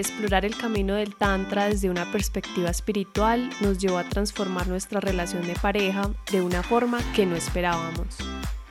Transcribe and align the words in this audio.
Explorar 0.00 0.46
el 0.46 0.56
camino 0.56 0.94
del 0.94 1.14
Tantra 1.14 1.66
desde 1.66 1.90
una 1.90 2.10
perspectiva 2.10 2.70
espiritual 2.70 3.50
nos 3.60 3.76
llevó 3.76 3.98
a 3.98 4.04
transformar 4.08 4.66
nuestra 4.66 4.98
relación 4.98 5.46
de 5.46 5.52
pareja 5.52 6.08
de 6.32 6.40
una 6.40 6.62
forma 6.62 7.00
que 7.12 7.26
no 7.26 7.36
esperábamos. 7.36 8.16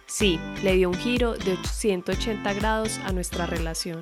Sí, 0.08 0.40
le 0.64 0.74
dio 0.74 0.90
un 0.90 0.96
giro 0.96 1.36
de 1.36 1.56
180 1.64 2.52
grados 2.54 2.98
a 3.06 3.12
nuestra 3.12 3.46
relación. 3.46 4.02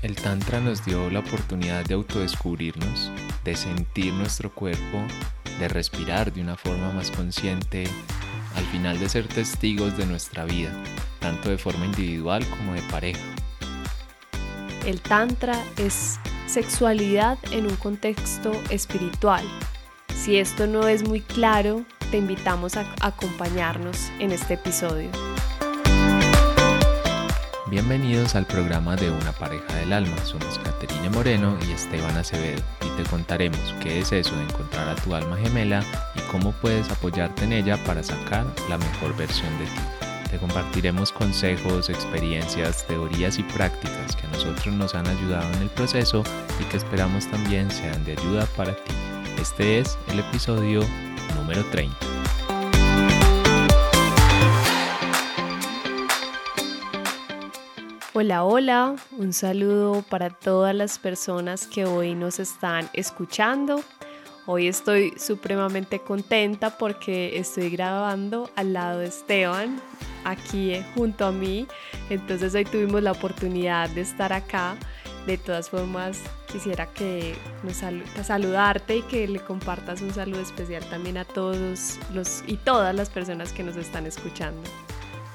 El 0.00 0.14
Tantra 0.14 0.60
nos 0.60 0.84
dio 0.84 1.10
la 1.10 1.18
oportunidad 1.18 1.84
de 1.84 1.94
autodescubrirnos, 1.94 3.10
de 3.42 3.56
sentir 3.56 4.14
nuestro 4.14 4.54
cuerpo, 4.54 5.04
de 5.58 5.66
respirar 5.66 6.32
de 6.32 6.40
una 6.40 6.56
forma 6.56 6.92
más 6.92 7.10
consciente, 7.10 7.82
al 8.54 8.64
final 8.66 9.00
de 9.00 9.08
ser 9.08 9.26
testigos 9.26 9.96
de 9.96 10.06
nuestra 10.06 10.44
vida, 10.44 10.72
tanto 11.18 11.50
de 11.50 11.58
forma 11.58 11.84
individual 11.84 12.46
como 12.46 12.74
de 12.74 12.82
pareja. 12.82 13.41
El 14.84 15.00
Tantra 15.00 15.54
es 15.76 16.18
sexualidad 16.46 17.38
en 17.52 17.66
un 17.66 17.76
contexto 17.76 18.50
espiritual. 18.68 19.44
Si 20.12 20.38
esto 20.38 20.66
no 20.66 20.88
es 20.88 21.06
muy 21.06 21.20
claro, 21.20 21.84
te 22.10 22.18
invitamos 22.18 22.76
a 22.76 22.84
acompañarnos 23.00 24.10
en 24.18 24.32
este 24.32 24.54
episodio. 24.54 25.08
Bienvenidos 27.70 28.34
al 28.34 28.44
programa 28.44 28.96
de 28.96 29.10
Una 29.10 29.30
pareja 29.32 29.72
del 29.76 29.92
alma. 29.92 30.16
Somos 30.24 30.58
Caterina 30.58 31.10
Moreno 31.10 31.56
y 31.68 31.72
Esteban 31.72 32.16
Acevedo 32.16 32.60
y 32.84 33.00
te 33.00 33.08
contaremos 33.08 33.60
qué 33.80 34.00
es 34.00 34.10
eso 34.10 34.34
de 34.34 34.42
encontrar 34.42 34.88
a 34.88 34.96
tu 34.96 35.14
alma 35.14 35.36
gemela 35.36 35.84
y 36.16 36.20
cómo 36.32 36.50
puedes 36.60 36.90
apoyarte 36.90 37.44
en 37.44 37.52
ella 37.52 37.78
para 37.84 38.02
sacar 38.02 38.44
la 38.68 38.78
mejor 38.78 39.16
versión 39.16 39.56
de 39.60 39.64
ti. 39.66 40.11
Te 40.32 40.38
compartiremos 40.38 41.12
consejos, 41.12 41.90
experiencias, 41.90 42.86
teorías 42.86 43.38
y 43.38 43.42
prácticas 43.42 44.16
que 44.16 44.26
a 44.26 44.30
nosotros 44.30 44.74
nos 44.74 44.94
han 44.94 45.06
ayudado 45.06 45.52
en 45.52 45.60
el 45.60 45.68
proceso 45.68 46.24
y 46.58 46.64
que 46.64 46.78
esperamos 46.78 47.26
también 47.26 47.70
sean 47.70 48.02
de 48.06 48.12
ayuda 48.12 48.46
para 48.56 48.74
ti. 48.74 48.94
Este 49.38 49.78
es 49.78 49.98
el 50.10 50.20
episodio 50.20 50.80
número 51.36 51.62
30. 51.66 51.94
Hola, 58.14 58.44
hola, 58.44 58.96
un 59.18 59.34
saludo 59.34 60.00
para 60.00 60.30
todas 60.30 60.74
las 60.74 60.98
personas 60.98 61.66
que 61.66 61.84
hoy 61.84 62.14
nos 62.14 62.38
están 62.38 62.88
escuchando. 62.94 63.84
Hoy 64.46 64.66
estoy 64.66 65.12
supremamente 65.18 66.00
contenta 66.00 66.78
porque 66.78 67.38
estoy 67.38 67.68
grabando 67.68 68.50
al 68.56 68.72
lado 68.72 69.00
de 69.00 69.08
Esteban, 69.08 69.78
aquí 70.24 70.72
eh, 70.72 70.84
junto 70.94 71.26
a 71.26 71.32
mí. 71.32 71.66
Entonces 72.10 72.54
hoy 72.54 72.64
tuvimos 72.64 73.02
la 73.02 73.12
oportunidad 73.12 73.88
de 73.90 74.02
estar 74.02 74.32
acá. 74.32 74.76
De 75.26 75.38
todas 75.38 75.70
formas, 75.70 76.20
quisiera 76.50 76.86
que 76.86 77.36
nos 77.62 77.82
saludarte 78.26 78.96
y 78.96 79.02
que 79.02 79.28
le 79.28 79.38
compartas 79.38 80.02
un 80.02 80.12
saludo 80.12 80.40
especial 80.40 80.84
también 80.90 81.16
a 81.16 81.24
todos 81.24 81.98
los 82.12 82.42
y 82.46 82.56
todas 82.56 82.92
las 82.92 83.08
personas 83.08 83.52
que 83.52 83.62
nos 83.62 83.76
están 83.76 84.06
escuchando. 84.06 84.68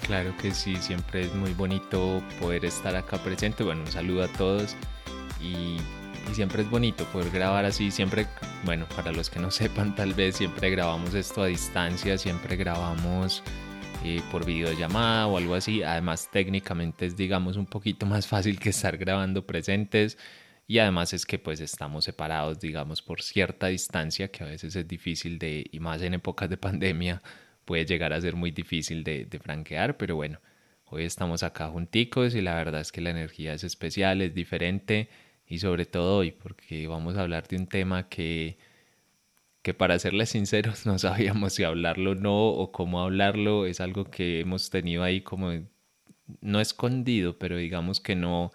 Claro 0.08 0.36
que 0.38 0.52
sí, 0.52 0.76
siempre 0.78 1.22
es 1.22 1.34
muy 1.36 1.54
bonito 1.54 2.22
poder 2.40 2.66
estar 2.66 2.96
acá 2.96 3.18
presente. 3.18 3.64
Bueno, 3.64 3.82
un 3.82 3.92
saludo 3.92 4.24
a 4.24 4.28
todos 4.28 4.76
y, 5.42 5.78
y, 6.30 6.34
siempre 6.34 6.64
es 6.64 6.70
bonito 6.70 7.04
poder 7.06 7.30
grabar 7.30 7.66
así. 7.66 7.90
Siempre, 7.92 8.28
bueno, 8.64 8.86
para 8.96 9.12
los 9.12 9.30
que 9.30 9.40
no 9.40 9.52
sepan, 9.52 9.96
tal 9.96 10.14
vez 10.14 10.38
siempre 10.38 10.70
grabamos 10.70 11.14
esto 11.14 11.44
a 11.44 11.48
distancia, 11.48 12.18
siempre 12.18 12.56
grabamos 12.56 13.44
eh, 14.04 14.22
por 14.32 14.46
videollamada 14.46 15.28
o 15.28 15.38
algo 15.38 15.56
así. 15.56 15.84
Además, 15.84 16.30
técnicamente 16.32 17.06
es, 17.06 17.18
digamos, 17.18 17.58
un 17.58 17.66
poquito 17.66 18.06
más 18.06 18.28
fácil 18.28 18.60
que 18.60 18.70
estar 18.70 18.98
grabando 18.98 19.46
presentes. 19.46 20.18
Y 20.68 20.80
además 20.80 21.14
es 21.14 21.26
que 21.26 21.40
pues 21.40 21.62
estamos 21.62 22.06
separados, 22.06 22.60
digamos, 22.60 23.02
por 23.02 23.22
cierta 23.22 23.68
distancia, 23.68 24.30
que 24.30 24.44
a 24.44 24.48
veces 24.48 24.76
es 24.76 24.88
difícil 24.88 25.40
de, 25.40 25.66
y 25.72 25.80
más 25.80 26.02
en 26.02 26.14
épocas 26.14 26.50
de 26.50 26.58
pandemia, 26.58 27.22
puede 27.66 27.86
llegar 27.86 28.14
a 28.14 28.22
ser 28.22 28.36
muy 28.36 28.52
difícil 28.52 29.04
de, 29.04 29.26
de 29.26 29.40
franquear, 29.40 29.98
pero 29.98 30.16
bueno, 30.18 30.40
hoy 30.86 31.04
estamos 31.06 31.44
acá 31.44 31.70
junticos 31.70 32.36
y 32.36 32.42
la 32.42 32.56
verdad 32.56 32.82
es 32.82 32.92
que 32.92 33.02
la 33.02 33.12
energía 33.12 33.54
es 33.54 33.64
especial, 33.64 34.22
es 34.22 34.34
diferente 34.34 35.10
y 35.48 35.60
sobre 35.60 35.86
todo 35.86 36.18
hoy 36.18 36.32
porque 36.32 36.88
vamos 36.88 37.16
a 37.18 37.22
hablar 37.22 37.48
de 37.48 37.58
un 37.58 37.68
tema 37.68 38.10
que 38.10 38.58
que 39.68 39.74
para 39.74 40.00
serles 40.00 40.30
sinceros 40.30 40.86
no 40.86 40.98
sabíamos 40.98 41.52
si 41.52 41.66
hablarlo 41.66 42.12
o 42.12 42.16
no 42.16 42.48
o 42.48 42.72
cómo 42.72 43.02
hablarlo, 43.02 43.66
es 43.66 43.82
algo 43.82 44.06
que 44.06 44.40
hemos 44.40 44.70
tenido 44.70 45.04
ahí 45.04 45.20
como 45.20 45.52
no 46.40 46.62
escondido, 46.62 47.38
pero 47.38 47.58
digamos 47.58 48.00
que 48.00 48.16
no, 48.16 48.52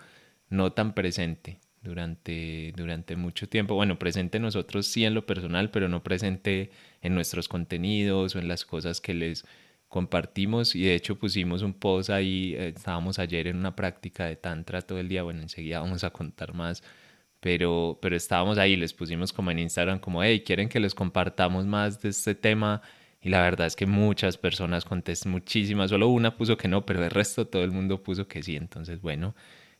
no 0.48 0.72
tan 0.72 0.94
presente 0.94 1.60
durante, 1.82 2.72
durante 2.76 3.16
mucho 3.16 3.46
tiempo. 3.46 3.74
Bueno, 3.74 3.98
presente 3.98 4.40
nosotros 4.40 4.86
sí 4.86 5.04
en 5.04 5.12
lo 5.12 5.26
personal, 5.26 5.70
pero 5.70 5.86
no 5.86 6.02
presente 6.02 6.70
en 7.02 7.14
nuestros 7.14 7.46
contenidos 7.46 8.34
o 8.34 8.38
en 8.38 8.48
las 8.48 8.64
cosas 8.64 9.02
que 9.02 9.12
les 9.12 9.44
compartimos. 9.88 10.74
Y 10.74 10.84
de 10.84 10.94
hecho 10.94 11.18
pusimos 11.18 11.60
un 11.60 11.74
post 11.74 12.08
ahí, 12.08 12.54
eh, 12.54 12.72
estábamos 12.74 13.18
ayer 13.18 13.48
en 13.48 13.58
una 13.58 13.76
práctica 13.76 14.24
de 14.24 14.36
tantra 14.36 14.80
todo 14.80 14.98
el 14.98 15.10
día, 15.10 15.24
bueno, 15.24 15.42
enseguida 15.42 15.80
vamos 15.80 16.04
a 16.04 16.10
contar 16.10 16.54
más 16.54 16.82
pero, 17.42 17.98
pero 18.00 18.14
estábamos 18.14 18.56
ahí, 18.56 18.76
les 18.76 18.94
pusimos 18.94 19.32
como 19.32 19.50
en 19.50 19.58
Instagram 19.58 19.98
como, 19.98 20.22
hey, 20.22 20.44
¿quieren 20.46 20.68
que 20.68 20.78
les 20.78 20.94
compartamos 20.94 21.66
más 21.66 22.00
de 22.00 22.10
este 22.10 22.36
tema? 22.36 22.82
Y 23.20 23.30
la 23.30 23.42
verdad 23.42 23.66
es 23.66 23.74
que 23.74 23.84
muchas 23.84 24.38
personas 24.38 24.84
contestan, 24.84 25.32
muchísimas, 25.32 25.90
solo 25.90 26.06
una 26.06 26.36
puso 26.36 26.56
que 26.56 26.68
no, 26.68 26.86
pero 26.86 27.04
el 27.04 27.10
resto 27.10 27.48
todo 27.48 27.64
el 27.64 27.72
mundo 27.72 28.00
puso 28.00 28.28
que 28.28 28.44
sí. 28.44 28.54
Entonces, 28.54 29.00
bueno, 29.00 29.34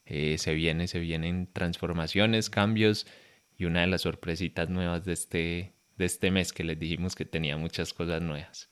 eh, 0.07 0.39
se 0.39 0.55
viene, 0.55 0.89
se 0.89 0.99
vienen 0.99 1.49
transformaciones, 1.53 2.51
cambios 2.51 3.07
y 3.57 3.67
una 3.67 3.83
de 3.83 3.87
las 3.87 4.01
sorpresitas 4.01 4.69
nuevas 4.69 5.05
de 5.05 5.13
este, 5.13 5.73
de 5.97 6.05
este 6.05 6.33
mes 6.33 6.53
que 6.53 6.65
les 6.65 6.81
dijimos 6.81 7.15
que 7.15 7.27
tenía 7.27 7.57
muchas 7.57 7.93
cosas 7.95 8.21
nuevas. 8.23 8.71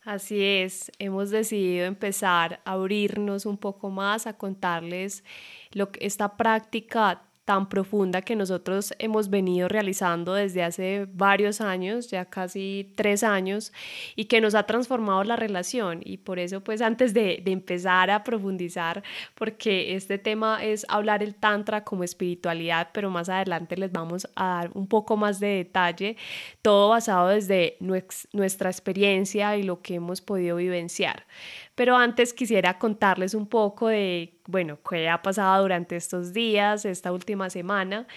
Así 0.00 0.42
es, 0.42 0.90
hemos 0.98 1.28
decidido 1.28 1.84
empezar 1.84 2.62
a 2.64 2.72
abrirnos 2.72 3.44
un 3.44 3.58
poco 3.58 3.90
más, 3.90 4.26
a 4.26 4.38
contarles 4.38 5.24
lo 5.72 5.92
que 5.92 6.06
esta 6.06 6.38
práctica 6.38 7.27
tan 7.48 7.70
profunda 7.70 8.20
que 8.20 8.36
nosotros 8.36 8.92
hemos 8.98 9.30
venido 9.30 9.68
realizando 9.68 10.34
desde 10.34 10.62
hace 10.62 11.08
varios 11.14 11.62
años, 11.62 12.10
ya 12.10 12.26
casi 12.26 12.92
tres 12.94 13.22
años, 13.22 13.72
y 14.16 14.26
que 14.26 14.42
nos 14.42 14.54
ha 14.54 14.64
transformado 14.64 15.24
la 15.24 15.34
relación. 15.34 16.02
Y 16.04 16.18
por 16.18 16.38
eso, 16.38 16.62
pues 16.62 16.82
antes 16.82 17.14
de, 17.14 17.42
empezar 17.46 18.10
a 18.10 18.22
profundizar, 18.22 19.02
porque 19.34 19.96
este 19.96 20.18
tema 20.18 20.62
es 20.62 20.84
hablar 20.90 21.22
el 21.22 21.34
tantra 21.34 21.84
como 21.84 22.04
espiritualidad, 22.04 22.90
pero 22.92 23.08
más 23.08 23.30
adelante 23.30 23.78
les 23.78 23.92
vamos 23.92 24.28
a 24.36 24.44
dar 24.44 24.70
un 24.74 24.86
poco 24.86 25.16
más 25.16 25.40
de 25.40 25.48
detalle, 25.48 26.18
todo 26.60 26.90
basado 26.90 27.28
desde 27.28 27.78
nuestra 27.80 28.68
experiencia 28.68 29.56
y 29.56 29.62
lo 29.62 29.80
que 29.80 29.94
hemos 29.94 30.20
podido 30.20 30.56
vivenciar. 30.56 31.24
Pero 31.78 31.96
antes 31.96 32.34
quisiera 32.34 32.76
contarles 32.76 33.34
un 33.34 33.46
poco 33.46 33.86
de, 33.86 34.40
bueno, 34.48 34.80
qué 34.82 35.08
ha 35.08 35.22
pasado 35.22 35.62
durante 35.62 35.94
estos 35.94 36.32
días, 36.32 36.84
esta 36.84 37.12
última 37.12 37.50
semana. 37.50 38.08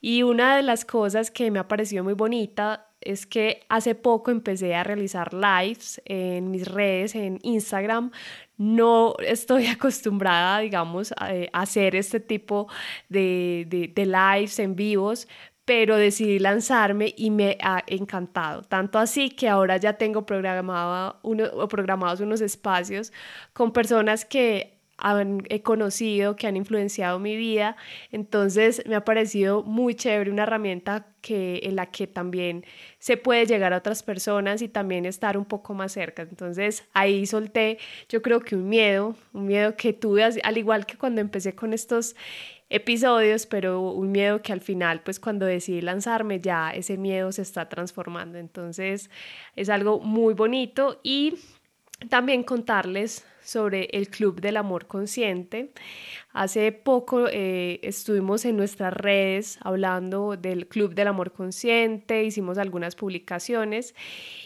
Y 0.00 0.24
una 0.24 0.56
de 0.56 0.64
las 0.64 0.84
cosas 0.84 1.30
que 1.30 1.52
me 1.52 1.60
ha 1.60 1.68
parecido 1.68 2.02
muy 2.02 2.14
bonita 2.14 2.88
es 3.00 3.24
que 3.24 3.60
hace 3.68 3.94
poco 3.94 4.32
empecé 4.32 4.74
a 4.74 4.82
realizar 4.82 5.32
lives 5.32 6.02
en 6.04 6.50
mis 6.50 6.66
redes, 6.66 7.14
en 7.14 7.38
Instagram. 7.42 8.10
No 8.56 9.14
estoy 9.20 9.66
acostumbrada, 9.76 10.58
digamos, 10.58 11.12
a, 11.12 11.30
hacer 11.52 11.94
este 11.94 12.18
tipo 12.18 12.66
de, 13.08 13.66
de, 13.68 13.86
de 13.86 14.04
lives 14.04 14.58
en 14.58 14.74
vivos, 14.74 15.28
pero 15.66 15.96
decidí 15.96 16.38
lanzarme 16.38 17.12
y 17.16 17.30
me 17.30 17.58
ha 17.60 17.82
encantado. 17.88 18.62
Tanto 18.62 18.98
así 18.98 19.30
que 19.30 19.48
ahora 19.48 19.76
ya 19.76 19.94
tengo 19.94 20.24
programado 20.24 21.18
uno, 21.22 21.68
programados 21.68 22.20
unos 22.20 22.40
espacios 22.40 23.12
con 23.52 23.72
personas 23.72 24.24
que 24.24 24.76
he 25.48 25.62
conocido, 25.62 26.36
que 26.36 26.46
han 26.46 26.56
influenciado 26.56 27.18
mi 27.18 27.36
vida. 27.36 27.76
Entonces 28.12 28.82
me 28.86 28.94
ha 28.94 29.04
parecido 29.04 29.62
muy 29.62 29.94
chévere 29.94 30.30
una 30.30 30.44
herramienta 30.44 31.06
que, 31.20 31.60
en 31.64 31.76
la 31.76 31.86
que 31.86 32.06
también 32.06 32.64
se 32.98 33.16
puede 33.16 33.44
llegar 33.46 33.72
a 33.72 33.78
otras 33.78 34.02
personas 34.02 34.62
y 34.62 34.68
también 34.68 35.04
estar 35.04 35.36
un 35.36 35.44
poco 35.44 35.74
más 35.74 35.92
cerca. 35.92 36.22
Entonces 36.22 36.84
ahí 36.94 37.26
solté, 37.26 37.78
yo 38.08 38.22
creo 38.22 38.40
que 38.40 38.54
un 38.56 38.68
miedo, 38.68 39.16
un 39.32 39.46
miedo 39.46 39.76
que 39.76 39.92
tuve, 39.92 40.22
al 40.24 40.58
igual 40.58 40.86
que 40.86 40.96
cuando 40.96 41.20
empecé 41.20 41.54
con 41.54 41.72
estos 41.72 42.16
episodios, 42.68 43.46
pero 43.46 43.80
un 43.90 44.12
miedo 44.12 44.42
que 44.42 44.52
al 44.52 44.60
final, 44.60 45.02
pues 45.02 45.20
cuando 45.20 45.46
decidí 45.46 45.80
lanzarme, 45.80 46.40
ya 46.40 46.70
ese 46.70 46.96
miedo 46.96 47.30
se 47.32 47.42
está 47.42 47.68
transformando. 47.68 48.38
Entonces 48.38 49.10
es 49.54 49.68
algo 49.68 50.00
muy 50.00 50.34
bonito 50.34 51.00
y 51.02 51.34
también 52.08 52.42
contarles 52.42 53.24
sobre 53.46 53.88
el 53.92 54.08
Club 54.08 54.40
del 54.40 54.56
Amor 54.56 54.86
Consciente. 54.86 55.70
Hace 56.32 56.72
poco 56.72 57.28
eh, 57.28 57.78
estuvimos 57.82 58.44
en 58.44 58.56
nuestras 58.56 58.92
redes 58.92 59.58
hablando 59.62 60.36
del 60.36 60.66
Club 60.66 60.94
del 60.94 61.08
Amor 61.08 61.32
Consciente, 61.32 62.24
hicimos 62.24 62.58
algunas 62.58 62.96
publicaciones 62.96 63.94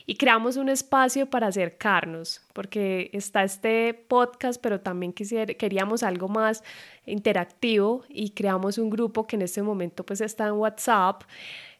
y 0.06 0.16
creamos 0.16 0.56
un 0.56 0.68
espacio 0.68 1.30
para 1.30 1.48
acercarnos, 1.48 2.42
porque 2.52 3.10
está 3.12 3.42
este 3.42 3.94
podcast, 3.94 4.60
pero 4.62 4.80
también 4.80 5.12
queríamos 5.12 6.02
algo 6.02 6.28
más 6.28 6.62
interactivo 7.06 8.04
y 8.08 8.30
creamos 8.30 8.78
un 8.78 8.90
grupo 8.90 9.26
que 9.26 9.36
en 9.36 9.42
este 9.42 9.62
momento 9.62 10.04
pues 10.04 10.20
está 10.20 10.46
en 10.46 10.52
WhatsApp 10.52 11.22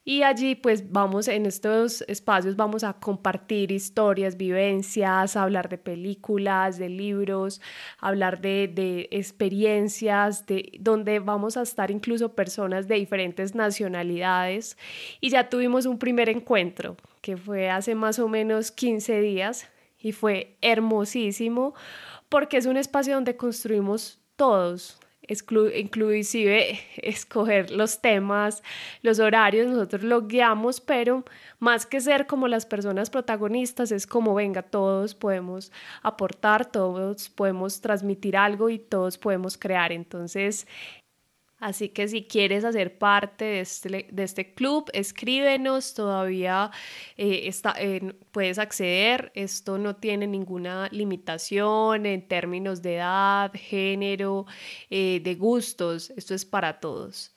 y 0.04 0.22
allí 0.22 0.54
pues 0.54 0.90
vamos 0.90 1.28
en 1.28 1.44
estos 1.46 2.02
espacios 2.02 2.56
vamos 2.56 2.84
a 2.84 2.94
compartir 2.94 3.70
historias, 3.70 4.36
vivencias, 4.36 5.36
hablar 5.36 5.68
de 5.68 5.78
películas, 5.78 6.78
de 6.78 6.88
libros, 6.88 7.60
hablar 7.98 8.40
de, 8.40 8.68
de 8.68 9.08
experiencias, 9.10 10.46
de 10.46 10.78
donde 10.80 11.18
vamos 11.18 11.56
a 11.56 11.62
estar 11.62 11.90
incluso 11.90 12.34
personas 12.34 12.88
de 12.88 12.94
diferentes 12.94 13.54
nacionalidades. 13.54 14.78
Y 15.20 15.30
ya 15.30 15.48
tuvimos 15.50 15.86
un 15.86 15.98
primer 15.98 16.28
encuentro 16.28 16.96
que 17.20 17.36
fue 17.36 17.68
hace 17.68 17.94
más 17.94 18.18
o 18.18 18.28
menos 18.28 18.70
15 18.70 19.20
días 19.20 19.68
y 19.98 20.12
fue 20.12 20.56
hermosísimo 20.62 21.74
porque 22.30 22.56
es 22.56 22.66
un 22.66 22.76
espacio 22.76 23.14
donde 23.14 23.36
construimos 23.36 24.20
todos, 24.36 24.98
inclusive 25.28 26.80
escoger 26.96 27.70
los 27.70 28.00
temas, 28.00 28.62
los 29.02 29.20
horarios, 29.20 29.68
nosotros 29.68 30.02
lo 30.02 30.26
guiamos, 30.26 30.80
pero 30.80 31.24
más 31.58 31.86
que 31.86 32.00
ser 32.00 32.26
como 32.26 32.48
las 32.48 32.66
personas 32.66 33.10
protagonistas, 33.10 33.92
es 33.92 34.06
como, 34.06 34.34
venga, 34.34 34.62
todos 34.62 35.14
podemos 35.14 35.72
aportar, 36.02 36.70
todos 36.70 37.28
podemos 37.28 37.80
transmitir 37.80 38.36
algo 38.36 38.70
y 38.70 38.78
todos 38.78 39.18
podemos 39.18 39.56
crear. 39.56 39.92
Entonces, 39.92 40.66
Así 41.60 41.90
que 41.90 42.08
si 42.08 42.24
quieres 42.24 42.64
hacer 42.64 42.96
parte 42.98 43.44
de 43.44 43.60
este, 43.60 44.06
de 44.10 44.22
este 44.22 44.54
club, 44.54 44.90
escríbenos, 44.94 45.92
todavía 45.92 46.70
eh, 47.18 47.42
está, 47.48 47.74
eh, 47.78 48.14
puedes 48.32 48.58
acceder. 48.58 49.30
Esto 49.34 49.76
no 49.76 49.96
tiene 49.96 50.26
ninguna 50.26 50.88
limitación 50.90 52.06
en 52.06 52.26
términos 52.26 52.80
de 52.80 52.96
edad, 52.96 53.52
género, 53.54 54.46
eh, 54.88 55.20
de 55.22 55.34
gustos. 55.34 56.10
Esto 56.16 56.34
es 56.34 56.46
para 56.46 56.80
todos. 56.80 57.34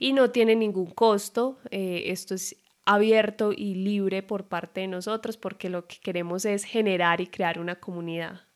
Y 0.00 0.14
no 0.14 0.30
tiene 0.30 0.56
ningún 0.56 0.90
costo. 0.92 1.58
esto 1.70 2.34
es 2.34 2.56
abierto 2.86 3.52
y 3.52 3.74
libre 3.74 4.22
por 4.22 4.48
parte 4.48 4.80
de 4.82 4.88
nosotros 4.88 5.36
porque 5.36 5.68
lo 5.68 5.86
que 5.86 5.98
queremos 6.00 6.44
es 6.46 6.64
generar 6.64 7.20
y 7.20 7.26
crear 7.26 7.58
una 7.58 7.76
comunidad. 7.76 8.47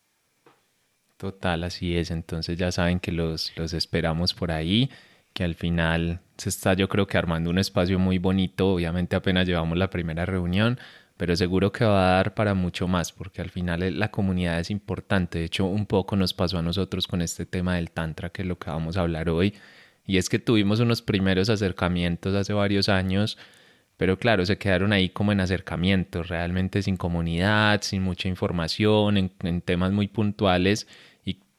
Total, 1.23 1.63
así 1.63 1.97
es. 1.97 2.11
Entonces 2.11 2.59
ya 2.59 2.73
saben 2.73 2.99
que 2.99 3.13
los, 3.13 3.53
los 3.57 3.75
esperamos 3.75 4.35
por 4.35 4.51
ahí, 4.51 4.91
que 5.33 5.45
al 5.45 5.55
final 5.55 6.19
se 6.37 6.49
está 6.49 6.75
yo 6.75 6.89
creo 6.89 7.07
que 7.07 7.17
armando 7.17 7.49
un 7.49 7.59
espacio 7.59 7.97
muy 8.01 8.19
bonito. 8.19 8.75
Obviamente 8.75 9.15
apenas 9.15 9.47
llevamos 9.47 9.79
la 9.79 9.89
primera 9.89 10.27
reunión, 10.27 10.81
pero 11.17 11.37
seguro 11.37 11.71
que 11.71 11.85
va 11.85 12.09
a 12.09 12.17
dar 12.17 12.35
para 12.35 12.55
mucho 12.55 12.89
más, 12.89 13.13
porque 13.13 13.41
al 13.41 13.51
final 13.51 14.01
la 14.01 14.11
comunidad 14.11 14.59
es 14.59 14.71
importante. 14.71 15.39
De 15.39 15.45
hecho, 15.45 15.65
un 15.67 15.87
poco 15.87 16.17
nos 16.17 16.35
pasó 16.35 16.59
a 16.59 16.63
nosotros 16.63 17.07
con 17.07 17.23
este 17.23 17.47
tema 17.47 17.77
del 17.77 17.93
Tantra, 17.93 18.31
que 18.31 18.43
es 18.43 18.49
lo 18.49 18.59
que 18.59 18.71
vamos 18.71 18.97
a 18.97 19.03
hablar 19.03 19.29
hoy. 19.29 19.55
Y 20.05 20.17
es 20.17 20.29
que 20.29 20.41
tuvimos 20.41 20.81
unos 20.81 21.03
primeros 21.03 21.49
acercamientos 21.51 22.35
hace 22.35 22.53
varios 22.53 22.89
años, 22.89 23.39
pero 23.97 24.19
claro, 24.19 24.45
se 24.45 24.59
quedaron 24.59 24.93
ahí 24.93 25.09
como 25.11 25.31
en 25.31 25.39
acercamientos, 25.39 26.27
realmente 26.29 26.83
sin 26.83 26.97
comunidad, 26.97 27.83
sin 27.83 28.03
mucha 28.03 28.29
información, 28.29 29.17
en, 29.19 29.33
en 29.45 29.61
temas 29.61 29.93
muy 29.93 30.09
puntuales 30.09 30.89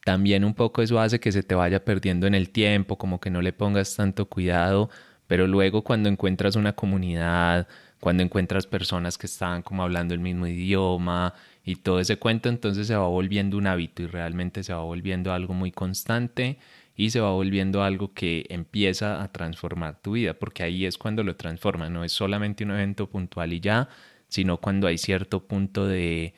también 0.04 0.44
un 0.44 0.54
poco 0.54 0.82
eso 0.82 1.00
hace 1.00 1.20
que 1.20 1.32
se 1.32 1.44
te 1.44 1.56
vaya 1.56 1.84
perdiendo 1.86 2.28
en 2.28 2.36
el 2.36 2.50
tiempo, 2.50 2.98
como 2.98 3.20
que 3.20 3.30
no 3.30 3.42
le 3.42 3.54
pongas 3.54 3.96
tanto 3.96 4.28
cuidado, 4.28 4.90
pero 5.28 5.48
luego 5.48 5.84
cuando 5.84 6.10
encuentras 6.10 6.56
una 6.56 6.74
comunidad, 6.74 7.68
cuando 8.00 8.22
encuentras 8.24 8.68
personas 8.68 9.18
que 9.18 9.28
están 9.28 9.62
como 9.62 9.84
hablando 9.84 10.14
el 10.14 10.20
mismo 10.20 10.46
idioma 10.48 11.34
y 11.64 11.78
todo 11.78 12.00
ese 12.02 12.18
cuento, 12.18 12.50
entonces 12.50 12.88
se 12.88 12.96
va 12.96 13.08
volviendo 13.08 13.58
un 13.58 13.68
hábito 13.68 14.04
y 14.04 14.08
realmente 14.08 14.64
se 14.64 14.74
va 14.74 14.82
volviendo 14.82 15.32
algo 15.34 15.54
muy 15.54 15.72
constante 15.72 16.60
y 16.96 17.10
se 17.12 17.22
va 17.22 17.32
volviendo 17.32 17.82
algo 17.84 18.14
que 18.14 18.46
empieza 18.50 19.24
a 19.24 19.32
transformar 19.32 20.02
tu 20.02 20.12
vida, 20.14 20.34
porque 20.34 20.64
ahí 20.64 20.86
es 20.86 20.98
cuando 20.98 21.24
lo 21.24 21.36
transforma, 21.38 21.90
no 21.90 22.04
es 22.04 22.12
solamente 22.12 22.64
un 22.66 22.72
evento 22.72 23.10
puntual 23.10 23.54
y 23.54 23.60
ya, 23.62 23.88
sino 24.28 24.58
cuando 24.60 24.88
hay 24.88 24.98
cierto 24.98 25.48
punto 25.48 25.88
de 25.88 26.34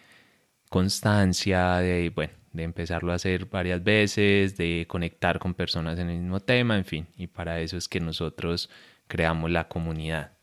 constancia, 0.70 1.78
de, 1.78 2.12
bueno, 2.16 2.34
de 2.56 2.64
empezarlo 2.64 3.12
a 3.12 3.16
hacer 3.16 3.46
varias 3.46 3.84
veces, 3.84 4.58
de 4.58 4.86
conectar 4.88 5.40
con 5.40 5.54
personas 5.54 6.00
en 6.00 6.10
el 6.10 6.20
mismo 6.20 6.40
tema, 6.40 6.78
en 6.78 6.86
fin, 6.86 7.08
y 7.18 7.28
para 7.28 7.60
eso 7.60 7.78
es 7.78 7.88
que 7.88 8.00
nosotros 8.00 8.70
creamos 9.08 9.52
la 9.52 9.68
comunidad 9.68 10.35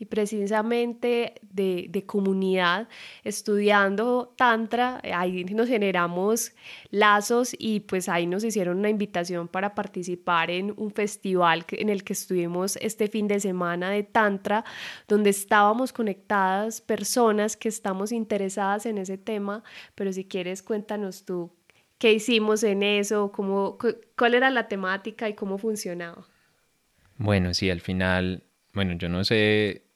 y 0.00 0.06
precisamente 0.06 1.34
de, 1.42 1.86
de, 1.90 2.06
comunidad, 2.06 2.88
estudiando 3.22 4.32
Tantra, 4.34 4.98
ahí 5.14 5.44
nos 5.44 5.68
generamos 5.68 6.52
lazos 6.90 7.54
y 7.58 7.80
pues 7.80 8.08
ahí 8.08 8.26
nos 8.26 8.42
hicieron 8.42 8.78
una 8.78 8.88
invitación 8.88 9.46
para 9.46 9.74
participar 9.74 10.50
en 10.50 10.72
un 10.78 10.90
festival 10.90 11.66
en 11.72 11.90
el 11.90 12.02
que 12.02 12.14
estuvimos 12.14 12.76
este 12.76 13.08
fin 13.08 13.28
de 13.28 13.40
semana 13.40 13.90
de 13.90 14.02
Tantra, 14.02 14.64
donde 15.06 15.28
estábamos 15.28 15.92
conectadas 15.92 16.80
personas 16.80 17.58
que 17.58 17.68
estamos 17.68 18.10
interesadas 18.10 18.86
en 18.86 18.96
ese 18.96 19.18
tema, 19.18 19.62
pero 19.94 20.14
si 20.14 20.24
quieres 20.24 20.62
cuéntanos 20.62 21.26
tú 21.26 21.52
qué 21.98 22.14
hicimos 22.14 22.62
en 22.62 22.82
eso, 22.82 23.32
cómo, 23.32 23.76
cuál 24.16 24.34
era 24.34 24.48
la 24.48 24.66
temática 24.66 25.28
y 25.28 25.34
cómo 25.34 25.58
funcionaba. 25.58 26.26
Bueno, 27.18 27.52
sí, 27.52 27.68
al 27.68 27.82
final, 27.82 28.44
bueno, 28.72 28.94
yo 28.94 29.10
no 29.10 29.24
sé 29.24 29.89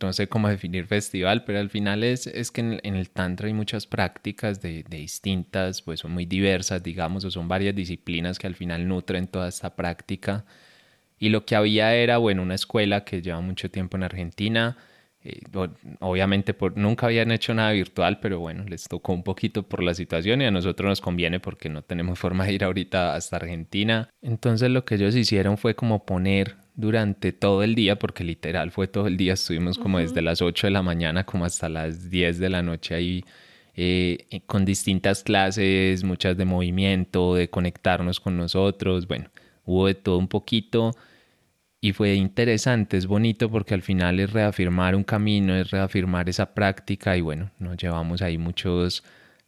no 0.00 0.12
sé 0.12 0.28
cómo 0.28 0.48
definir 0.48 0.86
festival, 0.86 1.44
pero 1.44 1.58
al 1.58 1.70
final 1.70 2.04
es, 2.04 2.26
es 2.26 2.50
que 2.50 2.60
en, 2.60 2.96
el 2.96 3.10
Tantra 3.10 3.46
hay 3.46 3.54
muchas 3.54 3.86
prácticas 3.86 4.60
de, 4.60 4.84
de, 4.88 4.98
distintas, 4.98 5.82
pues 5.82 6.00
son 6.00 6.12
muy 6.12 6.26
diversas, 6.26 6.82
digamos, 6.82 7.24
o 7.24 7.30
son 7.30 7.48
varias 7.48 7.74
disciplinas 7.74 8.38
que 8.38 8.46
al 8.46 8.54
final 8.54 8.86
nutren 8.86 9.26
toda 9.26 9.48
esta 9.48 9.74
práctica. 9.74 10.44
Y 11.18 11.28
lo 11.28 11.44
que 11.44 11.54
había 11.54 11.94
era, 11.94 12.18
bueno, 12.18 12.42
una 12.42 12.54
escuela 12.54 13.04
que 13.04 13.22
lleva 13.22 13.40
mucho 13.40 13.70
tiempo 13.70 13.96
en 13.96 14.04
Argentina. 14.04 14.76
Eh, 15.22 15.42
obviamente 16.00 16.54
por, 16.54 16.78
nunca 16.78 17.04
habían 17.06 17.30
hecho 17.30 17.52
nada 17.52 17.72
virtual, 17.72 18.20
pero 18.20 18.40
bueno, 18.40 18.64
les 18.64 18.88
tocó 18.88 19.12
un 19.12 19.22
poquito 19.22 19.62
por 19.62 19.82
la 19.82 19.92
situación 19.92 20.40
y 20.40 20.46
a 20.46 20.50
nosotros 20.50 20.88
nos 20.88 21.00
conviene 21.02 21.38
porque 21.40 21.68
no 21.68 21.82
tenemos 21.82 22.18
forma 22.18 22.46
de 22.46 22.54
ir 22.54 22.64
ahorita 22.64 23.14
hasta 23.14 23.36
Argentina. 23.36 24.08
Entonces 24.22 24.70
lo 24.70 24.86
que 24.86 24.94
ellos 24.94 25.14
hicieron 25.14 25.58
fue 25.58 25.74
como 25.74 26.06
poner 26.06 26.56
durante 26.80 27.32
todo 27.32 27.62
el 27.62 27.74
día, 27.74 27.98
porque 27.98 28.24
literal 28.24 28.70
fue 28.70 28.88
todo 28.88 29.06
el 29.06 29.16
día, 29.16 29.34
estuvimos 29.34 29.78
como 29.78 29.98
desde 29.98 30.22
las 30.22 30.42
8 30.42 30.66
de 30.66 30.70
la 30.72 30.82
mañana 30.82 31.24
como 31.24 31.44
hasta 31.44 31.68
las 31.68 32.10
10 32.10 32.38
de 32.38 32.50
la 32.50 32.62
noche 32.62 32.94
ahí 32.94 33.24
eh, 33.74 34.26
eh, 34.30 34.40
con 34.46 34.64
distintas 34.64 35.22
clases, 35.22 36.04
muchas 36.04 36.36
de 36.36 36.44
movimiento, 36.44 37.34
de 37.34 37.48
conectarnos 37.48 38.20
con 38.20 38.36
nosotros, 38.36 39.06
bueno, 39.06 39.30
hubo 39.64 39.86
de 39.86 39.94
todo 39.94 40.18
un 40.18 40.28
poquito 40.28 40.92
y 41.80 41.92
fue 41.92 42.14
interesante, 42.14 42.96
es 42.96 43.06
bonito 43.06 43.50
porque 43.50 43.74
al 43.74 43.82
final 43.82 44.20
es 44.20 44.32
reafirmar 44.32 44.94
un 44.94 45.04
camino, 45.04 45.54
es 45.56 45.70
reafirmar 45.70 46.28
esa 46.28 46.54
práctica 46.54 47.16
y 47.16 47.20
bueno, 47.20 47.50
nos 47.58 47.76
llevamos 47.76 48.22
ahí 48.22 48.38
muchos 48.38 49.02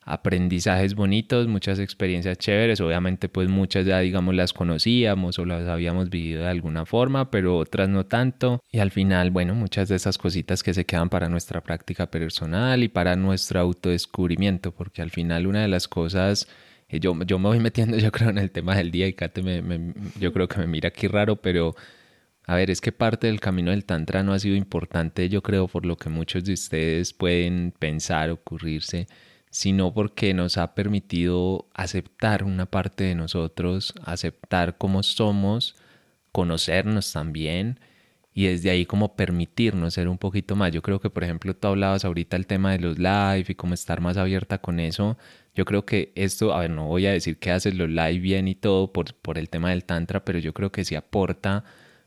aprendizajes 0.04 0.94
bonitos, 0.94 1.46
muchas 1.46 1.78
experiencias 1.78 2.38
chéveres, 2.38 2.80
obviamente 2.80 3.28
pues 3.28 3.48
muchas 3.48 3.86
ya 3.86 4.00
digamos 4.00 4.34
las 4.34 4.52
conocíamos 4.52 5.38
o 5.38 5.44
las 5.44 5.68
habíamos 5.68 6.10
vivido 6.10 6.42
de 6.42 6.48
alguna 6.48 6.86
forma, 6.86 7.30
pero 7.30 7.56
otras 7.56 7.88
no 7.88 8.06
tanto. 8.06 8.60
Y 8.70 8.80
al 8.80 8.90
final 8.90 9.30
bueno, 9.30 9.54
muchas 9.54 9.88
de 9.88 9.96
esas 9.96 10.18
cositas 10.18 10.62
que 10.62 10.74
se 10.74 10.84
quedan 10.84 11.08
para 11.08 11.28
nuestra 11.28 11.60
práctica 11.60 12.10
personal 12.10 12.82
y 12.82 12.88
para 12.88 13.16
nuestro 13.16 13.60
autodescubrimiento, 13.60 14.72
porque 14.72 15.02
al 15.02 15.10
final 15.10 15.46
una 15.46 15.62
de 15.62 15.68
las 15.68 15.86
cosas 15.88 16.48
eh, 16.88 17.00
yo, 17.00 17.16
yo 17.24 17.38
me 17.38 17.48
voy 17.48 17.60
metiendo 17.60 17.96
yo 17.98 18.12
creo 18.12 18.30
en 18.30 18.38
el 18.38 18.50
tema 18.50 18.76
del 18.76 18.90
día 18.90 19.06
y 19.06 19.14
Kate 19.14 19.42
me, 19.42 19.94
yo 20.20 20.32
creo 20.32 20.48
que 20.48 20.58
me 20.58 20.66
mira 20.66 20.88
aquí 20.88 21.08
raro, 21.08 21.36
pero 21.36 21.74
a 22.44 22.56
ver, 22.56 22.70
es 22.70 22.80
que 22.80 22.92
parte 22.92 23.28
del 23.28 23.40
camino 23.40 23.70
del 23.70 23.84
Tantra 23.84 24.22
no 24.22 24.32
ha 24.32 24.38
sido 24.38 24.56
importante, 24.56 25.28
yo 25.28 25.42
creo, 25.42 25.68
por 25.68 25.86
lo 25.86 25.96
que 25.96 26.08
muchos 26.08 26.44
de 26.44 26.52
ustedes 26.54 27.12
pueden 27.12 27.72
pensar, 27.78 28.30
ocurrirse, 28.30 29.06
sino 29.52 29.92
porque 29.92 30.32
nos 30.32 30.56
ha 30.56 30.74
permitido 30.74 31.68
aceptar 31.74 32.42
una 32.42 32.64
parte 32.64 33.04
de 33.04 33.14
nosotros, 33.14 33.92
aceptar 34.02 34.78
cómo 34.78 35.02
somos, 35.02 35.76
conocernos 36.32 37.12
también 37.12 37.78
y 38.32 38.46
desde 38.46 38.70
ahí 38.70 38.86
como 38.86 39.14
permitirnos 39.14 39.92
ser 39.92 40.08
un 40.08 40.16
poquito 40.16 40.56
más. 40.56 40.72
Yo 40.72 40.80
creo 40.80 41.00
que, 41.00 41.10
por 41.10 41.22
ejemplo, 41.22 41.54
tú 41.54 41.68
hablabas 41.68 42.06
ahorita 42.06 42.34
el 42.38 42.46
tema 42.46 42.72
de 42.72 42.78
los 42.78 42.98
live 42.98 43.44
y 43.46 43.54
cómo 43.54 43.74
estar 43.74 44.00
más 44.00 44.16
abierta 44.16 44.56
con 44.56 44.80
eso. 44.80 45.18
Yo 45.54 45.66
creo 45.66 45.84
que 45.84 46.12
esto, 46.14 46.54
a 46.54 46.60
ver, 46.60 46.70
no 46.70 46.86
voy 46.86 47.04
a 47.04 47.12
decir 47.12 47.38
que 47.38 47.50
haces 47.50 47.74
los 47.74 47.90
live 47.90 48.20
bien 48.20 48.48
y 48.48 48.54
todo 48.54 48.90
por, 48.90 49.14
por 49.16 49.36
el 49.36 49.50
tema 49.50 49.68
del 49.68 49.84
tantra, 49.84 50.24
pero 50.24 50.38
yo 50.38 50.54
creo 50.54 50.72
que 50.72 50.82
sí 50.86 50.94
aporta 50.94 51.64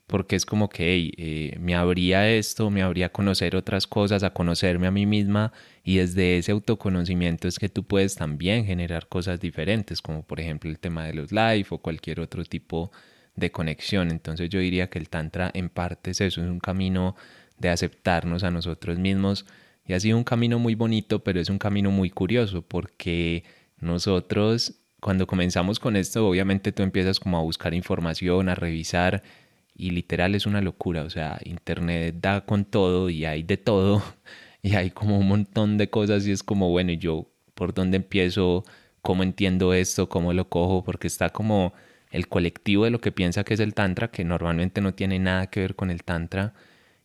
porque 0.07 0.35
es 0.35 0.45
como 0.45 0.69
que 0.69 1.11
eh, 1.17 1.57
me 1.59 1.75
abría 1.75 2.29
esto, 2.29 2.69
me 2.69 2.83
abría 2.83 3.07
a 3.07 3.11
conocer 3.11 3.55
otras 3.55 3.87
cosas, 3.87 4.23
a 4.23 4.31
conocerme 4.31 4.87
a 4.87 4.91
mí 4.91 5.05
misma 5.05 5.51
y 5.83 5.97
desde 5.97 6.37
ese 6.37 6.51
autoconocimiento 6.51 7.47
es 7.47 7.57
que 7.57 7.69
tú 7.69 7.83
puedes 7.83 8.15
también 8.15 8.65
generar 8.65 9.07
cosas 9.07 9.39
diferentes, 9.39 10.01
como 10.01 10.23
por 10.23 10.39
ejemplo 10.39 10.69
el 10.69 10.79
tema 10.79 11.05
de 11.05 11.13
los 11.13 11.31
live 11.31 11.65
o 11.69 11.79
cualquier 11.79 12.19
otro 12.19 12.43
tipo 12.45 12.91
de 13.35 13.51
conexión. 13.51 14.11
Entonces 14.11 14.49
yo 14.49 14.59
diría 14.59 14.89
que 14.89 14.99
el 14.99 15.09
tantra 15.09 15.49
en 15.53 15.69
parte 15.69 16.11
es 16.11 16.21
eso, 16.21 16.41
es 16.41 16.49
un 16.49 16.59
camino 16.59 17.15
de 17.57 17.69
aceptarnos 17.69 18.43
a 18.43 18.51
nosotros 18.51 18.99
mismos 18.99 19.45
y 19.87 19.93
ha 19.93 19.99
sido 19.99 20.17
un 20.17 20.23
camino 20.23 20.59
muy 20.59 20.75
bonito, 20.75 21.23
pero 21.23 21.39
es 21.39 21.49
un 21.49 21.57
camino 21.57 21.89
muy 21.89 22.09
curioso 22.11 22.61
porque 22.61 23.43
nosotros 23.79 24.75
cuando 24.99 25.27
comenzamos 25.27 25.79
con 25.79 25.95
esto, 25.95 26.27
obviamente 26.27 26.71
tú 26.71 26.81
empiezas 26.81 27.19
como 27.19 27.37
a 27.37 27.41
buscar 27.41 27.75
información, 27.75 28.49
a 28.49 28.55
revisar 28.55 29.21
y 29.75 29.91
literal 29.91 30.35
es 30.35 30.45
una 30.45 30.61
locura, 30.61 31.03
o 31.03 31.09
sea, 31.09 31.39
internet 31.45 32.15
da 32.21 32.45
con 32.45 32.65
todo 32.65 33.09
y 33.09 33.25
hay 33.25 33.43
de 33.43 33.57
todo 33.57 34.01
y 34.61 34.75
hay 34.75 34.91
como 34.91 35.19
un 35.19 35.27
montón 35.27 35.77
de 35.77 35.89
cosas 35.89 36.25
y 36.27 36.31
es 36.31 36.43
como, 36.43 36.69
bueno, 36.69 36.91
¿y 36.91 36.97
yo 36.97 37.29
por 37.53 37.73
dónde 37.73 37.97
empiezo? 37.97 38.63
¿Cómo 39.01 39.23
entiendo 39.23 39.73
esto? 39.73 40.09
¿Cómo 40.09 40.33
lo 40.33 40.49
cojo? 40.49 40.83
Porque 40.83 41.07
está 41.07 41.29
como 41.31 41.73
el 42.11 42.27
colectivo 42.27 42.85
de 42.85 42.91
lo 42.91 43.01
que 43.01 43.11
piensa 43.11 43.43
que 43.43 43.53
es 43.55 43.59
el 43.59 43.73
tantra, 43.73 44.09
que 44.09 44.23
normalmente 44.23 44.81
no 44.81 44.93
tiene 44.93 45.19
nada 45.19 45.47
que 45.47 45.59
ver 45.61 45.75
con 45.75 45.91
el 45.91 46.03
tantra. 46.03 46.53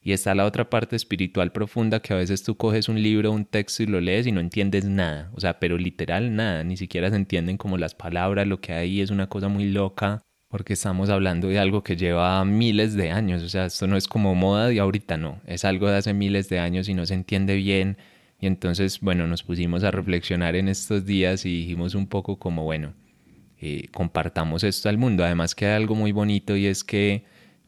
Y 0.02 0.12
está 0.12 0.34
la 0.34 0.46
otra 0.46 0.70
parte 0.70 0.96
espiritual 0.96 1.52
profunda 1.52 2.00
que 2.00 2.14
a 2.14 2.16
veces 2.16 2.42
tú 2.42 2.56
coges 2.56 2.88
un 2.88 3.02
libro, 3.02 3.32
un 3.32 3.44
texto 3.44 3.82
y 3.82 3.86
lo 3.86 4.00
lees 4.00 4.26
y 4.26 4.32
no 4.32 4.40
entiendes 4.40 4.86
nada. 4.86 5.30
O 5.34 5.40
sea, 5.40 5.58
pero 5.60 5.76
literal 5.78 6.34
nada. 6.34 6.64
Ni 6.64 6.76
siquiera 6.76 7.10
se 7.10 7.16
entienden 7.16 7.58
como 7.58 7.76
las 7.78 7.94
palabras, 7.94 8.46
lo 8.46 8.60
que 8.60 8.72
hay 8.72 9.00
es 9.02 9.10
una 9.10 9.28
cosa 9.28 9.48
muy 9.48 9.66
loca 9.70 10.22
porque 10.50 10.72
estamos 10.72 11.10
hablando 11.10 11.46
de 11.46 11.60
algo 11.60 11.84
que 11.84 11.96
lleva 11.96 12.44
miles 12.44 12.94
de 12.94 13.12
años, 13.12 13.42
o 13.44 13.48
sea, 13.48 13.66
esto 13.66 13.86
no 13.86 13.96
es 13.96 14.08
como 14.08 14.34
moda 14.34 14.66
de 14.66 14.80
ahorita, 14.80 15.16
no, 15.16 15.40
es 15.46 15.64
algo 15.64 15.88
de 15.88 15.96
hace 15.96 16.12
miles 16.12 16.48
de 16.48 16.58
años 16.58 16.88
y 16.88 16.94
no 16.94 17.06
se 17.06 17.14
entiende 17.14 17.54
bien. 17.54 17.96
Y 18.40 18.46
entonces, 18.46 19.00
bueno, 19.00 19.26
nos 19.28 19.44
pusimos 19.44 19.84
a 19.84 19.92
reflexionar 19.92 20.56
en 20.56 20.68
estos 20.68 21.04
días 21.04 21.46
y 21.46 21.50
dijimos 21.50 21.94
un 21.94 22.08
poco 22.08 22.38
como, 22.38 22.64
bueno, 22.64 22.94
eh, 23.60 23.88
compartamos 23.92 24.64
esto 24.64 24.88
al 24.88 24.98
mundo. 24.98 25.24
Además 25.24 25.54
que 25.54 25.66
hay 25.66 25.74
algo 25.74 25.94
muy 25.94 26.10
bonito 26.10 26.56
y 26.56 26.66
es 26.66 26.82
que, 26.82 27.24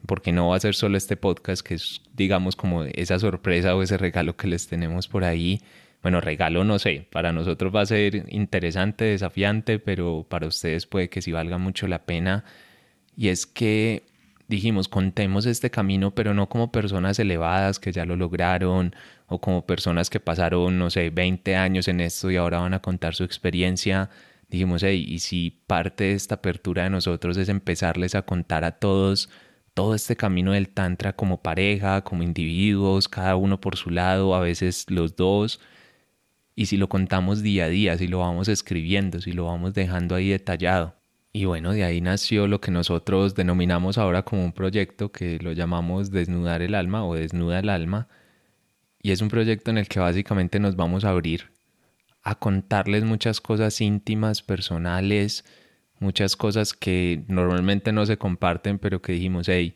porque 0.07 0.31
no 0.31 0.49
va 0.49 0.57
a 0.57 0.59
ser 0.59 0.75
solo 0.75 0.97
este 0.97 1.15
podcast, 1.15 1.65
que 1.65 1.75
es, 1.75 2.01
digamos, 2.13 2.55
como 2.55 2.83
esa 2.83 3.19
sorpresa 3.19 3.75
o 3.75 3.83
ese 3.83 3.97
regalo 3.97 4.35
que 4.35 4.47
les 4.47 4.67
tenemos 4.67 5.07
por 5.07 5.23
ahí. 5.23 5.61
Bueno, 6.01 6.19
regalo 6.19 6.63
no 6.65 6.79
sé, 6.79 7.07
para 7.11 7.31
nosotros 7.31 7.73
va 7.73 7.81
a 7.81 7.85
ser 7.85 8.25
interesante, 8.29 9.05
desafiante, 9.05 9.79
pero 9.79 10.25
para 10.27 10.47
ustedes 10.47 10.85
puede 10.87 11.09
que 11.09 11.21
sí 11.21 11.31
valga 11.31 11.57
mucho 11.59 11.87
la 11.87 12.05
pena 12.05 12.43
y 13.17 13.29
es 13.29 13.45
que 13.45 14.03
dijimos, 14.47 14.87
contemos 14.87 15.45
este 15.45 15.69
camino, 15.71 16.13
pero 16.13 16.33
no 16.33 16.49
como 16.49 16.71
personas 16.71 17.19
elevadas 17.19 17.79
que 17.79 17.91
ya 17.91 18.05
lo 18.05 18.15
lograron 18.15 18.95
o 19.27 19.39
como 19.39 19.65
personas 19.65 20.09
que 20.09 20.19
pasaron, 20.19 20.77
no 20.77 20.89
sé, 20.89 21.09
20 21.09 21.55
años 21.55 21.87
en 21.87 22.01
esto 22.01 22.29
y 22.31 22.37
ahora 22.37 22.59
van 22.59 22.73
a 22.73 22.81
contar 22.81 23.15
su 23.15 23.23
experiencia. 23.23 24.09
Dijimos, 24.49 24.83
hey, 24.83 25.05
y 25.07 25.19
si 25.19 25.51
parte 25.67 26.05
de 26.05 26.13
esta 26.13 26.35
apertura 26.35 26.83
de 26.83 26.89
nosotros 26.91 27.37
es 27.37 27.49
empezarles 27.49 28.15
a 28.15 28.23
contar 28.23 28.63
a 28.63 28.71
todos 28.73 29.29
todo 29.73 29.95
este 29.95 30.15
camino 30.15 30.51
del 30.53 30.69
Tantra 30.69 31.13
como 31.15 31.41
pareja, 31.41 32.03
como 32.03 32.23
individuos, 32.23 33.07
cada 33.07 33.35
uno 33.35 33.59
por 33.59 33.77
su 33.77 33.89
lado, 33.89 34.35
a 34.35 34.39
veces 34.39 34.85
los 34.89 35.15
dos, 35.15 35.59
y 36.55 36.67
si 36.67 36.77
lo 36.77 36.89
contamos 36.89 37.41
día 37.43 37.65
a 37.65 37.69
día, 37.69 37.97
si 37.97 38.07
lo 38.07 38.19
vamos 38.19 38.47
escribiendo, 38.47 39.21
si 39.21 39.33
lo 39.33 39.45
vamos 39.45 39.73
dejando 39.73 40.15
ahí 40.15 40.29
detallado. 40.29 40.95
Y 41.35 41.45
bueno, 41.45 41.73
de 41.73 41.83
ahí 41.83 41.99
nació 41.99 42.45
lo 42.45 42.61
que 42.61 42.69
nosotros 42.69 43.33
denominamos 43.33 43.97
ahora 43.97 44.21
como 44.21 44.45
un 44.45 44.53
proyecto 44.53 45.11
que 45.11 45.39
lo 45.39 45.51
llamamos 45.51 46.11
Desnudar 46.11 46.61
el 46.61 46.75
Alma 46.75 47.03
o 47.05 47.15
Desnuda 47.15 47.57
el 47.57 47.69
Alma. 47.69 48.07
Y 49.01 49.11
es 49.11 49.21
un 49.21 49.29
proyecto 49.29 49.71
en 49.71 49.79
el 49.79 49.87
que 49.87 49.99
básicamente 49.99 50.59
nos 50.59 50.75
vamos 50.75 51.03
a 51.03 51.09
abrir 51.09 51.51
a 52.21 52.35
contarles 52.35 53.03
muchas 53.03 53.41
cosas 53.41 53.81
íntimas, 53.81 54.43
personales, 54.43 55.43
muchas 55.99 56.35
cosas 56.35 56.73
que 56.73 57.23
normalmente 57.27 57.91
no 57.91 58.05
se 58.05 58.17
comparten, 58.17 58.77
pero 58.77 59.01
que 59.01 59.13
dijimos, 59.13 59.49
hey, 59.49 59.75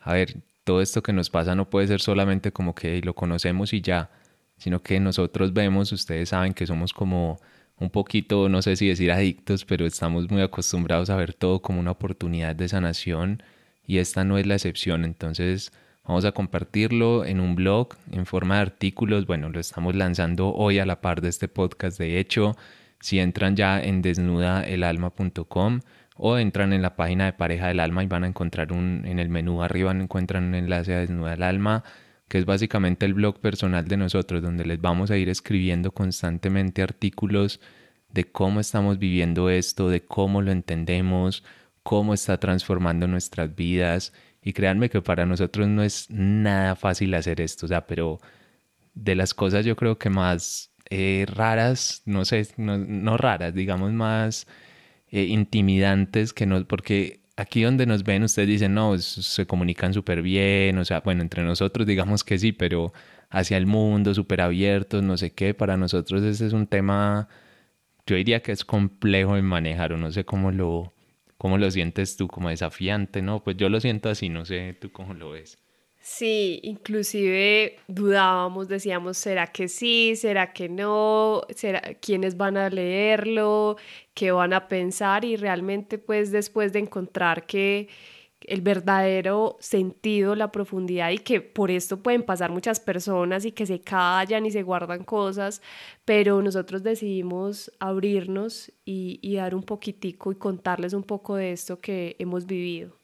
a 0.00 0.12
ver, 0.12 0.42
todo 0.64 0.82
esto 0.82 1.02
que 1.02 1.14
nos 1.14 1.30
pasa 1.30 1.54
no 1.54 1.70
puede 1.70 1.86
ser 1.86 2.02
solamente 2.02 2.52
como 2.52 2.74
que 2.74 3.00
lo 3.00 3.14
conocemos 3.14 3.72
y 3.72 3.80
ya, 3.80 4.10
sino 4.58 4.82
que 4.82 5.00
nosotros 5.00 5.54
vemos, 5.54 5.92
ustedes 5.92 6.28
saben 6.28 6.52
que 6.52 6.66
somos 6.66 6.92
como 6.92 7.40
un 7.80 7.90
poquito, 7.90 8.48
no 8.48 8.62
sé 8.62 8.76
si 8.76 8.88
decir 8.88 9.10
adictos, 9.10 9.64
pero 9.64 9.86
estamos 9.86 10.30
muy 10.30 10.42
acostumbrados 10.42 11.10
a 11.10 11.16
ver 11.16 11.34
todo 11.34 11.60
como 11.62 11.80
una 11.80 11.92
oportunidad 11.92 12.54
de 12.54 12.68
sanación 12.68 13.42
y 13.86 13.98
esta 13.98 14.22
no 14.22 14.38
es 14.38 14.46
la 14.46 14.54
excepción. 14.54 15.04
Entonces 15.04 15.72
vamos 16.06 16.24
a 16.26 16.32
compartirlo 16.32 17.24
en 17.24 17.40
un 17.40 17.56
blog 17.56 17.88
en 18.12 18.26
forma 18.26 18.56
de 18.56 18.60
artículos. 18.62 19.26
Bueno, 19.26 19.48
lo 19.48 19.58
estamos 19.58 19.96
lanzando 19.96 20.54
hoy 20.54 20.78
a 20.78 20.86
la 20.86 21.00
par 21.00 21.22
de 21.22 21.30
este 21.30 21.48
podcast. 21.48 21.98
De 21.98 22.20
hecho, 22.20 22.54
si 23.00 23.18
entran 23.18 23.56
ya 23.56 23.82
en 23.82 24.02
desnudaelalma.com 24.02 25.80
o 26.16 26.36
entran 26.36 26.74
en 26.74 26.82
la 26.82 26.96
página 26.96 27.24
de 27.24 27.32
Pareja 27.32 27.68
del 27.68 27.80
Alma 27.80 28.04
y 28.04 28.06
van 28.06 28.24
a 28.24 28.26
encontrar 28.26 28.72
un, 28.72 29.04
en 29.06 29.18
el 29.18 29.30
menú 29.30 29.62
arriba 29.62 29.92
encuentran 29.92 30.44
un 30.44 30.54
enlace 30.54 30.94
a 30.94 30.98
Desnuda 30.98 31.32
el 31.32 31.42
Alma 31.42 31.82
que 32.30 32.38
es 32.38 32.44
básicamente 32.46 33.06
el 33.06 33.14
blog 33.14 33.40
personal 33.40 33.88
de 33.88 33.96
nosotros, 33.96 34.40
donde 34.40 34.64
les 34.64 34.80
vamos 34.80 35.10
a 35.10 35.16
ir 35.16 35.28
escribiendo 35.28 35.90
constantemente 35.90 36.80
artículos 36.80 37.60
de 38.08 38.30
cómo 38.30 38.60
estamos 38.60 39.00
viviendo 39.00 39.50
esto, 39.50 39.88
de 39.88 40.04
cómo 40.04 40.40
lo 40.40 40.52
entendemos, 40.52 41.42
cómo 41.82 42.14
está 42.14 42.38
transformando 42.38 43.08
nuestras 43.08 43.56
vidas. 43.56 44.12
Y 44.42 44.52
créanme 44.52 44.90
que 44.90 45.02
para 45.02 45.26
nosotros 45.26 45.66
no 45.66 45.82
es 45.82 46.08
nada 46.08 46.76
fácil 46.76 47.14
hacer 47.14 47.40
esto, 47.40 47.66
o 47.66 47.68
sea, 47.68 47.88
pero 47.88 48.20
de 48.94 49.16
las 49.16 49.34
cosas 49.34 49.66
yo 49.66 49.74
creo 49.74 49.98
que 49.98 50.08
más 50.08 50.70
eh, 50.88 51.26
raras, 51.28 52.02
no 52.06 52.24
sé, 52.24 52.46
no, 52.56 53.16
raras, 53.16 53.54
digamos 53.54 53.92
más 53.92 54.46
eh, 55.08 55.24
intimidantes 55.24 56.32
que 56.32 56.46
no, 56.46 56.64
porque 56.64 57.19
aquí 57.40 57.62
donde 57.62 57.86
nos 57.86 58.04
ven, 58.04 58.22
ustedes 58.22 58.48
dicen, 58.48 58.74
no, 58.74 58.96
se 58.98 59.46
comunican 59.46 59.94
súper 59.94 60.22
bien, 60.22 60.78
o 60.78 60.84
sea, 60.84 61.00
bueno, 61.00 61.22
entre 61.22 61.42
nosotros 61.42 61.86
digamos 61.86 62.24
que 62.24 62.38
sí, 62.38 62.52
pero 62.52 62.92
hacia 63.30 63.56
el 63.56 63.66
mundo, 63.66 64.14
súper 64.14 64.40
abiertos, 64.42 65.02
no 65.02 65.16
sé 65.16 65.32
qué, 65.32 65.54
para 65.54 65.76
nosotros 65.76 66.22
ese 66.22 66.46
es 66.46 66.52
un 66.52 66.66
tema, 66.66 67.28
yo 68.06 68.16
diría 68.16 68.42
que 68.42 68.52
es 68.52 68.64
complejo 68.64 69.36
de 69.36 69.42
manejar, 69.42 69.92
o 69.92 69.98
no 69.98 70.12
sé 70.12 70.24
cómo 70.24 70.52
lo, 70.52 70.94
cómo 71.38 71.58
lo 71.58 71.70
sientes 71.70 72.16
tú, 72.16 72.28
como 72.28 72.50
desafiante, 72.50 73.22
¿no? 73.22 73.42
Pues 73.42 73.56
yo 73.56 73.68
lo 73.68 73.80
siento 73.80 74.10
así, 74.10 74.28
no 74.28 74.44
sé 74.44 74.76
tú 74.80 74.92
cómo 74.92 75.14
lo 75.14 75.30
ves. 75.30 75.58
Sí, 76.02 76.60
inclusive 76.62 77.76
dudábamos, 77.86 78.68
decíamos, 78.68 79.18
¿será 79.18 79.46
que 79.48 79.68
sí? 79.68 80.16
¿Será 80.16 80.52
que 80.54 80.68
no? 80.68 81.42
¿Será 81.54 81.82
quiénes 82.00 82.36
van 82.38 82.56
a 82.56 82.70
leerlo? 82.70 83.76
¿Qué 84.14 84.32
van 84.32 84.54
a 84.54 84.66
pensar? 84.66 85.24
Y 85.26 85.36
realmente 85.36 85.98
pues 85.98 86.30
después 86.32 86.72
de 86.72 86.78
encontrar 86.80 87.44
que 87.46 87.88
el 88.46 88.62
verdadero 88.62 89.58
sentido, 89.60 90.34
la 90.34 90.50
profundidad 90.50 91.10
y 91.10 91.18
que 91.18 91.42
por 91.42 91.70
esto 91.70 92.02
pueden 92.02 92.22
pasar 92.22 92.50
muchas 92.50 92.80
personas 92.80 93.44
y 93.44 93.52
que 93.52 93.66
se 93.66 93.80
callan 93.82 94.46
y 94.46 94.50
se 94.50 94.62
guardan 94.62 95.04
cosas, 95.04 95.60
pero 96.06 96.40
nosotros 96.42 96.82
decidimos 96.82 97.70
abrirnos 97.80 98.72
y, 98.86 99.18
y 99.22 99.36
dar 99.36 99.54
un 99.54 99.62
poquitico 99.64 100.32
y 100.32 100.36
contarles 100.36 100.94
un 100.94 101.02
poco 101.04 101.36
de 101.36 101.52
esto 101.52 101.78
que 101.80 102.16
hemos 102.18 102.46
vivido. 102.46 102.99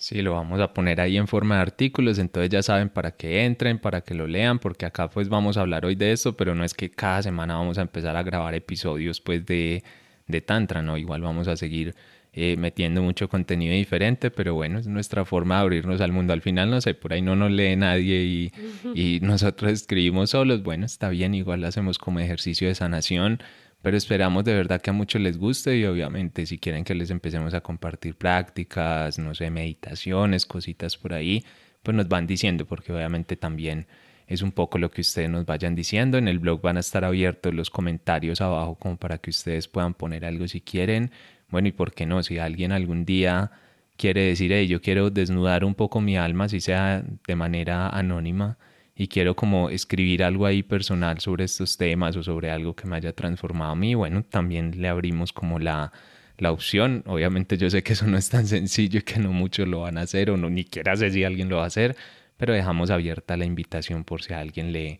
Sí, 0.00 0.22
lo 0.22 0.34
vamos 0.34 0.60
a 0.60 0.72
poner 0.72 1.00
ahí 1.00 1.16
en 1.16 1.26
forma 1.26 1.56
de 1.56 1.62
artículos, 1.62 2.20
entonces 2.20 2.50
ya 2.50 2.62
saben 2.62 2.88
para 2.88 3.16
que 3.16 3.44
entren, 3.44 3.80
para 3.80 4.02
que 4.02 4.14
lo 4.14 4.28
lean, 4.28 4.60
porque 4.60 4.86
acá 4.86 5.10
pues 5.10 5.28
vamos 5.28 5.56
a 5.56 5.62
hablar 5.62 5.84
hoy 5.84 5.96
de 5.96 6.12
esto, 6.12 6.36
pero 6.36 6.54
no 6.54 6.62
es 6.62 6.72
que 6.72 6.88
cada 6.88 7.20
semana 7.20 7.56
vamos 7.56 7.78
a 7.78 7.82
empezar 7.82 8.14
a 8.14 8.22
grabar 8.22 8.54
episodios 8.54 9.20
pues 9.20 9.44
de, 9.44 9.82
de 10.28 10.40
Tantra, 10.40 10.82
¿no? 10.82 10.96
Igual 10.96 11.22
vamos 11.22 11.48
a 11.48 11.56
seguir 11.56 11.96
eh, 12.32 12.56
metiendo 12.56 13.02
mucho 13.02 13.28
contenido 13.28 13.74
diferente, 13.74 14.30
pero 14.30 14.54
bueno, 14.54 14.78
es 14.78 14.86
nuestra 14.86 15.24
forma 15.24 15.56
de 15.56 15.62
abrirnos 15.62 16.00
al 16.00 16.12
mundo. 16.12 16.32
Al 16.32 16.42
final, 16.42 16.70
no 16.70 16.80
sé, 16.80 16.94
por 16.94 17.12
ahí 17.12 17.20
no 17.20 17.34
nos 17.34 17.50
lee 17.50 17.74
nadie 17.74 18.22
y, 18.22 18.52
y 18.94 19.18
nosotros 19.22 19.72
escribimos 19.72 20.30
solos, 20.30 20.62
bueno, 20.62 20.86
está 20.86 21.08
bien, 21.08 21.34
igual 21.34 21.62
lo 21.62 21.66
hacemos 21.66 21.98
como 21.98 22.20
ejercicio 22.20 22.68
de 22.68 22.76
sanación 22.76 23.40
pero 23.82 23.96
esperamos 23.96 24.44
de 24.44 24.54
verdad 24.54 24.80
que 24.80 24.90
a 24.90 24.92
muchos 24.92 25.20
les 25.20 25.38
guste 25.38 25.76
y 25.76 25.84
obviamente 25.84 26.46
si 26.46 26.58
quieren 26.58 26.84
que 26.84 26.94
les 26.94 27.10
empecemos 27.10 27.54
a 27.54 27.60
compartir 27.60 28.16
prácticas, 28.16 29.18
no 29.18 29.34
sé, 29.34 29.50
meditaciones, 29.50 30.46
cositas 30.46 30.96
por 30.96 31.14
ahí, 31.14 31.44
pues 31.82 31.96
nos 31.96 32.08
van 32.08 32.26
diciendo 32.26 32.66
porque 32.66 32.92
obviamente 32.92 33.36
también 33.36 33.86
es 34.26 34.42
un 34.42 34.52
poco 34.52 34.78
lo 34.78 34.90
que 34.90 35.00
ustedes 35.00 35.30
nos 35.30 35.46
vayan 35.46 35.74
diciendo. 35.74 36.18
En 36.18 36.28
el 36.28 36.38
blog 36.38 36.60
van 36.60 36.76
a 36.76 36.80
estar 36.80 37.04
abiertos 37.04 37.54
los 37.54 37.70
comentarios 37.70 38.40
abajo 38.40 38.74
como 38.76 38.96
para 38.98 39.18
que 39.18 39.30
ustedes 39.30 39.68
puedan 39.68 39.94
poner 39.94 40.24
algo 40.24 40.46
si 40.46 40.60
quieren. 40.60 41.10
Bueno, 41.48 41.68
y 41.68 41.72
por 41.72 41.94
qué 41.94 42.04
no, 42.04 42.22
si 42.22 42.38
alguien 42.38 42.72
algún 42.72 43.04
día 43.06 43.50
quiere 43.96 44.22
decir, 44.22 44.52
hey, 44.52 44.68
yo 44.68 44.82
quiero 44.82 45.10
desnudar 45.10 45.64
un 45.64 45.74
poco 45.74 46.00
mi 46.00 46.16
alma, 46.16 46.48
si 46.48 46.60
sea 46.60 47.02
de 47.26 47.36
manera 47.36 47.88
anónima, 47.88 48.58
y 49.00 49.06
quiero 49.06 49.36
como 49.36 49.70
escribir 49.70 50.24
algo 50.24 50.44
ahí 50.44 50.64
personal 50.64 51.20
sobre 51.20 51.44
estos 51.44 51.76
temas 51.76 52.16
o 52.16 52.24
sobre 52.24 52.50
algo 52.50 52.74
que 52.74 52.88
me 52.88 52.96
haya 52.96 53.12
transformado 53.12 53.70
a 53.70 53.76
mí, 53.76 53.94
bueno, 53.94 54.24
también 54.24 54.82
le 54.82 54.88
abrimos 54.88 55.32
como 55.32 55.60
la, 55.60 55.92
la 56.36 56.50
opción. 56.50 57.04
Obviamente 57.06 57.56
yo 57.56 57.70
sé 57.70 57.84
que 57.84 57.92
eso 57.92 58.08
no 58.08 58.18
es 58.18 58.28
tan 58.28 58.48
sencillo 58.48 58.98
y 58.98 59.02
que 59.02 59.20
no 59.20 59.32
muchos 59.32 59.68
lo 59.68 59.82
van 59.82 59.98
a 59.98 60.02
hacer 60.02 60.30
o 60.30 60.36
no 60.36 60.50
ni 60.50 60.64
siquiera 60.64 60.96
sé 60.96 61.12
si 61.12 61.22
alguien 61.22 61.48
lo 61.48 61.58
va 61.58 61.64
a 61.64 61.66
hacer, 61.68 61.96
pero 62.36 62.52
dejamos 62.52 62.90
abierta 62.90 63.36
la 63.36 63.44
invitación 63.44 64.02
por 64.02 64.22
si 64.22 64.32
a 64.32 64.40
alguien 64.40 64.72
le, 64.72 64.98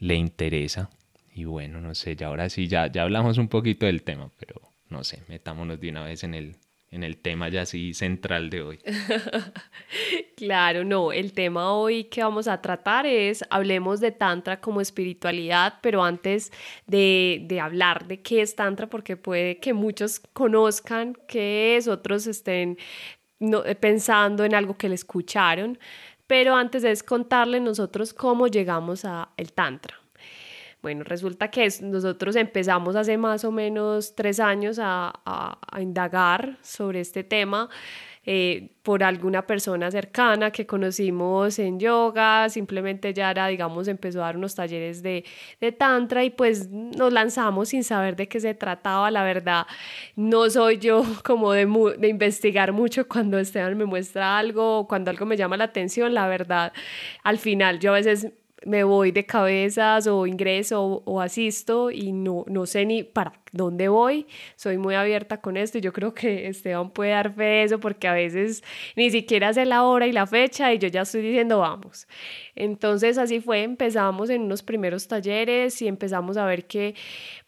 le 0.00 0.16
interesa. 0.16 0.90
Y 1.34 1.44
bueno, 1.44 1.80
no 1.80 1.94
sé, 1.94 2.16
ya 2.16 2.26
ahora 2.26 2.50
sí, 2.50 2.68
ya, 2.68 2.92
ya 2.92 3.04
hablamos 3.04 3.38
un 3.38 3.48
poquito 3.48 3.86
del 3.86 4.02
tema, 4.02 4.30
pero 4.38 4.60
no 4.90 5.02
sé, 5.02 5.22
metámonos 5.28 5.80
de 5.80 5.88
una 5.88 6.04
vez 6.04 6.24
en 6.24 6.34
el, 6.34 6.56
en 6.94 7.02
el 7.02 7.16
tema 7.16 7.48
ya 7.48 7.62
así 7.62 7.92
central 7.92 8.50
de 8.50 8.62
hoy. 8.62 8.78
claro, 10.36 10.84
no, 10.84 11.12
el 11.12 11.32
tema 11.32 11.72
hoy 11.72 12.04
que 12.04 12.22
vamos 12.22 12.46
a 12.46 12.62
tratar 12.62 13.04
es, 13.04 13.44
hablemos 13.50 13.98
de 13.98 14.12
Tantra 14.12 14.60
como 14.60 14.80
espiritualidad, 14.80 15.74
pero 15.82 16.04
antes 16.04 16.52
de, 16.86 17.42
de 17.48 17.60
hablar 17.60 18.06
de 18.06 18.22
qué 18.22 18.42
es 18.42 18.54
Tantra, 18.54 18.86
porque 18.86 19.16
puede 19.16 19.58
que 19.58 19.72
muchos 19.72 20.20
conozcan 20.32 21.16
qué 21.26 21.76
es, 21.76 21.88
otros 21.88 22.28
estén 22.28 22.78
no, 23.40 23.64
pensando 23.80 24.44
en 24.44 24.54
algo 24.54 24.76
que 24.76 24.88
le 24.88 24.94
escucharon, 24.94 25.78
pero 26.28 26.54
antes 26.54 26.82
de 26.82 26.96
contarle 27.04 27.58
nosotros 27.58 28.14
cómo 28.14 28.46
llegamos 28.46 29.04
al 29.04 29.52
Tantra. 29.52 30.03
Bueno, 30.84 31.02
resulta 31.02 31.50
que 31.50 31.66
nosotros 31.80 32.36
empezamos 32.36 32.94
hace 32.94 33.16
más 33.16 33.42
o 33.46 33.50
menos 33.50 34.14
tres 34.14 34.38
años 34.38 34.78
a, 34.78 35.14
indagar 35.80 36.58
sobre 36.60 37.00
este 37.00 37.24
tema. 37.24 37.70
Eh, 38.26 38.68
por 38.82 39.02
alguna 39.02 39.46
persona 39.46 39.90
cercana 39.90 40.50
que 40.50 40.66
conocimos 40.66 41.58
en 41.58 41.80
yoga, 41.80 42.50
simplemente 42.50 43.14
ya 43.14 43.30
era, 43.30 43.46
digamos, 43.46 43.88
empezó 43.88 44.20
a 44.22 44.26
dar 44.26 44.36
unos 44.36 44.54
talleres 44.54 45.02
de, 45.02 45.24
tantra 45.78 46.22
y 46.22 46.28
pues 46.30 46.68
nos 46.70 47.12
lanzamos 47.12 47.70
sin 47.70 47.82
saber 47.82 48.14
de 48.14 48.28
qué 48.28 48.40
se 48.40 48.52
trataba, 48.54 49.10
la 49.10 49.24
verdad, 49.24 49.66
no 50.16 50.50
soy 50.50 50.78
yo 50.78 51.02
como 51.24 51.52
de, 51.52 51.66
de 51.98 52.08
investigar 52.08 52.72
mucho 52.72 53.08
cuando 53.08 53.38
Esteban 53.38 53.76
me 53.78 53.86
muestra 53.86 54.36
algo, 54.38 54.86
cuando 54.86 55.10
algo 55.10 55.24
me 55.24 55.38
llama 55.38 55.56
la 55.56 55.64
atención, 55.64 56.12
la 56.12 56.28
verdad, 56.28 56.74
al 57.22 57.38
final 57.38 57.78
yo 57.78 57.92
a 57.92 57.94
veces 57.94 58.32
me 58.66 58.84
voy 58.84 59.12
de 59.12 59.26
cabezas 59.26 60.06
o 60.06 60.26
ingreso 60.26 61.02
o, 61.04 61.20
asisto 61.20 61.90
y 61.90 62.12
no, 62.12 62.44
no 62.48 62.66
sé 62.66 62.86
ni 62.86 63.02
para 63.02 63.32
dónde 63.54 63.88
voy. 63.88 64.26
Soy 64.56 64.78
muy 64.78 64.94
abierta 64.94 65.40
con 65.40 65.56
esto 65.56 65.78
y 65.78 65.80
yo 65.80 65.92
creo 65.92 66.12
que 66.12 66.48
Esteban 66.48 66.90
puede 66.90 67.12
dar 67.12 67.32
fe 67.32 67.44
de 67.44 67.62
eso 67.62 67.80
porque 67.80 68.08
a 68.08 68.12
veces 68.12 68.62
ni 68.96 69.10
siquiera 69.10 69.52
sé 69.52 69.64
la 69.64 69.84
hora 69.84 70.06
y 70.06 70.12
la 70.12 70.26
fecha 70.26 70.72
y 70.72 70.78
yo 70.78 70.88
ya 70.88 71.02
estoy 71.02 71.22
diciendo 71.22 71.60
vamos. 71.60 72.06
Entonces 72.54 73.16
así 73.18 73.40
fue, 73.40 73.62
empezamos 73.62 74.30
en 74.30 74.42
unos 74.42 74.62
primeros 74.62 75.08
talleres 75.08 75.80
y 75.80 75.88
empezamos 75.88 76.36
a 76.36 76.44
ver 76.44 76.66
que 76.66 76.94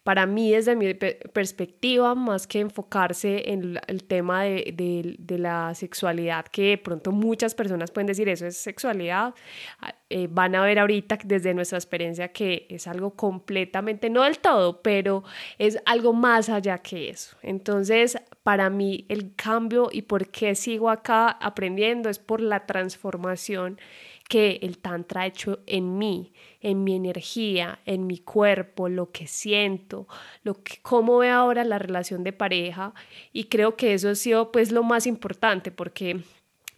para 0.07 0.25
mí 0.25 0.53
desde 0.53 0.73
mi 0.77 0.93
perspectiva, 0.93 2.15
más 2.15 2.47
que 2.47 2.61
enfocarse 2.61 3.51
en 3.51 3.77
el 3.87 4.05
tema 4.05 4.43
de, 4.43 5.17
de, 5.19 5.37
la 5.37 5.75
sexualidad, 5.75 6.45
que 6.45 6.69
de 6.69 6.77
pronto 6.77 7.11
muchas 7.11 7.53
personas 7.53 7.91
pueden 7.91 8.07
decir 8.07 8.29
eso 8.29 8.45
es 8.45 8.55
sexualidad, 8.55 9.35
ah, 9.81 9.93
eh, 10.09 10.29
van 10.31 10.55
a 10.55 10.63
ver 10.63 10.79
ahorita 10.79 11.19
desde 11.25 11.53
nuestra 11.53 11.77
experiencia 11.77 12.29
que 12.29 12.67
es 12.69 12.87
algo 12.87 13.15
completamente, 13.17 14.09
no 14.09 14.23
del 14.23 14.39
todo, 14.39 14.81
pero 14.81 15.25
es 15.57 15.77
algo 15.85 15.96
más 16.13 16.49
allá 16.49 16.77
que 16.79 17.09
eso. 17.09 17.35
Entonces, 17.41 18.17
para 18.43 18.69
mí 18.69 19.05
el 19.09 19.35
cambio 19.35 19.89
y 19.91 20.03
por 20.03 20.29
qué 20.29 20.55
sigo 20.55 20.89
acá 20.89 21.29
aprendiendo 21.29 22.09
es 22.09 22.19
por 22.19 22.41
la 22.41 22.65
transformación 22.65 23.79
que 24.27 24.59
el 24.61 24.77
Tantra 24.77 25.21
ha 25.21 25.25
hecho 25.27 25.59
en 25.67 25.97
mí, 25.97 26.33
en 26.61 26.83
mi 26.83 26.95
energía, 26.95 27.79
en 27.85 28.07
mi 28.07 28.19
cuerpo, 28.19 28.89
lo 28.89 29.11
que 29.11 29.25
siento, 29.25 30.07
lo 30.43 30.61
que, 30.63 30.79
cómo 30.81 31.19
ve 31.19 31.29
ahora 31.29 31.63
la 31.63 31.79
relación 31.79 32.23
de 32.23 32.33
pareja. 32.33 32.93
Y 33.31 33.45
creo 33.45 33.77
que 33.77 33.93
eso 33.93 34.09
ha 34.09 34.15
sido 34.15 34.51
pues 34.51 34.71
lo 34.71 34.83
más 34.83 35.07
importante 35.07 35.71
porque 35.71 36.21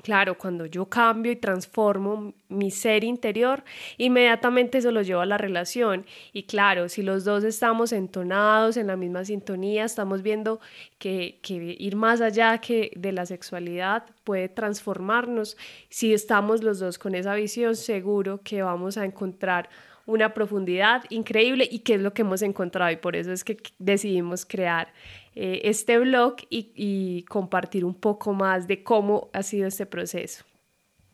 Claro, 0.01 0.38
cuando 0.38 0.65
yo 0.65 0.86
cambio 0.86 1.29
y 1.32 1.36
transformo 1.36 2.34
mi 2.48 2.72
ser 2.72 3.03
interior, 3.03 3.65
inmediatamente 3.98 4.77
eso 4.77 4.91
lo 4.91 5.01
llevo 5.01 5.20
a 5.20 5.25
la 5.25 5.38
relación. 5.38 6.06
Y 6.32 6.44
claro, 6.44 6.88
si 6.88 7.03
los 7.03 7.25
dos 7.25 7.44
estamos 7.44 7.91
entonados 7.91 8.77
en 8.77 8.88
la 8.88 8.96
misma 8.96 9.25
sintonía, 9.25 9.84
estamos 9.84 10.22
viendo 10.22 10.62
que, 11.00 11.39
que 11.41 11.75
ir 11.77 11.98
más 11.98 12.22
allá 12.22 12.60
que 12.60 12.91
de 12.96 13.12
la 13.12 13.25
sexualidad 13.25 14.06
puede 14.24 14.48
transformarnos. 14.48 15.58
Si 15.89 16.13
estamos 16.13 16.63
los 16.63 16.79
dos 16.79 16.98
con 16.98 17.13
esa 17.13 17.36
visión, 17.36 17.75
seguro 17.75 18.39
que 18.41 18.62
vamos 18.62 18.98
a 18.98 19.03
encontrar 19.03 19.70
una 20.06 20.34
profundidad 20.34 21.03
increíble 21.10 21.68
y 21.70 21.79
que 21.79 21.96
es 21.96 22.01
lo 22.01 22.13
que 22.13 22.24
hemos 22.24 22.41
encontrado 22.41 22.91
y 22.91 22.96
por 22.96 23.15
eso 23.15 23.32
es 23.32 23.44
que 23.44 23.58
decidimos 23.77 24.44
crear 24.44 24.91
eh, 25.41 25.69
este 25.69 25.98
blog 25.98 26.36
y, 26.50 27.24
compartir 27.29 27.86
un 27.86 27.93
poco 27.93 28.34
más 28.34 28.67
de 28.67 28.84
cómo 28.84 29.29
ha 29.31 29.41
sido 29.41 29.69
este 29.69 29.86
proceso. 29.86 30.43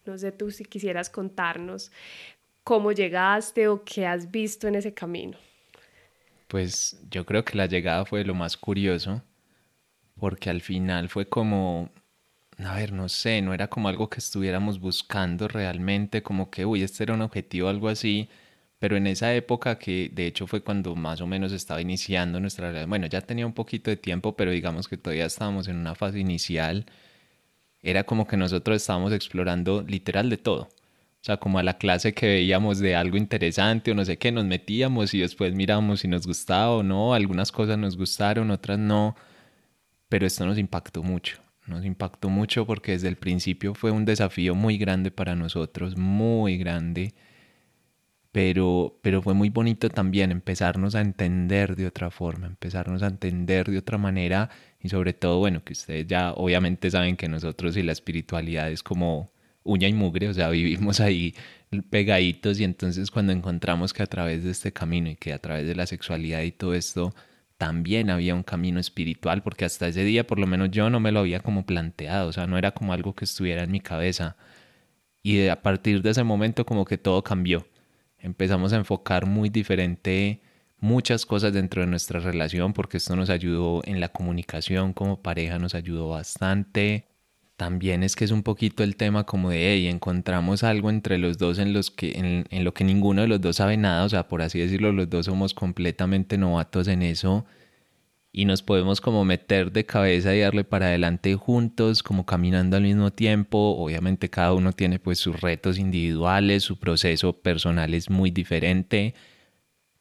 No 0.03 0.17
sé 0.17 0.31
tú 0.31 0.49
si 0.49 0.65
quisieras 0.65 1.11
contarnos 1.11 1.91
cómo 2.63 2.91
llegaste 2.91 3.67
o 3.67 3.83
qué 3.83 4.07
has 4.07 4.31
visto 4.31 4.67
en 4.67 4.73
ese 4.73 4.95
camino. 4.95 5.37
Pues 6.47 6.99
yo 7.11 7.23
creo 7.23 7.45
que 7.45 7.55
la 7.55 7.67
llegada 7.67 8.03
fue 8.03 8.23
lo 8.23 8.33
más 8.33 8.57
curioso, 8.57 9.21
porque 10.19 10.49
al 10.49 10.61
final 10.61 11.07
fue 11.07 11.29
como, 11.29 11.91
a 12.57 12.73
ver, 12.77 12.93
no 12.93 13.09
sé, 13.09 13.43
no 13.43 13.53
era 13.53 13.67
como 13.67 13.89
algo 13.89 14.09
que 14.09 14.17
estuviéramos 14.17 14.79
buscando 14.79 15.47
realmente, 15.47 16.23
como 16.23 16.49
que, 16.49 16.65
uy, 16.65 16.81
este 16.81 17.03
era 17.03 17.13
un 17.13 17.21
objetivo, 17.21 17.69
algo 17.69 17.89
así, 17.89 18.27
pero 18.85 18.97
en 18.97 19.07
esa 19.07 19.33
época 19.33 19.79
que 19.79 20.11
de 20.13 20.27
hecho 20.27 20.45
fue 20.45 20.61
cuando 20.61 20.95
más 20.95 21.19
o 21.19 21.25
menos 21.25 21.51
estaba 21.51 21.81
iniciando 21.81 22.39
nuestra 22.39 22.67
relación, 22.67 22.89
bueno, 22.91 23.07
ya 23.07 23.21
tenía 23.21 23.47
un 23.47 23.53
poquito 23.53 23.89
de 23.89 23.97
tiempo, 23.97 24.35
pero 24.35 24.51
digamos 24.51 24.87
que 24.87 24.95
todavía 24.95 25.25
estábamos 25.25 25.67
en 25.67 25.77
una 25.77 25.95
fase 25.95 26.19
inicial, 26.19 26.85
era 27.81 28.03
como 28.03 28.27
que 28.27 28.37
nosotros 28.37 28.77
estábamos 28.77 29.11
explorando 29.11 29.81
literal 29.81 30.29
de 30.29 30.37
todo. 30.37 30.65
O 30.65 31.23
sea, 31.23 31.37
como 31.37 31.57
a 31.57 31.63
la 31.63 31.79
clase 31.79 32.13
que 32.13 32.27
veíamos 32.27 32.77
de 32.77 32.95
algo 32.95 33.17
interesante 33.17 33.89
o 33.89 33.95
no 33.95 34.05
sé 34.05 34.17
qué, 34.19 34.31
nos 34.31 34.45
metíamos 34.45 35.15
y 35.15 35.19
después 35.21 35.55
mirábamos 35.55 36.01
si 36.01 36.07
nos 36.07 36.27
gustaba 36.27 36.69
o 36.75 36.83
no, 36.83 37.15
algunas 37.15 37.51
cosas 37.51 37.79
nos 37.79 37.97
gustaron, 37.97 38.51
otras 38.51 38.77
no, 38.77 39.15
pero 40.09 40.27
esto 40.27 40.45
nos 40.45 40.59
impactó 40.59 41.01
mucho. 41.01 41.39
Nos 41.65 41.85
impactó 41.85 42.29
mucho 42.29 42.67
porque 42.67 42.91
desde 42.91 43.07
el 43.07 43.15
principio 43.17 43.73
fue 43.73 43.89
un 43.89 44.05
desafío 44.05 44.53
muy 44.53 44.77
grande 44.77 45.09
para 45.09 45.35
nosotros, 45.35 45.97
muy 45.97 46.59
grande 46.59 47.15
pero, 48.35 48.99
pero 49.01 49.21
fue 49.21 49.33
muy 49.33 49.49
bonito 49.49 49.89
también 49.89 50.29
empezarnos 50.29 50.93
a 50.95 50.99
entender 50.99 51.77
de 51.77 51.87
otra 51.87 52.11
forma, 52.11 52.47
empezarnos 52.47 53.01
a 53.01 53.07
entender 53.07 53.71
de 53.71 53.77
otra 53.77 53.97
manera 53.97 54.49
y 54.81 54.89
sobre 54.89 55.13
todo, 55.13 55.39
bueno, 55.39 55.63
que 55.63 55.71
ustedes 55.71 56.05
ya 56.05 56.33
obviamente 56.33 56.91
saben 56.91 57.15
que 57.15 57.29
nosotros 57.29 57.77
y 57.77 57.81
la 57.81 57.93
espiritualidad 57.93 58.69
es 58.69 58.83
como 58.83 59.31
uña 59.63 59.87
y 59.87 59.93
mugre, 59.93 60.27
o 60.27 60.33
sea, 60.33 60.49
vivimos 60.61 60.99
ahí 60.99 61.33
pegaditos 61.89 62.59
y 62.59 62.65
entonces 62.65 63.09
cuando 63.09 63.31
encontramos 63.31 63.93
que 63.93 64.03
a 64.03 64.07
través 64.07 64.43
de 64.43 64.51
este 64.51 64.73
camino 64.73 65.09
y 65.09 65.15
que 65.15 65.31
a 65.31 65.39
través 65.39 65.65
de 65.65 65.75
la 65.75 65.85
sexualidad 65.85 66.41
y 66.41 66.51
todo 66.51 66.73
esto 66.73 67.15
también 67.57 68.09
había 68.09 68.35
un 68.35 68.43
camino 68.43 68.81
espiritual, 68.81 69.43
porque 69.43 69.63
hasta 69.63 69.87
ese 69.87 70.03
día 70.03 70.27
por 70.27 70.39
lo 70.39 70.47
menos 70.47 70.71
yo 70.71 70.89
no 70.89 70.99
me 70.99 71.13
lo 71.13 71.21
había 71.21 71.39
como 71.39 71.65
planteado, 71.65 72.27
o 72.27 72.33
sea, 72.33 72.47
no 72.47 72.57
era 72.57 72.71
como 72.71 72.91
algo 72.91 73.15
que 73.15 73.23
estuviera 73.23 73.63
en 73.63 73.71
mi 73.71 73.79
cabeza. 73.79 74.35
Y 75.23 75.47
a 75.47 75.61
partir 75.61 76.01
de 76.01 76.11
ese 76.11 76.23
momento 76.23 76.65
como 76.65 76.85
que 76.85 76.97
todo 76.97 77.23
cambió 77.23 77.65
empezamos 78.25 78.73
a 78.73 78.77
enfocar 78.77 79.25
muy 79.25 79.49
diferente 79.49 80.41
muchas 80.79 81.25
cosas 81.25 81.53
dentro 81.53 81.81
de 81.81 81.87
nuestra 81.87 82.19
relación 82.19 82.73
porque 82.73 82.97
esto 82.97 83.15
nos 83.15 83.29
ayudó 83.29 83.81
en 83.85 83.99
la 83.99 84.09
comunicación 84.09 84.93
como 84.93 85.21
pareja, 85.21 85.59
nos 85.59 85.75
ayudó 85.75 86.09
bastante. 86.09 87.07
También 87.55 88.03
es 88.03 88.15
que 88.15 88.25
es 88.25 88.31
un 88.31 88.43
poquito 88.43 88.83
el 88.83 88.97
tema 88.97 89.25
como 89.25 89.49
de, 89.49 89.71
hey, 89.71 89.87
encontramos 89.87 90.63
algo 90.63 90.89
entre 90.89 91.17
los 91.17 91.37
dos 91.37 91.57
en, 91.59 91.71
los 91.71 91.89
que, 91.89 92.11
en, 92.19 92.45
en 92.49 92.63
lo 92.65 92.73
que 92.73 92.83
ninguno 92.83 93.21
de 93.21 93.27
los 93.27 93.39
dos 93.39 93.55
sabe 93.57 93.77
nada, 93.77 94.03
o 94.03 94.09
sea, 94.09 94.27
por 94.27 94.41
así 94.41 94.59
decirlo, 94.59 94.91
los 94.91 95.09
dos 95.09 95.27
somos 95.27 95.53
completamente 95.53 96.37
novatos 96.37 96.87
en 96.89 97.01
eso 97.01 97.45
y 98.37 98.43
nos 98.43 98.61
podemos 98.63 98.99
como 98.99 99.23
meter 99.23 99.71
de 99.71 99.85
cabeza 99.85 100.35
y 100.35 100.41
darle 100.41 100.65
para 100.65 100.87
adelante 100.87 101.35
juntos, 101.35 102.03
como 102.03 102.25
caminando 102.25 102.75
al 102.75 102.83
mismo 102.83 103.09
tiempo. 103.09 103.77
Obviamente 103.77 104.29
cada 104.29 104.51
uno 104.51 104.73
tiene 104.73 104.99
pues 104.99 105.19
sus 105.19 105.39
retos 105.39 105.79
individuales, 105.79 106.63
su 106.63 106.77
proceso 106.77 107.31
personal 107.41 107.93
es 107.93 108.09
muy 108.09 108.31
diferente, 108.31 109.15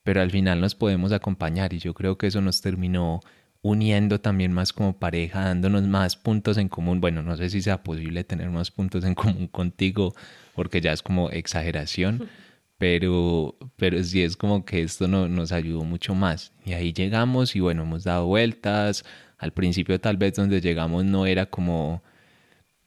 pero 0.03 0.21
al 0.21 0.33
final 0.33 0.61
nos 0.61 0.75
podemos 0.75 1.13
acompañar 1.13 1.75
y 1.75 1.79
yo 1.79 1.95
creo 1.95 2.19
que 2.19 2.27
eso 2.27 2.41
nos 2.41 2.61
terminó 2.61 3.21
uniendo 3.63 4.21
también 4.21 4.53
más 4.53 4.73
como 4.73 4.99
pareja, 4.99 5.45
dándonos 5.45 5.85
más 5.85 6.17
puntos 6.17 6.59
en 6.59 6.69
común. 6.69 7.01
Bueno, 7.01 7.23
no 7.23 7.37
sé 7.37 7.51
si 7.51 7.63
sea 7.63 7.85
posible 7.85 8.25
tener 8.25 8.51
más 8.51 8.73
puntos 8.73 9.05
en 9.05 9.15
común 9.15 9.47
contigo, 9.47 10.13
porque 10.57 10.81
ya 10.81 10.93
es 10.93 11.03
como 11.03 11.31
exageración 11.31 12.29
pero, 12.85 13.57
pero 13.77 14.05
sí 14.05 14.23
es 14.23 14.37
como 14.37 14.67
que 14.67 14.83
esto 14.83 15.09
no, 15.09 15.27
nos 15.27 15.53
ayudó 15.53 15.85
mucho 15.85 16.15
más. 16.15 16.53
Y 16.67 16.75
ahí 16.75 16.93
llegamos 16.93 17.57
y 17.57 17.61
bueno, 17.61 17.85
hemos 17.85 18.05
dado 18.05 18.27
vueltas. 18.27 19.07
Al 19.39 19.55
principio 19.55 19.99
tal 19.99 20.19
vez 20.19 20.35
donde 20.35 20.61
llegamos 20.61 21.03
no 21.03 21.25
era 21.25 21.47
como, 21.47 22.03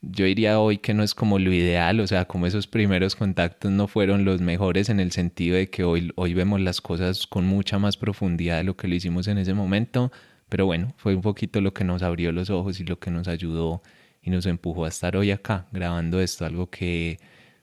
yo 0.04 0.26
diría 0.26 0.60
hoy 0.60 0.78
que 0.78 0.94
no 0.94 1.02
es 1.02 1.16
como 1.16 1.40
lo 1.40 1.52
ideal, 1.52 2.00
o 2.00 2.06
sea, 2.06 2.26
como 2.26 2.46
esos 2.46 2.68
primeros 2.68 3.16
contactos 3.16 3.72
no 3.72 3.88
fueron 3.88 4.24
los 4.24 4.40
mejores 4.40 4.90
en 4.90 5.00
el 5.00 5.12
sentido 5.12 5.56
de 5.58 5.72
que 5.72 5.84
hoy, 5.84 6.12
hoy 6.16 6.36
vemos 6.36 6.62
las 6.62 6.80
cosas 6.80 7.26
con 7.26 7.48
mucha 7.48 7.80
más 7.80 7.98
profundidad 7.98 8.58
de 8.58 8.66
lo 8.66 8.78
que 8.78 8.88
lo 8.88 8.94
hicimos 8.94 9.28
en 9.28 9.40
ese 9.40 9.56
momento, 9.56 10.12
pero 10.48 10.68
bueno, 10.68 10.94
fue 10.98 11.16
un 11.16 11.24
poquito 11.24 11.60
lo 11.60 11.74
que 11.74 11.84
nos 11.84 12.04
abrió 12.04 12.32
los 12.32 12.52
ojos 12.52 12.80
y 12.80 12.84
lo 12.84 13.00
que 13.00 13.10
nos 13.10 13.28
ayudó 13.28 13.82
y 14.22 14.30
nos 14.30 14.46
empujó 14.46 14.86
a 14.86 14.90
estar 14.90 15.18
hoy 15.18 15.32
acá 15.32 15.66
grabando 15.72 16.20
esto, 16.20 16.46
algo 16.46 16.70
que, 16.70 17.18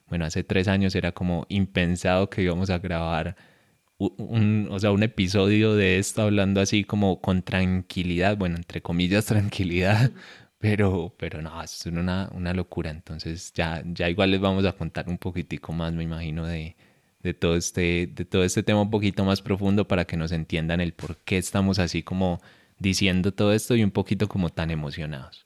bueno, 0.07 0.25
hace 0.25 0.45
tres 0.45 0.69
años 0.69 0.95
era 0.95 1.12
como 1.12 1.47
impensado 1.49 2.31
que 2.31 2.43
íbamos 2.43 2.71
a 2.71 2.79
grabar 2.79 3.37
un, 3.99 4.69
o 4.71 4.79
sea, 4.79 4.93
un 4.93 5.03
episodio 5.03 5.75
de 5.75 5.99
esto 5.99 6.23
hablando 6.23 6.61
así 6.61 6.85
como 6.85 7.21
con 7.21 7.43
tranquilidad, 7.43 8.37
bueno, 8.37 8.57
entre 8.57 8.83
comillas 8.83 9.27
tranquilidad, 9.27 10.12
pero, 10.59 11.14
pero 11.19 11.43
no, 11.43 11.62
es 11.62 11.87
una, 11.87 12.31
una 12.33 12.55
locura. 12.55 12.90
Entonces 12.90 13.53
ya, 13.55 13.83
ya 13.87 14.09
igual 14.11 14.31
les 14.31 14.40
vamos 14.40 14.64
a 14.67 14.73
contar 14.73 15.09
un 15.09 15.19
poquitico 15.19 15.73
más, 15.73 15.93
me 15.93 16.05
imagino, 16.05 16.47
de, 16.47 16.77
de, 17.23 17.35
todo 17.35 17.57
este, 17.57 18.09
de 18.12 18.25
todo 18.25 18.45
este 18.45 18.62
tema 18.62 18.83
un 18.83 18.90
poquito 18.90 19.25
más 19.25 19.43
profundo 19.43 19.87
para 19.88 20.05
que 20.07 20.17
nos 20.17 20.33
entiendan 20.33 20.81
el 20.81 20.93
por 20.95 21.19
qué 21.19 21.38
estamos 21.38 21.79
así 21.79 22.03
como 22.03 22.40
diciendo 22.79 23.33
todo 23.33 23.53
esto 23.53 23.77
y 23.77 23.85
un 23.85 23.90
poquito 23.90 24.29
como 24.29 24.51
tan 24.51 24.71
emocionados. 24.71 25.43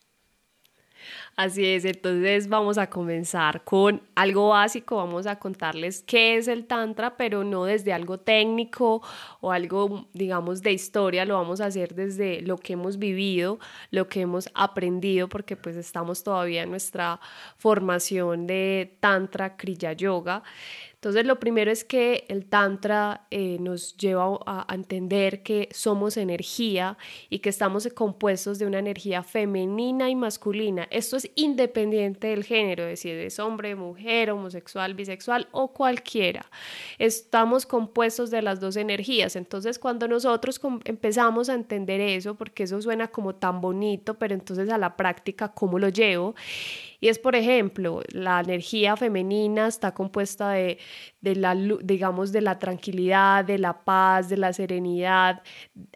Así 1.38 1.64
es, 1.64 1.84
entonces 1.84 2.48
vamos 2.48 2.78
a 2.78 2.90
comenzar 2.90 3.62
con 3.62 4.02
algo 4.16 4.48
básico, 4.48 4.96
vamos 4.96 5.24
a 5.28 5.38
contarles 5.38 6.02
qué 6.02 6.34
es 6.36 6.48
el 6.48 6.66
Tantra, 6.66 7.16
pero 7.16 7.44
no 7.44 7.64
desde 7.64 7.92
algo 7.92 8.18
técnico 8.18 9.02
o 9.40 9.52
algo, 9.52 10.08
digamos, 10.14 10.62
de 10.62 10.72
historia, 10.72 11.24
lo 11.24 11.34
vamos 11.34 11.60
a 11.60 11.66
hacer 11.66 11.94
desde 11.94 12.42
lo 12.42 12.56
que 12.56 12.72
hemos 12.72 12.98
vivido, 12.98 13.60
lo 13.92 14.08
que 14.08 14.22
hemos 14.22 14.50
aprendido, 14.52 15.28
porque 15.28 15.54
pues 15.54 15.76
estamos 15.76 16.24
todavía 16.24 16.64
en 16.64 16.70
nuestra 16.70 17.20
formación 17.56 18.48
de 18.48 18.96
Tantra 18.98 19.56
Kriya 19.56 19.92
Yoga. 19.92 20.42
Entonces, 20.98 21.26
lo 21.26 21.38
primero 21.38 21.70
es 21.70 21.84
que 21.84 22.24
el 22.26 22.46
Tantra 22.46 23.28
eh, 23.30 23.58
nos 23.60 23.96
lleva 23.96 24.40
a, 24.46 24.66
entender 24.74 25.44
que 25.44 25.68
somos 25.70 26.16
energía 26.16 26.98
y 27.30 27.38
que 27.38 27.50
estamos 27.50 27.86
compuestos 27.94 28.58
de 28.58 28.66
una 28.66 28.80
energía 28.80 29.22
femenina 29.22 30.10
y 30.10 30.16
masculina. 30.16 30.88
Esto 30.90 31.16
es 31.16 31.30
independiente 31.36 32.26
del 32.26 32.42
género, 32.42 32.82
es 32.82 32.90
decir, 32.90 33.14
es 33.14 33.38
hombre, 33.38 33.76
mujer, 33.76 34.32
homosexual, 34.32 34.94
bisexual 34.94 35.46
o 35.52 35.68
cualquiera. 35.68 36.50
Estamos 36.98 37.64
compuestos 37.64 38.32
de 38.32 38.42
las 38.42 38.58
dos 38.58 38.74
energías. 38.74 39.36
Entonces, 39.36 39.78
cuando 39.78 40.08
nosotros 40.08 40.60
empezamos 40.84 41.48
a 41.48 41.54
entender 41.54 42.00
eso, 42.00 42.34
porque 42.34 42.64
eso 42.64 42.82
suena 42.82 43.06
como 43.06 43.36
tan 43.36 43.60
bonito, 43.60 44.14
pero 44.14 44.34
entonces 44.34 44.68
a 44.68 44.78
la 44.78 44.96
práctica, 44.96 45.52
¿cómo 45.52 45.78
lo 45.78 45.90
llevo? 45.90 46.34
Y 47.00 47.08
es, 47.08 47.18
por 47.18 47.36
ejemplo, 47.36 48.02
la 48.12 48.40
energía 48.40 48.96
femenina 48.96 49.68
está 49.68 49.94
compuesta 49.94 50.50
de, 50.50 50.78
de 51.20 51.36
la, 51.36 51.54
digamos, 51.54 52.32
de 52.32 52.40
la 52.40 52.58
tranquilidad, 52.58 53.44
de 53.44 53.58
la 53.58 53.84
paz, 53.84 54.28
de 54.28 54.36
la 54.36 54.52
serenidad, 54.52 55.42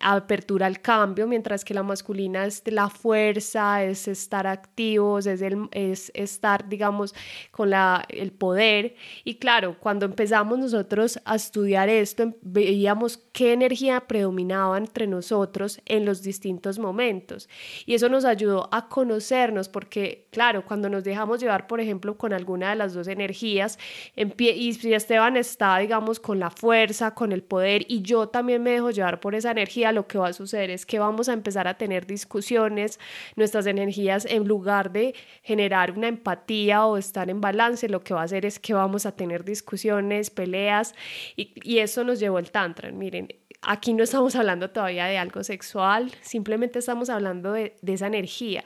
apertura 0.00 0.66
al 0.66 0.80
cambio, 0.80 1.26
mientras 1.26 1.64
que 1.64 1.74
la 1.74 1.82
masculina 1.82 2.46
es 2.46 2.62
la 2.66 2.88
fuerza, 2.88 3.82
es 3.84 4.06
estar 4.08 4.46
activos, 4.46 5.26
es, 5.26 5.42
el, 5.42 5.68
es 5.72 6.10
estar, 6.14 6.68
digamos, 6.68 7.14
con 7.50 7.70
la, 7.70 8.04
el 8.08 8.32
poder. 8.32 8.94
Y 9.24 9.36
claro, 9.36 9.76
cuando 9.78 10.06
empezamos 10.06 10.58
nosotros 10.58 11.20
a 11.24 11.36
estudiar 11.36 11.88
esto, 11.88 12.34
veíamos 12.42 13.18
qué 13.32 13.52
energía 13.52 14.00
predominaba 14.06 14.78
entre 14.78 15.06
nosotros 15.06 15.80
en 15.86 16.04
los 16.04 16.22
distintos 16.22 16.78
momentos. 16.78 17.48
Y 17.86 17.94
eso 17.94 18.08
nos 18.08 18.24
ayudó 18.24 18.68
a 18.72 18.88
conocernos, 18.88 19.68
porque, 19.68 20.28
claro, 20.30 20.64
cuando 20.64 20.88
nos 20.92 21.02
dejamos 21.02 21.40
llevar, 21.40 21.66
por 21.66 21.80
ejemplo, 21.80 22.16
con 22.16 22.32
alguna 22.32 22.70
de 22.70 22.76
las 22.76 22.94
dos 22.94 23.08
energías, 23.08 23.78
y 24.14 24.72
si 24.74 24.94
Esteban 24.94 25.36
está, 25.36 25.78
digamos, 25.78 26.20
con 26.20 26.38
la 26.38 26.50
fuerza, 26.50 27.14
con 27.14 27.32
el 27.32 27.42
poder, 27.42 27.84
y 27.88 28.02
yo 28.02 28.28
también 28.28 28.62
me 28.62 28.70
dejo 28.70 28.90
llevar 28.90 29.18
por 29.18 29.34
esa 29.34 29.50
energía, 29.50 29.90
lo 29.90 30.06
que 30.06 30.18
va 30.18 30.28
a 30.28 30.32
suceder 30.32 30.70
es 30.70 30.86
que 30.86 31.00
vamos 31.00 31.28
a 31.28 31.32
empezar 31.32 31.66
a 31.66 31.74
tener 31.74 32.06
discusiones, 32.06 33.00
nuestras 33.34 33.66
energías, 33.66 34.24
en 34.26 34.46
lugar 34.46 34.92
de 34.92 35.14
generar 35.42 35.92
una 35.92 36.08
empatía 36.08 36.86
o 36.86 36.96
estar 36.96 37.28
en 37.30 37.40
balance, 37.40 37.88
lo 37.88 38.04
que 38.04 38.14
va 38.14 38.20
a 38.20 38.24
hacer 38.24 38.46
es 38.46 38.58
que 38.58 38.74
vamos 38.74 39.06
a 39.06 39.12
tener 39.12 39.44
discusiones, 39.44 40.30
peleas, 40.30 40.94
y, 41.36 41.78
eso 41.78 42.04
nos 42.04 42.20
llevó 42.20 42.38
el 42.38 42.50
Tantra. 42.50 42.92
Miren, 42.92 43.28
aquí 43.62 43.92
no 43.92 44.04
estamos 44.04 44.36
hablando 44.36 44.70
todavía 44.70 45.06
de 45.06 45.18
algo 45.18 45.42
sexual, 45.42 46.12
simplemente 46.20 46.78
estamos 46.78 47.10
hablando 47.10 47.52
de 47.52 47.74
esa 47.86 48.06
energía. 48.06 48.64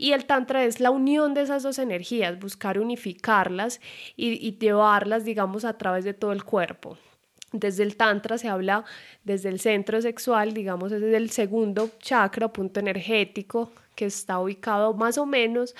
Y 0.00 0.14
el 0.14 0.24
Tantra 0.24 0.64
es 0.64 0.80
la 0.80 0.90
unión 0.90 1.34
de 1.34 1.42
esas 1.42 1.62
dos 1.62 1.78
energías, 1.78 2.40
buscar 2.40 2.78
unificarlas 2.78 3.82
y, 4.16 4.56
llevarlas, 4.56 5.26
digamos, 5.26 5.66
a 5.66 5.76
través 5.76 6.06
de 6.06 6.14
todo 6.14 6.32
el 6.32 6.42
cuerpo. 6.42 6.96
Desde 7.52 7.82
el 7.82 7.96
Tantra 7.96 8.38
se 8.38 8.48
habla 8.48 8.86
desde 9.24 9.50
el 9.50 9.60
centro 9.60 10.00
sexual, 10.00 10.54
digamos, 10.54 10.90
desde 10.90 11.14
el 11.18 11.28
segundo 11.28 11.90
chakra, 11.98 12.48
punto 12.48 12.80
energético, 12.80 13.72
que 13.94 14.06
está 14.06 14.40
ubicado 14.40 14.94
más 14.94 15.18
o 15.18 15.26
menos 15.26 15.74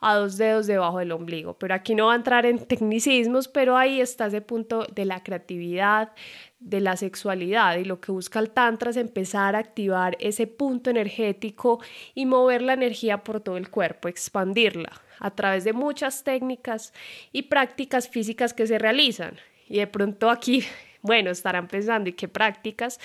a 0.00 0.14
dos 0.14 0.38
dedos 0.38 0.66
debajo 0.66 0.98
del 0.98 1.12
ombligo. 1.12 1.52
Pero 1.58 1.74
aquí 1.74 1.94
no 1.94 2.06
va 2.06 2.14
a 2.14 2.16
entrar 2.16 2.46
en 2.46 2.58
tecnicismos, 2.58 3.46
pero 3.46 3.76
ahí 3.76 4.00
está 4.00 4.28
ese 4.28 4.40
punto 4.40 4.86
de 4.94 5.04
la 5.04 5.22
creatividad, 5.22 6.12
de 6.58 6.80
la 6.80 6.96
sexualidad 6.96 7.76
y 7.76 7.84
lo 7.84 8.00
que 8.00 8.12
busca 8.12 8.38
el 8.38 8.50
Tantra 8.50 8.90
es 8.90 8.96
empezar 8.96 9.54
a 9.54 9.58
activar 9.58 10.16
ese 10.20 10.46
punto 10.46 10.90
energético 10.90 11.80
y 12.14 12.26
mover 12.26 12.62
la 12.62 12.72
energía 12.72 13.22
por 13.22 13.40
todo 13.40 13.56
el 13.56 13.70
cuerpo, 13.70 14.08
expandirla 14.08 14.92
a 15.18 15.30
través 15.30 15.64
de 15.64 15.72
muchas 15.72 16.24
técnicas 16.24 16.92
y 17.32 17.42
prácticas 17.42 18.08
físicas 18.08 18.52
que 18.54 18.66
se 18.66 18.78
realizan. 18.78 19.36
Y 19.68 19.78
de 19.78 19.86
pronto 19.86 20.30
aquí, 20.30 20.64
bueno, 21.02 21.30
estarán 21.30 21.68
pensando, 21.68 22.08
¿y 22.08 22.14
qué 22.14 22.28
prácticas? 22.28 23.00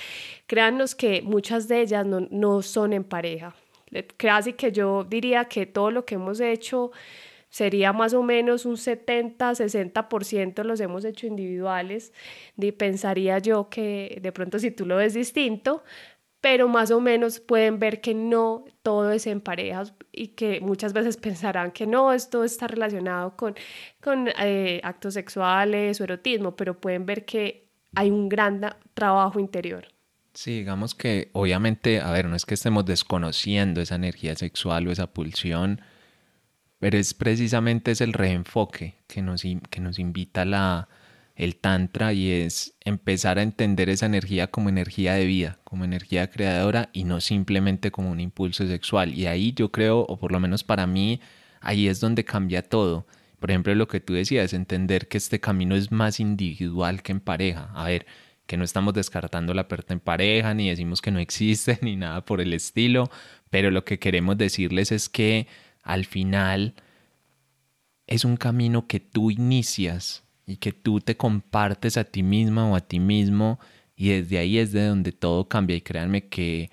Créanos 0.48 0.96
que 0.96 1.22
muchas 1.22 1.68
de 1.68 1.82
ellas 1.82 2.06
no, 2.06 2.28
no 2.32 2.62
son 2.62 2.94
en 2.94 3.04
pareja. 3.04 3.56
Casi 4.16 4.54
que 4.54 4.72
yo 4.72 5.04
diría 5.04 5.46
que 5.46 5.66
todo 5.66 5.92
lo 5.92 6.06
que 6.06 6.16
hemos 6.16 6.40
hecho 6.40 6.92
sería 7.52 7.94
más 7.94 8.16
o 8.16 8.24
menos 8.24 8.66
un 8.66 8.78
70-60% 8.78 10.64
los 10.64 10.80
hemos 10.80 11.06
hecho 11.06 11.28
individuales. 11.28 12.14
Y 12.58 12.72
pensaría 12.72 13.38
yo 13.38 13.70
que 13.70 14.18
de 14.22 14.32
pronto 14.32 14.58
si 14.58 14.72
tú 14.72 14.88
lo 14.88 14.96
ves 14.96 15.14
distinto, 15.14 15.84
pero 16.40 16.68
más 16.68 16.90
o 16.90 17.00
menos 17.00 17.40
pueden 17.40 17.78
ver 17.78 18.02
que 18.02 18.16
no 18.16 18.66
todo 18.82 19.12
es 19.12 19.28
en 19.28 19.42
parejas 19.42 19.94
y 20.12 20.30
que 20.30 20.60
muchas 20.62 20.94
veces 20.94 21.18
pensarán 21.22 21.72
que 21.72 21.86
no, 21.86 22.14
esto 22.14 22.44
está 22.44 22.68
relacionado 22.68 23.38
con, 23.38 23.56
con 24.02 24.30
eh, 24.40 24.82
actos 24.84 25.14
sexuales 25.14 26.02
o 26.02 26.06
erotismo, 26.06 26.56
pero 26.56 26.80
pueden 26.80 27.06
ver 27.06 27.26
que 27.26 27.68
hay 27.94 28.10
un 28.10 28.30
gran 28.30 28.76
trabajo 28.94 29.40
interior. 29.40 29.88
Sí, 30.34 30.60
digamos 30.60 30.96
que 30.96 31.30
obviamente, 31.34 32.00
a 32.00 32.10
ver, 32.12 32.26
no 32.26 32.38
es 32.38 32.46
que 32.46 32.54
estemos 32.54 32.86
desconociendo 32.86 33.82
esa 33.82 33.96
energía 33.96 34.34
sexual 34.36 34.88
o 34.88 34.92
esa 34.92 35.08
pulsión, 35.08 35.82
pero 36.82 36.98
es 36.98 37.14
precisamente 37.14 37.92
es 37.92 38.02
el 38.02 38.12
reenfoque 38.12 38.96
que 39.06 39.22
nos, 39.22 39.44
que 39.70 39.82
nos 39.82 40.00
invita 40.00 40.46
la, 40.46 40.90
el 41.36 41.56
Tantra 41.58 42.12
y 42.12 42.32
es 42.32 42.74
empezar 42.84 43.38
a 43.38 43.44
entender 43.44 43.88
esa 43.88 44.08
energía 44.08 44.48
como 44.48 44.68
energía 44.68 45.14
de 45.14 45.28
vida, 45.28 45.60
como 45.64 45.86
energía 45.86 46.32
creadora 46.32 46.90
y 46.92 47.04
no 47.04 47.22
simplemente 47.22 47.92
como 47.92 48.10
un 48.10 48.20
impulso 48.20 48.66
sexual. 48.66 49.14
Y 49.14 49.28
ahí 49.28 49.54
yo 49.54 49.72
creo, 49.72 50.00
o 50.00 50.18
por 50.18 50.32
lo 50.32 50.40
menos 50.40 50.64
para 50.64 50.88
mí, 50.88 51.22
ahí 51.60 51.88
es 51.88 52.00
donde 52.00 52.26
cambia 52.26 52.64
todo. 52.64 53.06
Por 53.40 53.52
ejemplo, 53.52 53.76
lo 53.76 53.88
que 53.88 54.00
tú 54.00 54.14
decías, 54.14 54.52
entender 54.52 55.08
que 55.08 55.20
este 55.20 55.40
camino 55.40 55.76
es 55.76 55.92
más 55.92 56.20
individual 56.20 57.04
que 57.04 57.12
en 57.12 57.20
pareja. 57.20 57.70
A 57.76 57.86
ver, 57.86 58.08
que 58.48 58.58
no 58.58 58.64
estamos 58.64 58.96
descartando 58.96 59.54
la 59.54 59.68
perta 59.68 59.94
en 59.94 60.00
pareja, 60.00 60.56
ni 60.56 60.68
decimos 60.68 61.00
que 61.00 61.12
no 61.12 61.20
existe, 61.20 61.78
ni 61.84 61.96
nada 61.96 62.26
por 62.26 62.42
el 62.42 62.54
estilo, 62.54 63.12
pero 63.52 63.70
lo 63.70 63.86
que 63.86 64.00
queremos 64.00 64.36
decirles 64.36 64.92
es 64.92 65.10
que 65.10 65.46
al 65.84 66.06
final 66.06 66.76
es 68.08 68.26
un 68.26 68.38
camino 68.38 68.88
que 68.88 69.00
tú 69.00 69.32
inicias 69.32 70.24
y 70.46 70.58
que 70.58 70.72
tú 70.74 71.00
te 71.00 71.16
compartes 71.16 71.98
a 71.98 72.04
ti 72.04 72.24
misma 72.24 72.68
o 72.68 72.76
a 72.76 72.82
ti 72.82 73.00
mismo 73.00 73.60
y 73.96 74.10
desde 74.10 74.40
ahí 74.40 74.58
es 74.58 74.72
de 74.72 74.86
donde 74.88 75.12
todo 75.12 75.48
cambia. 75.48 75.76
Y 75.76 75.82
créanme 75.82 76.28
que, 76.28 76.72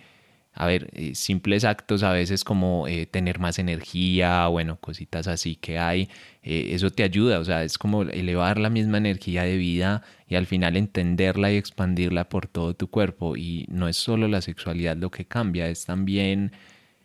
a 0.55 0.67
ver, 0.67 0.89
eh, 0.95 1.15
simples 1.15 1.65
actos 1.65 2.03
a 2.03 2.13
veces 2.13 2.43
como 2.43 2.89
eh, 2.89 3.07
tener 3.07 3.39
más 3.39 3.59
energía, 3.59 4.47
bueno, 4.49 4.79
cositas 4.81 5.29
así 5.29 5.55
que 5.55 5.79
hay, 5.79 6.09
eh, 6.43 6.71
eso 6.73 6.91
te 6.91 7.03
ayuda, 7.03 7.39
o 7.39 7.45
sea, 7.45 7.65
es 7.65 7.77
como 7.77 8.03
elevar 8.03 8.59
la 8.59 8.71
misma 8.71 8.99
energía 8.99 9.43
de 9.43 9.59
vida 9.59 10.03
y 10.27 10.37
al 10.37 10.47
final 10.47 10.77
entenderla 10.77 11.53
y 11.53 11.57
expandirla 11.57 12.29
por 12.31 12.47
todo 12.47 12.75
tu 12.75 12.89
cuerpo. 12.89 13.37
Y 13.37 13.67
no 13.69 13.89
es 13.89 13.97
solo 13.97 14.27
la 14.27 14.41
sexualidad 14.41 14.97
lo 14.97 15.11
que 15.11 15.27
cambia, 15.27 15.69
es 15.69 15.85
también 15.85 16.53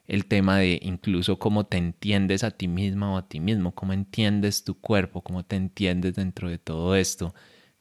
el 0.07 0.25
tema 0.25 0.57
de 0.59 0.79
incluso 0.83 1.39
cómo 1.39 1.65
te 1.65 1.77
entiendes 1.77 2.43
a 2.43 2.51
ti 2.51 2.67
misma 2.67 3.13
o 3.13 3.17
a 3.17 3.27
ti 3.27 3.39
mismo, 3.39 3.73
cómo 3.73 3.93
entiendes 3.93 4.63
tu 4.63 4.75
cuerpo, 4.79 5.21
cómo 5.21 5.43
te 5.43 5.55
entiendes 5.55 6.15
dentro 6.15 6.49
de 6.49 6.57
todo 6.57 6.95
esto. 6.95 7.33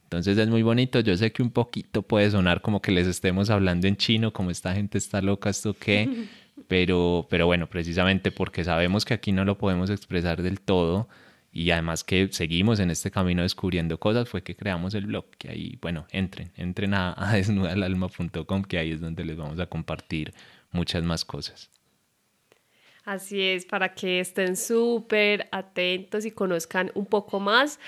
Entonces 0.04 0.36
es 0.38 0.48
muy 0.48 0.62
bonito, 0.62 1.00
yo 1.00 1.16
sé 1.16 1.32
que 1.32 1.42
un 1.42 1.50
poquito 1.50 2.02
puede 2.02 2.30
sonar 2.30 2.60
como 2.60 2.82
que 2.82 2.92
les 2.92 3.06
estemos 3.06 3.50
hablando 3.50 3.86
en 3.86 3.96
chino, 3.96 4.32
como 4.32 4.50
esta 4.50 4.74
gente 4.74 4.98
está 4.98 5.22
loca, 5.22 5.50
esto 5.50 5.74
qué, 5.74 6.28
pero, 6.68 7.26
pero 7.30 7.46
bueno, 7.46 7.66
precisamente 7.68 8.30
porque 8.30 8.62
sabemos 8.62 9.04
que 9.04 9.14
aquí 9.14 9.32
no 9.32 9.44
lo 9.44 9.58
podemos 9.58 9.90
expresar 9.90 10.42
del 10.42 10.60
todo 10.60 11.08
y 11.50 11.70
además 11.70 12.04
que 12.04 12.28
seguimos 12.30 12.78
en 12.78 12.90
este 12.90 13.10
camino 13.10 13.42
descubriendo 13.42 13.98
cosas, 13.98 14.28
fue 14.28 14.42
que 14.42 14.54
creamos 14.54 14.94
el 14.94 15.06
blog, 15.06 15.26
que 15.38 15.50
ahí, 15.50 15.78
bueno, 15.82 16.06
entren, 16.10 16.52
entren 16.56 16.94
a, 16.94 17.14
a 17.16 17.34
desnudalalma.com, 17.34 18.62
que 18.62 18.78
ahí 18.78 18.92
es 18.92 19.00
donde 19.00 19.24
les 19.24 19.36
vamos 19.36 19.58
a 19.60 19.66
compartir 19.66 20.32
muchas 20.72 21.02
más 21.04 21.24
cosas. 21.24 21.71
Así 23.04 23.42
es, 23.42 23.66
para 23.66 23.94
que 23.94 24.20
estén 24.20 24.56
súper 24.56 25.48
atentos 25.50 26.24
y 26.24 26.30
conozcan 26.30 26.92
un 26.94 27.06
poco 27.06 27.40
más 27.40 27.80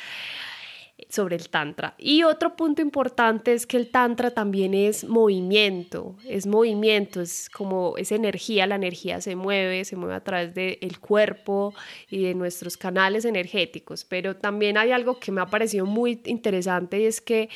sobre 1.09 1.37
el 1.37 1.49
tantra. 1.49 1.95
Y 1.99 2.23
otro 2.23 2.57
punto 2.57 2.83
importante 2.83 3.53
es 3.53 3.67
que 3.67 3.77
el 3.77 3.91
tantra 3.91 4.31
también 4.31 4.75
es 4.75 5.05
movimiento, 5.05 6.17
es 6.25 6.47
movimiento, 6.47 7.21
es 7.21 7.49
como 7.51 7.97
es 7.97 8.13
energía, 8.13 8.67
la 8.67 8.77
energía 8.77 9.21
se 9.21 9.37
mueve, 9.37 9.85
se 9.85 9.97
mueve 9.97 10.15
a 10.15 10.25
través 10.25 10.55
del 10.55 10.99
cuerpo 11.01 11.75
y 12.11 12.23
de 12.25 12.35
nuestros 12.35 12.77
canales 12.77 13.25
energéticos, 13.25 14.05
pero 14.05 14.37
también 14.37 14.77
hay 14.79 14.93
algo 14.93 15.19
que 15.19 15.33
me 15.33 15.41
ha 15.41 15.47
parecido 15.47 15.87
muy 15.87 16.21
interesante 16.25 17.01
y 17.01 17.07
es 17.07 17.21
que 17.21 17.49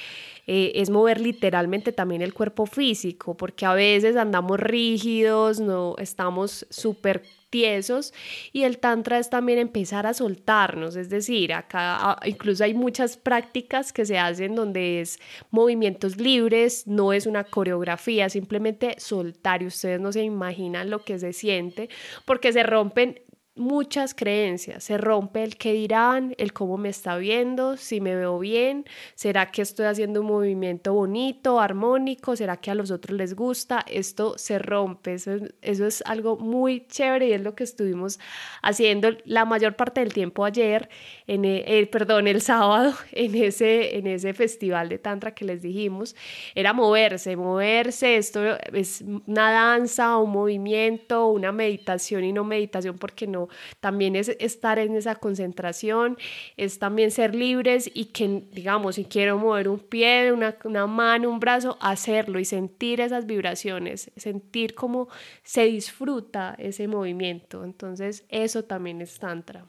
eh, 0.46 0.72
es 0.74 0.90
mover 0.90 1.20
literalmente 1.20 1.92
también 1.92 2.22
el 2.22 2.34
cuerpo 2.34 2.66
físico, 2.66 3.36
porque 3.36 3.66
a 3.66 3.74
veces 3.74 4.16
andamos 4.16 4.58
rígidos, 4.58 5.60
no 5.60 5.94
estamos 5.98 6.66
súper 6.70 7.22
tiesos 7.50 8.12
y 8.52 8.64
el 8.64 8.78
tantra 8.78 9.18
es 9.18 9.30
también 9.30 9.58
empezar 9.58 10.06
a 10.06 10.14
soltarnos, 10.14 10.96
es 10.96 11.08
decir, 11.08 11.52
acá 11.52 11.96
ah, 12.00 12.20
incluso 12.24 12.64
hay 12.64 12.74
muchas 12.74 13.16
prácticas 13.16 13.92
que 13.92 14.04
se 14.04 14.18
hacen 14.18 14.54
donde 14.54 15.00
es 15.00 15.18
movimientos 15.50 16.16
libres, 16.16 16.86
no 16.86 17.12
es 17.12 17.26
una 17.26 17.44
coreografía, 17.44 18.28
simplemente 18.28 18.96
soltar 18.98 19.62
y 19.62 19.66
ustedes 19.66 20.00
no 20.00 20.12
se 20.12 20.22
imaginan 20.22 20.90
lo 20.90 21.04
que 21.04 21.18
se 21.18 21.32
siente 21.32 21.88
porque 22.24 22.52
se 22.52 22.62
rompen 22.62 23.20
muchas 23.58 24.14
creencias. 24.14 24.84
Se 24.84 24.98
rompe 24.98 25.42
el 25.42 25.56
qué 25.56 25.72
dirán, 25.72 26.34
el 26.38 26.52
cómo 26.52 26.76
me 26.78 26.88
está 26.88 27.16
viendo, 27.16 27.76
si 27.76 28.00
me 28.00 28.14
veo 28.14 28.38
bien, 28.38 28.84
será 29.14 29.50
que 29.50 29.62
estoy 29.62 29.86
haciendo 29.86 30.20
un 30.20 30.26
movimiento 30.28 30.94
bonito, 30.94 31.60
armónico, 31.60 32.36
será 32.36 32.56
que 32.56 32.70
a 32.70 32.74
los 32.74 32.90
otros 32.90 33.16
les 33.16 33.34
gusta. 33.34 33.84
Esto 33.86 34.38
se 34.38 34.58
rompe, 34.58 35.14
eso, 35.14 35.32
es 35.60 36.02
algo 36.06 36.36
muy 36.36 36.86
chévere 36.86 37.28
y 37.28 37.32
es 37.32 37.42
lo 37.42 37.54
que 37.54 37.64
estuvimos 37.64 38.18
haciendo 38.62 39.10
la 39.24 39.44
mayor 39.44 39.76
parte 39.76 40.00
del 40.00 40.12
tiempo 40.12 40.44
ayer, 40.44 40.88
en 41.26 41.44
el, 41.44 41.64
eh, 41.66 41.86
perdón, 41.86 42.28
el 42.28 42.40
sábado, 42.40 42.94
en 43.12 43.34
ese, 43.34 43.96
en 43.96 44.06
ese 44.06 44.32
festival 44.34 44.88
de 44.88 44.98
Tantra 44.98 45.34
que 45.34 45.44
les 45.44 45.62
dijimos. 45.62 46.14
Era 46.54 46.72
moverse, 46.72 47.36
moverse, 47.36 48.16
esto 48.16 48.40
es 48.72 49.04
una 49.26 49.50
danza, 49.50 50.16
un 50.18 50.30
movimiento, 50.30 51.26
una 51.26 51.52
meditación 51.52 52.24
y 52.24 52.32
no 52.32 52.44
meditación 52.44 52.98
porque 52.98 53.26
no 53.26 53.47
también 53.80 54.16
es 54.16 54.28
estar 54.40 54.78
en 54.78 54.96
esa 54.96 55.16
concentración, 55.16 56.18
es 56.56 56.78
también 56.78 57.10
ser 57.10 57.34
libres 57.34 57.90
y 57.92 58.06
que, 58.06 58.42
digamos, 58.52 58.96
si 58.96 59.04
quiero 59.04 59.38
mover 59.38 59.68
un 59.68 59.78
pie, 59.78 60.32
una, 60.32 60.56
una 60.64 60.86
mano, 60.86 61.30
un 61.30 61.40
brazo, 61.40 61.76
hacerlo 61.80 62.38
y 62.38 62.44
sentir 62.44 63.00
esas 63.00 63.26
vibraciones, 63.26 64.10
sentir 64.16 64.74
cómo 64.74 65.08
se 65.42 65.64
disfruta 65.64 66.54
ese 66.58 66.88
movimiento. 66.88 67.64
Entonces, 67.64 68.24
eso 68.28 68.64
también 68.64 69.00
es 69.00 69.18
tantra. 69.18 69.64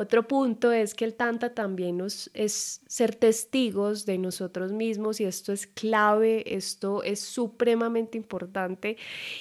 Otro 0.00 0.28
punto 0.28 0.70
es 0.70 0.94
que 0.94 1.04
el 1.04 1.14
Tantra 1.14 1.54
también 1.54 1.96
nos, 1.96 2.30
es 2.32 2.82
ser 2.86 3.16
testigos 3.16 4.06
de 4.06 4.16
nosotros 4.16 4.70
mismos 4.70 5.20
y 5.20 5.24
esto 5.24 5.52
es 5.52 5.66
clave, 5.66 6.54
esto 6.54 7.02
es 7.02 7.18
supremamente 7.18 8.16
importante 8.16 8.96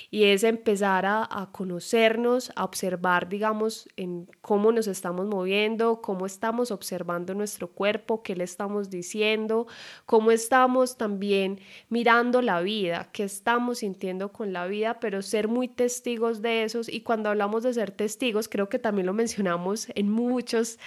y 0.09 0.23
es 0.23 0.43
empezar 0.43 1.05
a, 1.05 1.27
a 1.29 1.51
conocernos, 1.51 2.51
a 2.55 2.63
observar, 2.63 3.29
digamos, 3.29 3.87
en 3.97 4.27
cómo 4.41 4.71
nos 4.71 4.87
estamos 4.87 5.27
moviendo, 5.27 6.01
cómo 6.01 6.25
estamos 6.25 6.71
observando 6.71 7.35
nuestro 7.35 7.67
cuerpo, 7.67 8.23
qué 8.23 8.35
le 8.35 8.43
estamos 8.43 8.89
diciendo, 8.89 9.67
cómo 10.07 10.31
estamos 10.31 10.97
también 10.97 11.59
mirando 11.87 12.41
la 12.41 12.61
vida, 12.61 13.09
qué 13.13 13.25
estamos 13.25 13.77
sintiendo 13.77 14.31
con 14.31 14.53
la 14.53 14.65
vida, 14.65 14.99
pero 14.99 15.21
ser 15.21 15.49
muy 15.49 15.67
testigos 15.67 16.41
de 16.41 16.63
esos 16.63 16.89
y 16.89 17.01
cuando 17.01 17.29
hablamos 17.29 17.61
de 17.61 17.75
ser 17.75 17.91
testigos, 17.91 18.49
creo 18.49 18.69
que 18.69 18.79
también 18.79 19.05
lo 19.05 19.13
mencionamos 19.13 19.87
en 19.93 20.09
muchos 20.09 20.46
muchos 20.47 20.79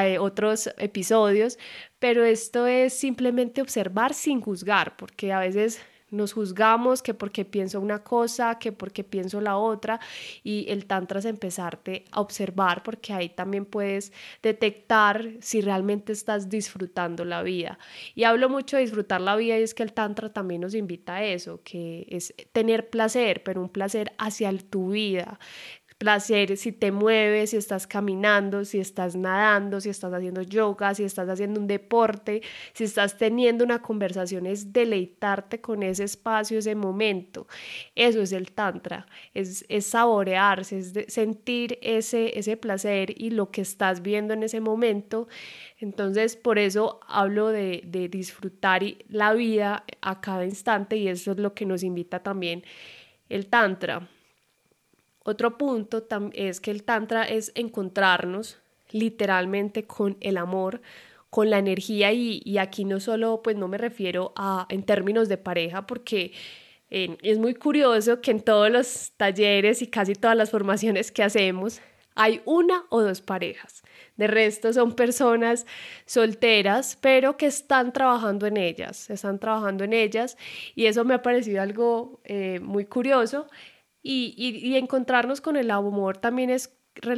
eh, 0.00 0.18
otros 0.18 0.70
episodios, 0.78 1.58
pero 1.98 2.24
esto 2.24 2.66
es 2.66 2.94
simplemente 2.94 3.60
observar 3.60 4.14
sin 4.14 4.40
juzgar, 4.40 4.96
porque 4.96 5.32
a 5.32 5.40
veces 5.40 5.80
nos 6.12 6.34
juzgamos 6.34 7.02
que 7.02 7.14
porque 7.14 7.44
pienso 7.44 7.80
una 7.80 8.04
cosa, 8.04 8.58
que 8.58 8.70
porque 8.70 9.02
pienso 9.02 9.40
la 9.40 9.56
otra, 9.56 9.98
y 10.44 10.66
el 10.68 10.86
tantra 10.86 11.18
es 11.18 11.24
empezarte 11.24 12.04
a 12.12 12.20
observar, 12.20 12.82
porque 12.82 13.12
ahí 13.12 13.30
también 13.30 13.64
puedes 13.64 14.12
detectar 14.42 15.30
si 15.40 15.62
realmente 15.62 16.12
estás 16.12 16.48
disfrutando 16.48 17.24
la 17.24 17.42
vida. 17.42 17.78
Y 18.14 18.24
hablo 18.24 18.48
mucho 18.48 18.76
de 18.76 18.82
disfrutar 18.82 19.20
la 19.20 19.36
vida 19.36 19.58
y 19.58 19.62
es 19.62 19.74
que 19.74 19.82
el 19.82 19.92
tantra 19.92 20.32
también 20.32 20.60
nos 20.60 20.74
invita 20.74 21.16
a 21.16 21.24
eso, 21.24 21.62
que 21.64 22.06
es 22.10 22.34
tener 22.52 22.90
placer, 22.90 23.42
pero 23.42 23.62
un 23.62 23.70
placer 23.70 24.12
hacia 24.18 24.52
tu 24.58 24.90
vida, 24.90 25.38
placer 26.02 26.56
si 26.56 26.72
te 26.72 26.90
mueves, 26.90 27.50
si 27.50 27.56
estás 27.56 27.86
caminando, 27.86 28.64
si 28.64 28.80
estás 28.80 29.14
nadando, 29.14 29.80
si 29.80 29.88
estás 29.88 30.12
haciendo 30.12 30.42
yoga, 30.42 30.96
si 30.96 31.04
estás 31.04 31.28
haciendo 31.28 31.60
un 31.60 31.68
deporte, 31.68 32.42
si 32.72 32.82
estás 32.82 33.16
teniendo 33.16 33.62
una 33.62 33.80
conversación, 33.82 34.46
es 34.46 34.72
deleitarte 34.72 35.60
con 35.60 35.84
ese 35.84 36.02
espacio, 36.02 36.58
ese 36.58 36.74
momento. 36.74 37.46
Eso 37.94 38.20
es 38.20 38.32
el 38.32 38.50
tantra, 38.50 39.06
es, 39.32 39.64
es 39.68 39.86
saborearse, 39.86 40.78
es 40.80 40.92
sentir 41.06 41.78
ese, 41.82 42.36
ese 42.36 42.56
placer 42.56 43.14
y 43.16 43.30
lo 43.30 43.52
que 43.52 43.60
estás 43.60 44.02
viendo 44.02 44.34
en 44.34 44.42
ese 44.42 44.60
momento. 44.60 45.28
Entonces, 45.78 46.34
por 46.34 46.58
eso 46.58 46.98
hablo 47.06 47.50
de, 47.50 47.82
de 47.86 48.08
disfrutar 48.08 48.82
la 49.08 49.34
vida 49.34 49.84
a 50.00 50.20
cada 50.20 50.44
instante 50.44 50.96
y 50.96 51.06
eso 51.06 51.30
es 51.30 51.38
lo 51.38 51.54
que 51.54 51.64
nos 51.64 51.84
invita 51.84 52.24
también 52.24 52.64
el 53.28 53.46
tantra. 53.46 54.08
Otro 55.24 55.56
punto 55.56 56.06
es 56.32 56.60
que 56.60 56.70
el 56.70 56.82
tantra 56.82 57.24
es 57.24 57.52
encontrarnos 57.54 58.58
literalmente 58.90 59.84
con 59.84 60.16
el 60.20 60.36
amor, 60.36 60.82
con 61.30 61.48
la 61.48 61.58
energía 61.58 62.12
y, 62.12 62.58
aquí 62.58 62.84
no 62.84 63.00
solo, 63.00 63.40
pues 63.42 63.56
no 63.56 63.68
me 63.68 63.78
refiero 63.78 64.32
a 64.36 64.66
en 64.68 64.82
términos 64.82 65.28
de 65.28 65.38
pareja, 65.38 65.86
porque 65.86 66.32
es 66.90 67.38
muy 67.38 67.54
curioso 67.54 68.20
que 68.20 68.32
en 68.32 68.42
todos 68.42 68.70
los 68.70 69.12
talleres 69.16 69.80
y 69.80 69.86
casi 69.86 70.14
todas 70.14 70.36
las 70.36 70.50
formaciones 70.50 71.10
que 71.10 71.22
hacemos 71.22 71.80
hay 72.14 72.42
una 72.44 72.84
o 72.90 73.00
dos 73.00 73.22
parejas. 73.22 73.82
De 74.16 74.26
resto 74.26 74.72
son 74.74 74.94
personas 74.94 75.66
solteras, 76.04 76.98
pero 77.00 77.38
que 77.38 77.46
están 77.46 77.94
trabajando 77.94 78.46
en 78.46 78.58
ellas, 78.58 79.08
están 79.08 79.38
trabajando 79.38 79.84
en 79.84 79.94
ellas 79.94 80.36
y 80.74 80.84
eso 80.84 81.04
me 81.06 81.14
ha 81.14 81.22
parecido 81.22 81.62
algo 81.62 82.20
eh, 82.24 82.60
muy 82.60 82.84
curioso 82.84 83.46
y, 84.02 84.34
y, 84.36 84.76
encontrarnos 84.76 85.40
con 85.40 85.56
el 85.56 85.70
amor 85.70 86.16
también 86.18 86.50
es 86.50 86.76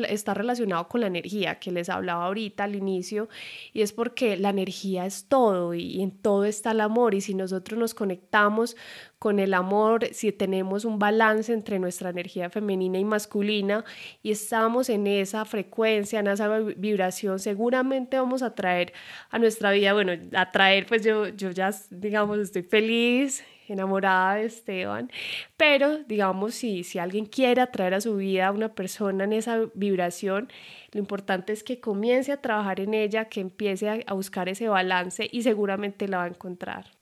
está 0.08 0.34
relacionado 0.34 0.88
con 0.88 1.00
la 1.00 1.08
energía 1.08 1.58
que 1.58 1.72
les 1.72 1.88
hablaba 1.88 2.26
ahorita 2.26 2.64
al 2.64 2.76
inicio 2.76 3.28
y 3.72 3.82
es 3.82 3.92
porque 3.92 4.36
la 4.36 4.50
energía 4.50 5.04
es 5.04 5.26
todo 5.28 5.74
y, 5.74 6.00
en 6.00 6.12
todo 6.12 6.44
está 6.44 6.70
el 6.70 6.80
amor 6.80 7.14
y 7.14 7.20
si 7.20 7.34
nosotros 7.34 7.78
nos 7.78 7.94
conectamos 7.94 8.76
con 9.18 9.40
el 9.40 9.52
amor, 9.52 10.06
si 10.12 10.32
tenemos 10.32 10.84
un 10.84 10.98
balance 10.98 11.52
entre 11.52 11.78
nuestra 11.78 12.10
energía 12.10 12.50
femenina 12.50 12.98
y 12.98 13.04
masculina 13.04 13.84
y 14.22 14.30
estamos 14.30 14.88
en 14.88 15.06
esa 15.06 15.44
frecuencia, 15.44 16.20
en 16.20 16.28
esa 16.28 16.58
vibración, 16.58 17.38
seguramente 17.38 18.18
vamos 18.18 18.42
a 18.42 18.54
traer 18.54 18.92
a 19.30 19.38
nuestra 19.38 19.72
vida, 19.72 19.92
bueno, 19.92 20.12
a 20.34 20.52
traer 20.52 20.86
pues 20.86 21.02
yo, 21.02 21.28
yo 21.28 21.50
ya 21.50 21.74
digamos 21.90 22.38
estoy 22.38 22.62
feliz 22.62 23.42
enamorada 23.68 24.36
de 24.36 24.46
Esteban, 24.46 25.10
pero 25.56 25.98
digamos, 26.04 26.54
si, 26.54 26.84
si 26.84 26.98
alguien 26.98 27.26
quiere 27.26 27.60
atraer 27.60 27.94
a 27.94 28.00
su 28.00 28.16
vida 28.16 28.48
a 28.48 28.52
una 28.52 28.74
persona 28.74 29.24
en 29.24 29.32
esa 29.32 29.60
vibración, 29.74 30.48
lo 30.92 31.00
importante 31.00 31.52
es 31.52 31.62
que 31.62 31.80
comience 31.80 32.32
a 32.32 32.40
trabajar 32.40 32.80
en 32.80 32.94
ella, 32.94 33.26
que 33.26 33.40
empiece 33.40 33.88
a, 33.88 33.98
a 34.06 34.14
buscar 34.14 34.48
ese 34.48 34.68
balance 34.68 35.28
y 35.30 35.42
seguramente 35.42 36.08
la 36.08 36.18
va 36.18 36.24
a 36.24 36.28
encontrar. 36.28 36.92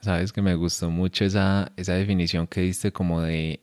Sabes 0.00 0.32
que 0.32 0.42
me 0.42 0.54
gustó 0.54 0.90
mucho 0.90 1.24
esa, 1.24 1.72
esa 1.76 1.94
definición 1.94 2.46
que 2.46 2.60
diste 2.60 2.92
como 2.92 3.22
de 3.22 3.62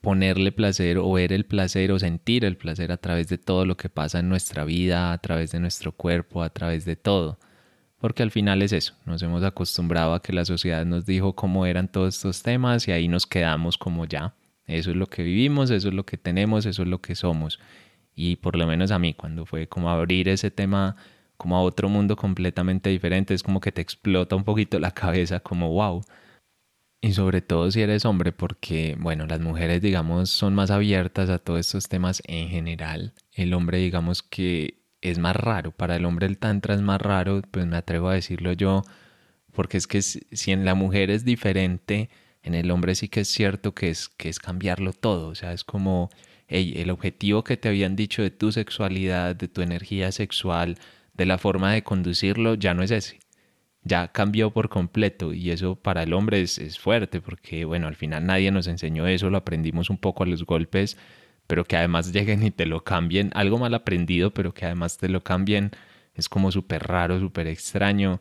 ponerle 0.00 0.52
placer 0.52 0.98
o 0.98 1.12
ver 1.12 1.32
el 1.32 1.46
placer 1.46 1.92
o 1.92 1.98
sentir 1.98 2.44
el 2.44 2.56
placer 2.56 2.92
a 2.92 2.96
través 2.96 3.28
de 3.28 3.38
todo 3.38 3.64
lo 3.64 3.76
que 3.76 3.88
pasa 3.88 4.18
en 4.18 4.28
nuestra 4.28 4.64
vida, 4.64 5.12
a 5.12 5.18
través 5.18 5.52
de 5.52 5.60
nuestro 5.60 5.92
cuerpo, 5.92 6.42
a 6.42 6.50
través 6.50 6.84
de 6.84 6.96
todo 6.96 7.38
porque 8.02 8.24
al 8.24 8.32
final 8.32 8.62
es 8.62 8.72
eso, 8.72 8.94
nos 9.06 9.22
hemos 9.22 9.44
acostumbrado 9.44 10.14
a 10.14 10.20
que 10.20 10.32
la 10.32 10.44
sociedad 10.44 10.84
nos 10.84 11.06
dijo 11.06 11.36
cómo 11.36 11.66
eran 11.66 11.86
todos 11.86 12.16
estos 12.16 12.42
temas 12.42 12.88
y 12.88 12.90
ahí 12.90 13.06
nos 13.06 13.28
quedamos 13.28 13.78
como 13.78 14.06
ya, 14.06 14.34
eso 14.66 14.90
es 14.90 14.96
lo 14.96 15.06
que 15.06 15.22
vivimos, 15.22 15.70
eso 15.70 15.86
es 15.86 15.94
lo 15.94 16.04
que 16.04 16.16
tenemos, 16.16 16.66
eso 16.66 16.82
es 16.82 16.88
lo 16.88 17.00
que 17.00 17.14
somos. 17.14 17.60
Y 18.16 18.36
por 18.36 18.56
lo 18.56 18.66
menos 18.66 18.90
a 18.90 18.98
mí, 18.98 19.14
cuando 19.14 19.46
fue 19.46 19.68
como 19.68 19.88
abrir 19.88 20.28
ese 20.28 20.50
tema 20.50 20.96
como 21.36 21.56
a 21.56 21.62
otro 21.62 21.88
mundo 21.88 22.16
completamente 22.16 22.90
diferente, 22.90 23.34
es 23.34 23.44
como 23.44 23.60
que 23.60 23.70
te 23.70 23.80
explota 23.80 24.34
un 24.34 24.42
poquito 24.42 24.80
la 24.80 24.90
cabeza, 24.90 25.38
como 25.38 25.70
wow. 25.70 26.02
Y 27.00 27.12
sobre 27.12 27.40
todo 27.40 27.70
si 27.70 27.82
eres 27.82 28.04
hombre, 28.04 28.32
porque, 28.32 28.96
bueno, 28.98 29.26
las 29.26 29.38
mujeres, 29.38 29.80
digamos, 29.80 30.28
son 30.28 30.56
más 30.56 30.72
abiertas 30.72 31.30
a 31.30 31.38
todos 31.38 31.60
estos 31.60 31.88
temas 31.88 32.20
en 32.26 32.48
general. 32.48 33.14
El 33.32 33.54
hombre, 33.54 33.78
digamos 33.78 34.24
que 34.24 34.81
es 35.02 35.18
más 35.18 35.36
raro. 35.36 35.72
Para 35.72 35.96
el 35.96 36.04
hombre 36.06 36.26
el 36.26 36.38
tantra 36.38 36.74
es 36.74 36.80
más 36.80 37.00
raro, 37.00 37.42
pues 37.50 37.66
me 37.66 37.76
atrevo 37.76 38.08
a 38.08 38.14
decirlo 38.14 38.52
yo, 38.52 38.82
porque 39.52 39.76
es 39.76 39.86
que 39.86 40.00
si 40.00 40.52
en 40.52 40.64
la 40.64 40.74
mujer 40.74 41.10
es 41.10 41.24
diferente 41.24 42.08
en 42.42 42.54
el 42.54 42.70
hombre 42.70 42.94
sí 42.94 43.08
que 43.08 43.20
es 43.20 43.28
cierto 43.28 43.74
que 43.74 43.90
es, 43.90 44.08
que 44.08 44.28
es 44.28 44.38
cambiarlo 44.38 44.92
todo, 44.92 45.28
o 45.28 45.34
sea, 45.34 45.52
es 45.52 45.64
como 45.64 46.10
el 46.48 46.90
objetivo 46.90 47.44
que 47.44 47.56
te 47.56 47.68
habían 47.68 47.96
dicho 47.96 48.22
de 48.22 48.30
tu 48.30 48.52
sexualidad, 48.52 49.34
de 49.34 49.48
tu 49.48 49.62
energía 49.62 50.12
sexual, 50.12 50.76
de 51.14 51.24
la 51.24 51.38
forma 51.38 51.72
de 51.72 51.82
conducirlo, 51.82 52.54
ya 52.54 52.74
no 52.74 52.82
es 52.82 52.90
ese. 52.90 53.20
Ya 53.84 54.08
cambió 54.08 54.50
por 54.52 54.68
completo 54.68 55.32
y 55.32 55.50
eso 55.50 55.76
para 55.76 56.02
el 56.02 56.12
hombre 56.12 56.42
es, 56.42 56.58
es 56.58 56.78
fuerte 56.78 57.20
porque, 57.20 57.64
bueno, 57.64 57.88
al 57.88 57.96
final 57.96 58.26
nadie 58.26 58.50
nos 58.50 58.66
enseñó 58.66 59.06
eso, 59.06 59.30
lo 59.30 59.38
aprendimos 59.38 59.88
un 59.88 59.98
poco 59.98 60.24
a 60.24 60.26
los 60.26 60.44
golpes, 60.44 60.98
pero 61.46 61.64
que 61.64 61.76
además 61.76 62.12
lleguen 62.12 62.42
y 62.42 62.50
te 62.50 62.66
lo 62.66 62.84
cambien, 62.84 63.30
algo 63.34 63.58
mal 63.58 63.74
aprendido, 63.74 64.32
pero 64.32 64.54
que 64.54 64.66
además 64.66 64.98
te 64.98 65.08
lo 65.08 65.22
cambien, 65.22 65.70
es 66.14 66.28
como 66.28 66.50
súper 66.50 66.82
raro, 66.84 67.18
súper 67.20 67.46
extraño. 67.46 68.20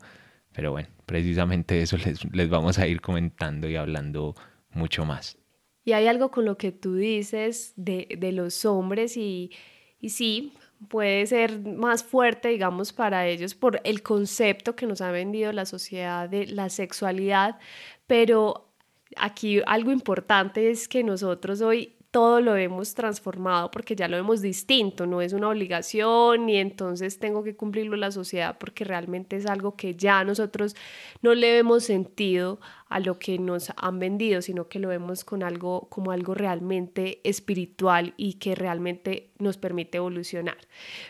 Pero 0.53 0.71
bueno, 0.71 0.89
precisamente 1.05 1.81
eso 1.81 1.97
les, 1.97 2.23
les 2.33 2.49
vamos 2.49 2.77
a 2.77 2.87
ir 2.87 3.01
comentando 3.01 3.69
y 3.69 3.75
hablando 3.75 4.35
mucho 4.71 5.05
más. 5.05 5.37
Y 5.83 5.93
hay 5.93 6.07
algo 6.07 6.29
con 6.29 6.45
lo 6.45 6.57
que 6.57 6.71
tú 6.71 6.95
dices 6.95 7.73
de, 7.75 8.07
de 8.19 8.31
los 8.31 8.65
hombres 8.65 9.17
y, 9.17 9.51
y 9.99 10.09
sí, 10.09 10.53
puede 10.89 11.25
ser 11.25 11.59
más 11.59 12.03
fuerte, 12.03 12.49
digamos, 12.49 12.93
para 12.93 13.27
ellos 13.27 13.55
por 13.55 13.81
el 13.83 14.03
concepto 14.03 14.75
que 14.75 14.87
nos 14.87 15.01
ha 15.01 15.11
vendido 15.11 15.51
la 15.51 15.65
sociedad 15.65 16.29
de 16.29 16.47
la 16.47 16.69
sexualidad, 16.69 17.59
pero 18.07 18.73
aquí 19.15 19.61
algo 19.65 19.91
importante 19.91 20.69
es 20.69 20.87
que 20.87 21.03
nosotros 21.03 21.61
hoy 21.61 21.95
todo 22.11 22.41
lo 22.41 22.57
hemos 22.57 22.93
transformado 22.93 23.71
porque 23.71 23.95
ya 23.95 24.09
lo 24.09 24.17
vemos 24.17 24.41
distinto, 24.41 25.07
no 25.07 25.21
es 25.21 25.31
una 25.31 25.47
obligación 25.47 26.49
y 26.49 26.57
entonces 26.57 27.19
tengo 27.19 27.41
que 27.41 27.55
cumplirlo 27.55 27.95
la 27.95 28.11
sociedad 28.11 28.57
porque 28.59 28.83
realmente 28.83 29.37
es 29.37 29.45
algo 29.45 29.77
que 29.77 29.95
ya 29.95 30.25
nosotros 30.25 30.75
no 31.21 31.33
le 31.33 31.53
vemos 31.53 31.85
sentido 31.85 32.59
a 32.89 32.99
lo 32.99 33.17
que 33.17 33.39
nos 33.39 33.71
han 33.77 33.99
vendido, 33.99 34.41
sino 34.41 34.67
que 34.67 34.79
lo 34.79 34.89
vemos 34.89 35.23
con 35.23 35.41
algo 35.41 35.87
como 35.89 36.11
algo 36.11 36.33
realmente 36.33 37.21
espiritual 37.23 38.13
y 38.17 38.33
que 38.33 38.55
realmente 38.55 39.29
nos 39.39 39.55
permite 39.55 39.97
evolucionar. 39.97 40.57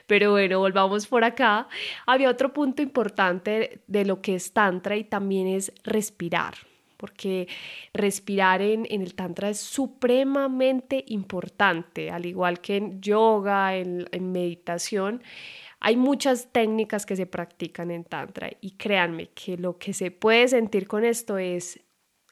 Pero 0.06 0.32
bueno, 0.32 0.60
volvamos 0.60 1.08
por 1.08 1.24
acá. 1.24 1.68
Había 2.06 2.30
otro 2.30 2.54
punto 2.54 2.84
importante 2.84 3.82
de 3.88 4.06
lo 4.06 4.22
que 4.22 4.36
es 4.36 4.54
tantra 4.54 4.96
y 4.96 5.04
también 5.04 5.48
es 5.48 5.74
respirar 5.84 6.71
porque 7.02 7.48
respirar 7.96 8.62
en, 8.62 8.86
el 8.90 9.16
tantra 9.16 9.50
es 9.50 9.60
supremamente 9.60 11.04
importante, 11.08 12.12
al 12.12 12.28
igual 12.28 12.62
que 12.62 12.78
en 12.78 13.02
yoga, 13.02 13.76
en, 13.76 14.08
meditación. 14.32 15.24
Hay 15.80 15.98
muchas 15.98 16.52
técnicas 16.52 17.08
que 17.08 17.16
se 17.16 17.26
practican 17.26 17.90
en 17.90 18.04
Tantra 18.04 18.52
y 18.62 18.72
créanme 18.78 19.30
que 19.30 19.58
lo 19.58 19.80
que 19.80 19.94
se 19.94 20.12
puede 20.12 20.48
sentir 20.48 20.88
con 20.88 21.04
esto 21.04 21.40
es 21.40 21.80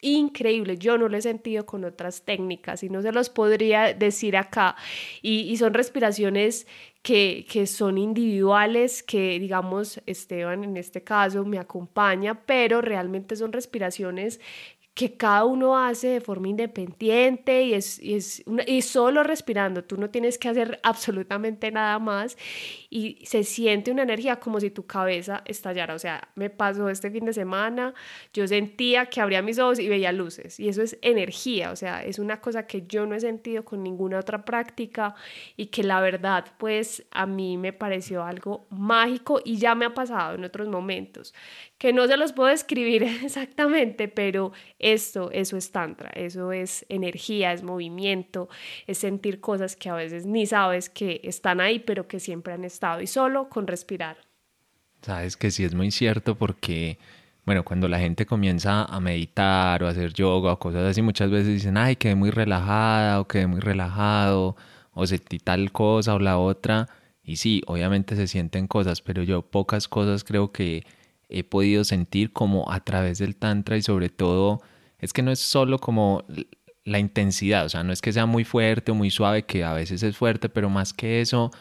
increíble. 0.02 0.78
Yo 0.78 0.98
no 0.98 1.10
lo 1.10 1.18
he 1.18 1.22
sentido 1.22 1.66
con 1.66 1.84
otras 1.84 2.24
técnicas 2.24 2.84
y 2.84 2.90
no 2.90 3.02
se 3.02 3.12
los 3.12 3.30
podría 3.30 3.94
decir 3.94 4.38
acá. 4.38 4.76
Y, 5.22 5.56
son 5.58 5.74
respiraciones 5.74 6.68
que, 7.02 7.46
que, 7.50 7.68
son 7.68 7.98
individuales, 7.98 9.04
que 9.04 9.40
digamos 9.40 10.02
Esteban 10.06 10.64
en 10.64 10.78
este 10.78 11.04
caso 11.04 11.46
me 11.46 11.60
acompaña, 11.60 12.46
pero 12.46 12.82
realmente 12.82 13.36
son 13.36 13.52
respiraciones 13.52 14.40
que 15.00 15.14
cada 15.16 15.46
uno 15.46 15.78
hace 15.78 16.10
de 16.10 16.20
forma 16.20 16.50
independiente 16.50 17.64
y 17.64 17.74
es, 17.74 18.04
y 18.04 18.16
es 18.16 18.44
y 18.68 18.82
solo 18.82 19.24
respirando, 19.24 19.82
tú 19.82 19.96
no 19.96 20.10
tienes 20.10 20.38
que 20.38 20.50
hacer 20.50 20.78
absolutamente 20.84 21.72
nada 21.72 22.00
más 22.00 22.38
y 22.90 23.18
se 23.24 23.46
siente 23.46 23.92
una 23.92 24.04
energía 24.04 24.42
como 24.42 24.60
si 24.60 24.72
tu 24.72 24.86
cabeza 24.86 25.42
estallara, 25.46 25.94
o 25.94 26.00
sea, 26.00 26.28
me 26.36 26.50
pasó 26.50 26.90
este 26.90 27.10
fin 27.12 27.24
de 27.24 27.32
semana, 27.32 27.94
yo 28.34 28.46
sentía 28.46 29.06
que 29.06 29.22
abría 29.22 29.42
mis 29.42 29.58
ojos 29.58 29.80
y 29.80 29.88
veía 29.88 30.12
luces 30.12 30.60
y 30.60 30.68
eso 30.68 30.82
es 30.82 30.98
energía, 31.02 31.72
o 31.72 31.78
sea, 31.78 32.04
es 32.04 32.20
una 32.20 32.42
cosa 32.42 32.68
que 32.68 32.86
yo 32.86 33.06
no 33.06 33.16
he 33.16 33.22
sentido 33.22 33.64
con 33.64 33.82
ninguna 33.82 34.20
otra 34.20 34.44
práctica 34.44 35.16
y 35.56 35.68
que 35.68 35.82
la 35.82 36.02
verdad 36.02 36.44
pues 36.58 37.06
a 37.12 37.26
mí 37.26 37.56
me 37.56 37.72
pareció 37.72 38.26
algo 38.26 38.68
mágico 38.70 39.40
y 39.46 39.60
ya 39.60 39.76
me 39.76 39.86
ha 39.86 39.94
pasado 39.94 40.36
en 40.36 40.44
otros 40.44 40.68
momentos, 40.68 41.34
que 41.78 41.94
no 41.94 42.06
se 42.06 42.18
los 42.18 42.34
puedo 42.34 42.50
describir 42.60 43.04
exactamente, 43.24 44.10
pero 44.10 44.52
esto, 44.94 45.32
eso 45.32 45.58
es 45.58 45.72
tantra, 45.72 46.10
eso 46.10 46.52
es 46.52 46.86
energía, 46.90 47.54
es 47.54 47.64
movimiento, 47.64 48.50
es 48.88 48.98
sentir 48.98 49.40
cosas 49.40 49.76
que 49.76 49.90
a 49.90 49.96
veces 49.96 50.26
ni 50.26 50.46
sabes 50.46 50.90
que 50.90 51.22
están 51.24 51.62
ahí, 51.62 51.80
pero 51.80 52.08
que 52.08 52.20
siempre 52.20 52.54
han 52.54 52.64
estado 52.64 53.02
y 53.02 53.08
solo 53.08 53.50
con 53.50 53.68
respirar. 53.68 54.18
Sabes 55.02 55.38
que 55.38 55.52
sí 55.52 55.64
es 55.64 55.74
muy 55.74 55.92
cierto 55.92 56.36
porque, 56.36 56.98
bueno, 57.46 57.64
cuando 57.64 57.88
la 57.88 58.00
gente 58.00 58.26
comienza 58.26 58.84
a 58.84 59.00
meditar 59.00 59.82
o 59.84 59.88
a 59.88 59.92
hacer 59.92 60.14
yoga 60.14 60.54
o 60.54 60.60
cosas 60.60 60.84
así, 60.84 61.02
muchas 61.02 61.32
veces 61.32 61.48
dicen, 61.48 61.78
ay, 61.78 61.96
quedé 61.96 62.16
muy 62.16 62.32
relajada 62.32 63.22
o 63.22 63.28
quedé 63.28 63.48
muy 63.48 63.62
relajado 63.62 64.56
o 64.94 65.08
sentí 65.08 65.40
tal 65.40 65.72
cosa 65.72 66.16
o 66.16 66.20
la 66.20 66.38
otra. 66.38 66.88
Y 67.24 67.38
sí, 67.38 67.62
obviamente 67.68 68.16
se 68.16 68.28
sienten 68.28 68.68
cosas, 68.68 69.02
pero 69.02 69.24
yo 69.24 69.42
pocas 69.42 69.88
cosas 69.88 70.24
creo 70.24 70.52
que 70.52 70.84
he 71.30 71.44
podido 71.44 71.84
sentir 71.84 72.34
como 72.34 72.72
a 72.72 72.84
través 72.84 73.20
del 73.20 73.36
tantra 73.36 73.78
y 73.78 73.82
sobre 73.82 74.10
todo 74.10 74.62
es 75.00 75.14
que 75.14 75.22
no 75.22 75.32
es 75.32 75.40
solo 75.40 75.80
como 75.80 76.26
la 76.86 77.00
intensidad, 77.00 77.66
o 77.66 77.70
sea, 77.70 77.84
no 77.84 77.94
es 77.94 78.02
que 78.02 78.14
sea 78.14 78.26
muy 78.26 78.44
fuerte 78.46 78.92
o 78.92 78.96
muy 78.96 79.12
suave, 79.12 79.44
que 79.44 79.64
a 79.64 79.74
veces 79.74 80.04
es 80.04 80.18
fuerte, 80.18 80.50
pero 80.50 80.70
más 80.70 80.94
que 80.94 81.22
eso 81.22 81.52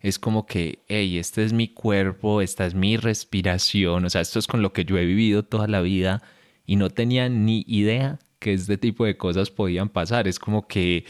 es 0.00 0.18
como 0.18 0.46
que, 0.46 0.84
hey, 0.88 1.18
este 1.18 1.44
es 1.44 1.52
mi 1.52 1.68
cuerpo, 1.68 2.42
esta 2.42 2.66
es 2.66 2.74
mi 2.74 2.96
respiración, 2.96 4.04
o 4.04 4.10
sea, 4.10 4.20
esto 4.20 4.38
es 4.38 4.46
con 4.46 4.62
lo 4.62 4.72
que 4.72 4.84
yo 4.84 4.98
he 4.98 5.06
vivido 5.06 5.44
toda 5.44 5.66
la 5.68 5.80
vida 5.80 6.22
y 6.66 6.76
no 6.76 6.90
tenía 6.90 7.28
ni 7.28 7.64
idea 7.66 8.18
que 8.38 8.52
este 8.52 8.78
tipo 8.78 9.04
de 9.04 9.16
cosas 9.16 9.50
podían 9.50 9.88
pasar, 9.88 10.28
es 10.28 10.38
como 10.38 10.68
que 10.68 11.04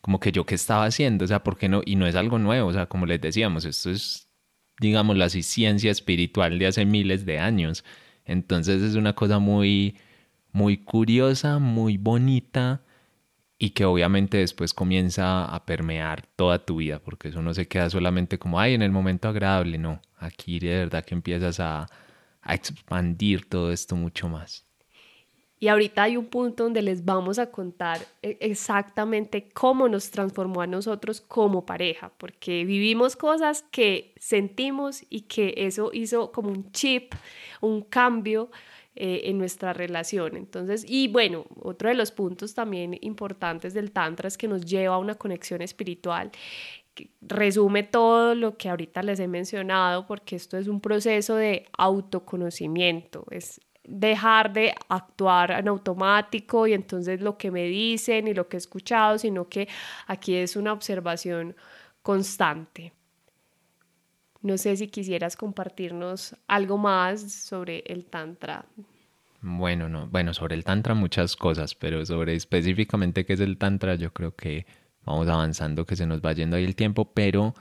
como 0.00 0.20
que 0.20 0.32
yo 0.32 0.46
qué 0.46 0.54
estaba 0.54 0.84
haciendo, 0.86 1.24
o 1.24 1.28
sea, 1.28 1.42
¿por 1.42 1.58
qué 1.58 1.68
no? 1.68 1.82
Y 1.84 1.96
no 1.96 2.06
es 2.06 2.14
algo 2.14 2.38
nuevo, 2.38 2.68
o 2.68 2.72
sea, 2.72 2.86
como 2.86 3.04
les 3.06 3.20
decíamos, 3.20 3.64
esto 3.64 3.90
es 3.90 4.28
digamos, 4.80 5.16
la 5.16 5.28
ciencia 5.28 5.90
espiritual 5.90 6.58
de 6.58 6.66
hace 6.66 6.84
miles 6.84 7.26
de 7.26 7.38
años. 7.38 7.84
Entonces 8.24 8.82
es 8.82 8.94
una 8.94 9.14
cosa 9.14 9.38
muy, 9.38 9.96
muy 10.52 10.78
curiosa, 10.78 11.58
muy 11.58 11.96
bonita 11.96 12.82
y 13.58 13.70
que 13.70 13.84
obviamente 13.84 14.38
después 14.38 14.72
comienza 14.72 15.44
a 15.44 15.66
permear 15.66 16.26
toda 16.36 16.64
tu 16.64 16.76
vida, 16.76 17.00
porque 17.00 17.28
eso 17.28 17.42
no 17.42 17.54
se 17.54 17.66
queda 17.66 17.90
solamente 17.90 18.38
como, 18.38 18.60
ay, 18.60 18.74
en 18.74 18.82
el 18.82 18.92
momento 18.92 19.28
agradable, 19.28 19.78
no, 19.78 20.00
aquí 20.16 20.58
de 20.60 20.68
verdad 20.68 21.04
que 21.04 21.14
empiezas 21.14 21.58
a, 21.58 21.86
a 22.40 22.54
expandir 22.54 23.48
todo 23.48 23.72
esto 23.72 23.96
mucho 23.96 24.28
más. 24.28 24.64
Y 25.60 25.66
ahorita 25.66 26.04
hay 26.04 26.16
un 26.16 26.26
punto 26.26 26.64
donde 26.64 26.82
les 26.82 27.04
vamos 27.04 27.40
a 27.40 27.50
contar 27.50 27.98
e-, 28.22 28.38
exactamente 28.40 29.48
cómo 29.52 29.88
nos 29.88 30.10
transformó 30.10 30.60
a 30.60 30.68
nosotros 30.68 31.20
como 31.20 31.66
pareja, 31.66 32.12
porque 32.16 32.64
vivimos 32.64 33.16
cosas 33.16 33.64
que 33.72 34.14
sentimos 34.18 35.04
y 35.10 35.22
que 35.22 35.54
eso 35.56 35.90
hizo 35.92 36.30
como 36.30 36.50
un 36.50 36.70
chip, 36.70 37.12
un 37.60 37.82
cambio 37.82 38.50
eh, 39.00 39.22
en 39.30 39.38
nuestra 39.38 39.72
relación. 39.72 40.36
Entonces, 40.36 40.84
y 40.86 41.06
bueno, 41.06 41.46
otro 41.62 41.88
de 41.88 41.94
los 41.94 42.10
puntos 42.10 42.54
también 42.54 42.98
importantes 43.00 43.72
del 43.74 43.92
Tantra 43.92 44.26
es 44.26 44.36
que 44.36 44.48
nos 44.48 44.64
lleva 44.64 44.96
a 44.96 44.98
una 44.98 45.14
conexión 45.14 45.62
espiritual 45.62 46.32
resume 47.20 47.84
todo 47.84 48.34
lo 48.34 48.56
que 48.56 48.68
ahorita 48.68 49.02
les 49.04 49.20
he 49.20 49.28
mencionado, 49.28 50.04
porque 50.04 50.34
esto 50.34 50.56
es 50.56 50.66
un 50.66 50.80
proceso 50.80 51.36
de 51.36 51.66
autoconocimiento, 51.78 53.24
es 53.30 53.60
dejar 53.84 54.52
de 54.52 54.74
actuar 54.88 55.52
en 55.52 55.68
automático 55.68 56.66
y 56.66 56.74
entonces 56.74 57.20
lo 57.20 57.38
que 57.38 57.52
me 57.52 57.64
dicen 57.66 58.26
y 58.26 58.34
lo 58.34 58.48
que 58.48 58.56
he 58.56 58.58
escuchado, 58.58 59.16
sino 59.16 59.48
que 59.48 59.68
aquí 60.08 60.34
es 60.34 60.56
una 60.56 60.72
observación 60.72 61.54
constante. 62.02 62.92
No 64.40 64.56
sé 64.56 64.76
si 64.76 64.88
quisieras 64.88 65.36
compartirnos 65.36 66.36
algo 66.46 66.78
más 66.78 67.32
sobre 67.32 67.82
el 67.86 68.04
tantra. 68.04 68.66
Bueno, 69.40 69.88
no, 69.88 70.08
bueno, 70.08 70.34
sobre 70.34 70.54
el 70.54 70.64
tantra 70.64 70.94
muchas 70.94 71.36
cosas, 71.36 71.74
pero 71.74 72.04
sobre 72.04 72.34
específicamente 72.34 73.24
qué 73.24 73.34
es 73.34 73.40
el 73.40 73.56
tantra, 73.56 73.94
yo 73.94 74.12
creo 74.12 74.34
que 74.34 74.66
vamos 75.04 75.28
avanzando, 75.28 75.86
que 75.86 75.96
se 75.96 76.06
nos 76.06 76.20
va 76.20 76.32
yendo 76.32 76.56
ahí 76.56 76.64
el 76.64 76.74
tiempo, 76.76 77.12
pero 77.12 77.54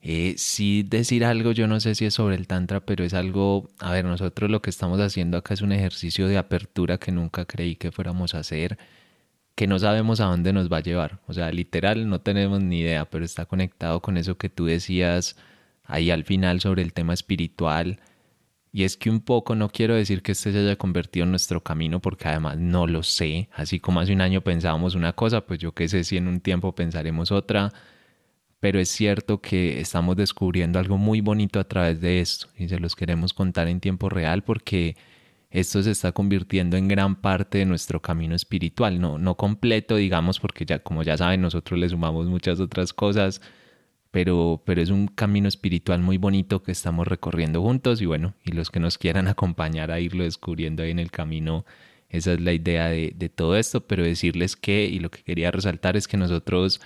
eh, 0.00 0.34
sí 0.38 0.84
decir 0.88 1.24
algo, 1.24 1.52
yo 1.52 1.66
no 1.66 1.80
sé 1.80 1.94
si 1.94 2.06
es 2.06 2.14
sobre 2.14 2.36
el 2.36 2.46
tantra, 2.46 2.80
pero 2.80 3.04
es 3.04 3.14
algo, 3.14 3.68
a 3.78 3.92
ver, 3.92 4.04
nosotros 4.04 4.50
lo 4.50 4.62
que 4.62 4.70
estamos 4.70 5.00
haciendo 5.00 5.36
acá 5.38 5.54
es 5.54 5.62
un 5.62 5.72
ejercicio 5.72 6.28
de 6.28 6.38
apertura 6.38 6.98
que 6.98 7.12
nunca 7.12 7.44
creí 7.44 7.76
que 7.76 7.92
fuéramos 7.92 8.34
a 8.34 8.40
hacer, 8.40 8.78
que 9.54 9.66
no 9.66 9.78
sabemos 9.78 10.20
a 10.20 10.26
dónde 10.26 10.52
nos 10.52 10.70
va 10.72 10.78
a 10.78 10.82
llevar. 10.82 11.20
O 11.26 11.32
sea, 11.34 11.50
literal 11.52 12.08
no 12.08 12.20
tenemos 12.20 12.60
ni 12.62 12.80
idea, 12.80 13.06
pero 13.10 13.24
está 13.24 13.46
conectado 13.46 14.00
con 14.02 14.16
eso 14.16 14.38
que 14.38 14.48
tú 14.48 14.66
decías 14.66 15.36
ahí 15.88 16.12
al 16.12 16.22
final 16.24 16.60
sobre 16.60 16.82
el 16.82 16.92
tema 16.92 17.14
espiritual. 17.14 18.00
Y 18.70 18.84
es 18.84 18.96
que 18.96 19.10
un 19.10 19.20
poco 19.20 19.56
no 19.56 19.70
quiero 19.70 19.96
decir 19.96 20.22
que 20.22 20.32
este 20.32 20.52
se 20.52 20.58
haya 20.60 20.76
convertido 20.76 21.24
en 21.24 21.30
nuestro 21.30 21.64
camino 21.64 22.00
porque 22.00 22.28
además 22.28 22.58
no 22.58 22.86
lo 22.86 23.02
sé. 23.02 23.48
Así 23.52 23.80
como 23.80 23.98
hace 23.98 24.12
un 24.12 24.20
año 24.20 24.42
pensábamos 24.42 24.94
una 24.94 25.14
cosa, 25.14 25.46
pues 25.46 25.58
yo 25.58 25.72
qué 25.72 25.88
sé 25.88 26.04
si 26.04 26.16
en 26.16 26.28
un 26.28 26.40
tiempo 26.40 26.74
pensaremos 26.74 27.32
otra 27.32 27.72
pero 28.60 28.80
es 28.80 28.88
cierto 28.88 29.40
que 29.40 29.80
estamos 29.80 30.16
descubriendo 30.16 30.78
algo 30.78 30.98
muy 30.98 31.20
bonito 31.20 31.60
a 31.60 31.64
través 31.64 32.00
de 32.00 32.20
esto 32.20 32.48
y 32.56 32.68
se 32.68 32.80
los 32.80 32.96
queremos 32.96 33.32
contar 33.32 33.68
en 33.68 33.80
tiempo 33.80 34.08
real 34.08 34.42
porque 34.42 34.96
esto 35.50 35.82
se 35.82 35.92
está 35.92 36.12
convirtiendo 36.12 36.76
en 36.76 36.88
gran 36.88 37.16
parte 37.20 37.58
de 37.58 37.64
nuestro 37.64 38.02
camino 38.02 38.34
espiritual, 38.34 39.00
no, 39.00 39.18
no 39.18 39.36
completo, 39.36 39.96
digamos, 39.96 40.40
porque 40.40 40.66
ya, 40.66 40.80
como 40.80 41.02
ya 41.02 41.16
saben, 41.16 41.40
nosotros 41.40 41.78
le 41.80 41.88
sumamos 41.88 42.26
muchas 42.26 42.60
otras 42.60 42.92
cosas, 42.92 43.40
pero, 44.10 44.62
pero 44.64 44.80
es 44.80 44.90
un 44.90 45.08
camino 45.08 45.48
espiritual 45.48 46.00
muy 46.00 46.16
bonito 46.16 46.62
que 46.62 46.72
estamos 46.72 47.06
recorriendo 47.06 47.62
juntos 47.62 48.00
y 48.00 48.06
bueno, 48.06 48.34
y 48.44 48.52
los 48.52 48.70
que 48.70 48.80
nos 48.80 48.98
quieran 48.98 49.28
acompañar 49.28 49.90
a 49.90 50.00
irlo 50.00 50.24
descubriendo 50.24 50.82
ahí 50.82 50.90
en 50.90 50.98
el 50.98 51.10
camino, 51.10 51.64
esa 52.08 52.32
es 52.32 52.40
la 52.40 52.52
idea 52.52 52.88
de, 52.88 53.12
de 53.14 53.28
todo 53.28 53.56
esto, 53.56 53.86
pero 53.86 54.02
decirles 54.04 54.56
que, 54.56 54.86
y 54.86 54.98
lo 54.98 55.10
que 55.10 55.22
quería 55.22 55.50
resaltar 55.50 55.96
es 55.96 56.08
que 56.08 56.16
nosotros, 56.16 56.80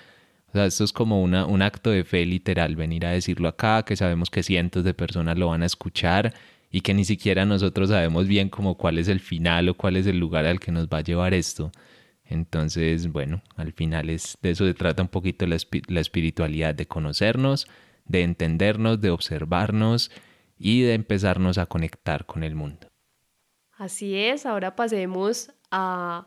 o 0.49 0.53
sea, 0.53 0.67
esto 0.67 0.85
es 0.85 0.93
como 0.93 1.23
una, 1.23 1.47
un 1.47 1.63
acto 1.63 1.91
de 1.91 2.05
fe 2.05 2.27
literal, 2.27 2.75
venir 2.77 3.07
a 3.07 3.13
decirlo 3.13 3.49
acá, 3.49 3.85
que 3.85 3.97
sabemos 3.97 4.31
que 4.31 4.43
cientos 4.43 4.85
de 4.85 4.95
personas 4.95 5.39
lo 5.39 5.49
van 5.49 5.63
a 5.63 5.67
escuchar 5.67 6.35
y 6.73 6.81
que 6.81 6.95
ni 6.95 7.05
siquiera 7.05 7.45
nosotros 7.45 7.91
sabemos 7.91 8.27
bien 8.27 8.49
como 8.49 8.77
cuál 8.77 8.99
es 8.99 9.07
el 9.09 9.21
final 9.21 9.69
o 9.69 9.75
cuál 9.75 9.97
es 9.97 10.07
el 10.07 10.19
lugar 10.19 10.47
al 10.47 10.59
que 10.59 10.73
nos 10.73 10.89
va 10.89 10.99
a 10.99 11.03
llevar 11.03 11.35
esto. 11.35 11.71
Entonces, 12.33 13.13
bueno, 13.13 13.43
al 13.57 13.75
final 13.75 14.09
es, 14.09 14.39
de 14.41 14.53
eso 14.53 14.65
se 14.65 14.73
trata 14.73 15.03
un 15.03 15.09
poquito 15.09 15.47
la, 15.47 15.59
la 15.89 16.01
espiritualidad, 16.01 16.75
de 16.75 16.87
conocernos, 16.87 17.69
de 18.07 18.23
entendernos, 18.23 19.03
de 19.03 19.11
observarnos 19.11 20.11
y 20.59 20.81
de 20.81 20.95
empezarnos 20.95 21.59
a 21.59 21.67
conectar 21.67 22.25
con 22.25 22.43
el 22.43 22.55
mundo. 22.55 22.89
Así 23.73 24.17
es, 24.17 24.47
ahora 24.47 24.75
pasemos 24.77 25.53
a 25.71 26.27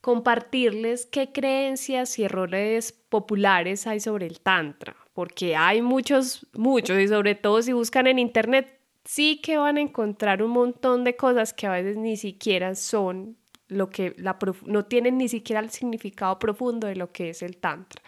compartirles 0.00 1.06
qué 1.06 1.30
creencias 1.30 2.18
y 2.18 2.24
errores 2.24 2.92
populares 2.92 3.86
hay 3.86 4.00
sobre 4.00 4.26
el 4.26 4.40
Tantra, 4.40 4.96
porque 5.12 5.54
hay 5.54 5.82
muchos, 5.82 6.48
muchos, 6.52 6.98
y 6.98 7.06
sobre 7.06 7.36
todo 7.36 7.62
si 7.62 7.72
buscan 7.72 8.08
en 8.08 8.18
Internet, 8.18 8.80
sí 9.04 9.40
que 9.40 9.56
van 9.56 9.76
a 9.76 9.82
encontrar 9.82 10.42
un 10.42 10.50
montón 10.50 11.04
de 11.04 11.14
cosas 11.14 11.54
que 11.54 11.68
a 11.68 11.70
veces 11.70 11.96
ni 11.96 12.16
siquiera 12.16 12.74
son 12.74 13.36
lo 13.68 13.90
que 13.90 14.14
la 14.18 14.38
no 14.66 14.84
tienen 14.84 15.18
ni 15.18 15.28
siquiera 15.28 15.60
el 15.60 15.70
significado 15.70 16.38
profundo 16.38 16.86
de 16.86 16.96
lo 16.96 17.12
que 17.12 17.30
es 17.30 17.42
el 17.42 17.56
tantra. 17.56 18.02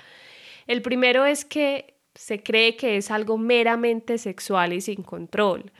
El 0.66 0.82
primero 0.82 1.24
es 1.24 1.44
que 1.44 1.94
se 2.14 2.42
cree 2.42 2.76
que 2.76 2.96
es 2.96 3.10
algo 3.10 3.38
meramente 3.38 4.18
sexual 4.18 4.72
y 4.72 4.80
sin 4.80 5.02
control. 5.02 5.72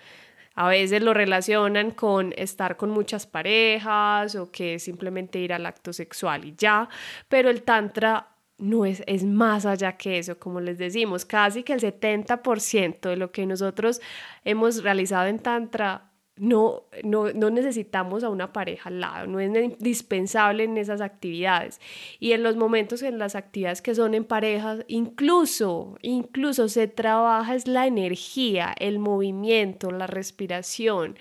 A 0.55 0.69
veces 0.69 1.03
lo 1.03 1.13
relacionan 1.13 1.91
con 1.91 2.33
estar 2.37 2.77
con 2.77 2.91
muchas 2.91 3.27
parejas 3.27 4.35
o 4.37 4.51
que 4.51 4.79
simplemente 4.79 5.39
ir 5.39 5.53
al 5.53 5.67
acto 5.67 5.93
sexual 5.93 6.47
y 6.47 6.55
ya, 6.57 6.89
pero 7.29 7.51
el 7.51 7.63
tantra 7.63 8.37
no 8.59 8.87
es, 8.87 9.03
es 9.07 9.25
más 9.25 9.67
allá 9.67 9.97
que 9.97 10.19
eso, 10.19 10.39
como 10.39 10.61
les 10.61 10.79
decimos, 10.79 11.25
casi 11.25 11.63
que 11.63 11.75
el 11.75 11.81
70% 11.81 13.01
de 13.01 13.17
lo 13.17 13.31
que 13.31 13.45
nosotros 13.45 14.01
hemos 14.45 14.83
realizado 14.83 15.27
en 15.27 15.39
Tantra 15.39 16.06
no, 16.37 16.85
no, 17.03 17.33
no, 17.33 17.51
necesitamos 17.51 18.23
a 18.23 18.29
una 18.29 18.53
pareja 18.53 18.91
al 18.91 19.01
lado, 19.01 19.27
no 19.27 19.41
es 19.41 19.51
indispensable 19.57 20.65
en 20.65 20.77
esas 20.77 21.01
actividades. 21.01 21.81
Y 22.21 22.33
en 22.33 22.43
los 22.43 22.57
momentos, 22.57 23.03
en 23.03 23.19
las 23.19 23.35
actividades 23.35 23.81
que 23.81 23.95
son 23.95 24.15
en 24.15 24.25
parejas, 24.25 24.85
incluso, 24.87 25.97
incluso 26.03 26.69
se 26.69 26.89
trabaja 26.89 27.55
es 27.55 27.67
la 27.67 27.87
energía, 27.87 28.75
el 28.79 28.99
movimiento, 28.99 29.91
la 29.91 30.07
respiración 30.07 31.17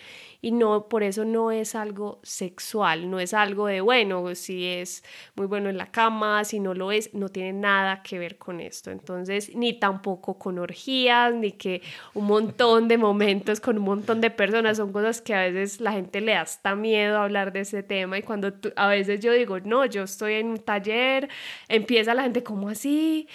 y 0.45 0.51
no 0.51 0.87
por 0.89 1.01
eso 1.01 1.25
no 1.25 1.49
es 1.49 1.73
algo 1.73 2.19
sexual, 2.21 3.09
no 3.09 3.19
es 3.19 3.33
algo 3.33 3.65
de 3.65 3.81
bueno, 3.81 4.35
si 4.35 4.67
es 4.67 5.03
muy 5.35 5.47
bueno 5.47 5.69
en 5.69 5.77
la 5.79 5.87
cama, 5.91 6.43
si 6.45 6.59
no 6.59 6.75
lo 6.75 6.91
es, 6.91 7.15
no 7.15 7.29
tiene 7.29 7.51
nada 7.51 8.03
que 8.03 8.19
ver 8.19 8.37
con 8.37 8.59
esto. 8.59 8.91
Entonces, 8.91 9.55
ni 9.55 9.73
tampoco 9.79 10.37
con 10.37 10.59
orgías, 10.59 11.33
ni 11.33 11.53
que 11.53 11.81
un 12.13 12.25
montón 12.27 12.87
de 12.87 12.99
momentos 12.99 13.59
con 13.59 13.79
un 13.79 13.85
montón 13.85 14.21
de 14.21 14.29
personas, 14.29 14.77
son 14.77 14.91
cosas 14.93 15.19
que 15.19 15.33
a 15.33 15.41
veces 15.49 15.81
la 15.81 15.93
gente 15.93 16.21
le 16.21 16.33
da 16.33 16.41
hasta 16.41 16.75
miedo 16.75 17.17
hablar 17.17 17.51
de 17.51 17.61
ese 17.61 17.81
tema 17.81 18.19
y 18.19 18.21
cuando 18.21 18.53
a 18.75 18.87
veces 18.87 19.21
yo 19.21 19.31
digo, 19.33 19.59
"No, 19.61 19.83
yo 19.87 20.03
estoy 20.03 20.33
en 20.35 20.49
un 20.49 20.59
taller", 20.59 21.27
empieza 21.69 22.13
la 22.13 22.21
gente 22.21 22.43
como 22.43 22.69
así, 22.69 23.27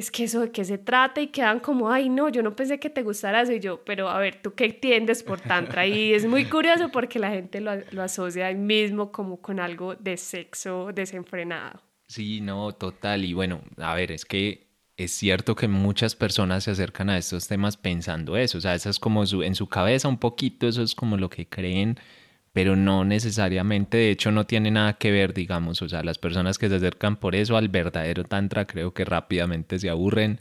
es 0.00 0.10
que 0.10 0.24
eso 0.24 0.40
de 0.40 0.50
qué 0.50 0.64
se 0.64 0.78
trata 0.78 1.20
y 1.20 1.28
quedan 1.28 1.60
como, 1.60 1.90
ay, 1.90 2.08
no, 2.08 2.28
yo 2.28 2.42
no 2.42 2.56
pensé 2.56 2.80
que 2.80 2.90
te 2.90 3.02
gustara 3.02 3.42
eso 3.42 3.52
y 3.52 3.60
yo, 3.60 3.84
pero 3.84 4.08
a 4.08 4.18
ver, 4.18 4.40
¿tú 4.42 4.54
qué 4.54 4.64
entiendes 4.64 5.22
por 5.22 5.40
tantra? 5.40 5.86
Y 5.86 6.14
es 6.14 6.26
muy 6.26 6.46
curioso 6.46 6.90
porque 6.90 7.18
la 7.18 7.30
gente 7.30 7.60
lo, 7.60 7.72
lo 7.92 8.02
asocia 8.02 8.46
ahí 8.46 8.54
mismo 8.54 9.12
como 9.12 9.40
con 9.40 9.60
algo 9.60 9.94
de 9.94 10.16
sexo 10.16 10.90
desenfrenado. 10.94 11.82
Sí, 12.08 12.40
no, 12.40 12.72
total. 12.72 13.24
Y 13.24 13.34
bueno, 13.34 13.60
a 13.76 13.94
ver, 13.94 14.10
es 14.10 14.24
que 14.24 14.66
es 14.96 15.12
cierto 15.12 15.54
que 15.54 15.68
muchas 15.68 16.16
personas 16.16 16.64
se 16.64 16.70
acercan 16.72 17.10
a 17.10 17.18
estos 17.18 17.46
temas 17.46 17.76
pensando 17.76 18.36
eso, 18.36 18.58
o 18.58 18.60
sea, 18.60 18.74
eso 18.74 18.90
es 18.90 18.98
como 18.98 19.24
su, 19.26 19.42
en 19.42 19.54
su 19.54 19.66
cabeza 19.68 20.08
un 20.08 20.18
poquito, 20.18 20.66
eso 20.66 20.82
es 20.82 20.94
como 20.94 21.16
lo 21.16 21.30
que 21.30 21.46
creen 21.46 21.98
pero 22.60 22.76
no 22.76 23.06
necesariamente, 23.06 23.96
de 23.96 24.10
hecho 24.10 24.30
no 24.30 24.44
tiene 24.44 24.70
nada 24.70 24.92
que 24.98 25.10
ver, 25.10 25.32
digamos, 25.32 25.80
o 25.80 25.88
sea, 25.88 26.02
las 26.02 26.18
personas 26.18 26.58
que 26.58 26.68
se 26.68 26.74
acercan 26.74 27.16
por 27.16 27.34
eso 27.34 27.56
al 27.56 27.70
verdadero 27.70 28.22
tantra 28.24 28.66
creo 28.66 28.92
que 28.92 29.06
rápidamente 29.06 29.78
se 29.78 29.88
aburren, 29.88 30.40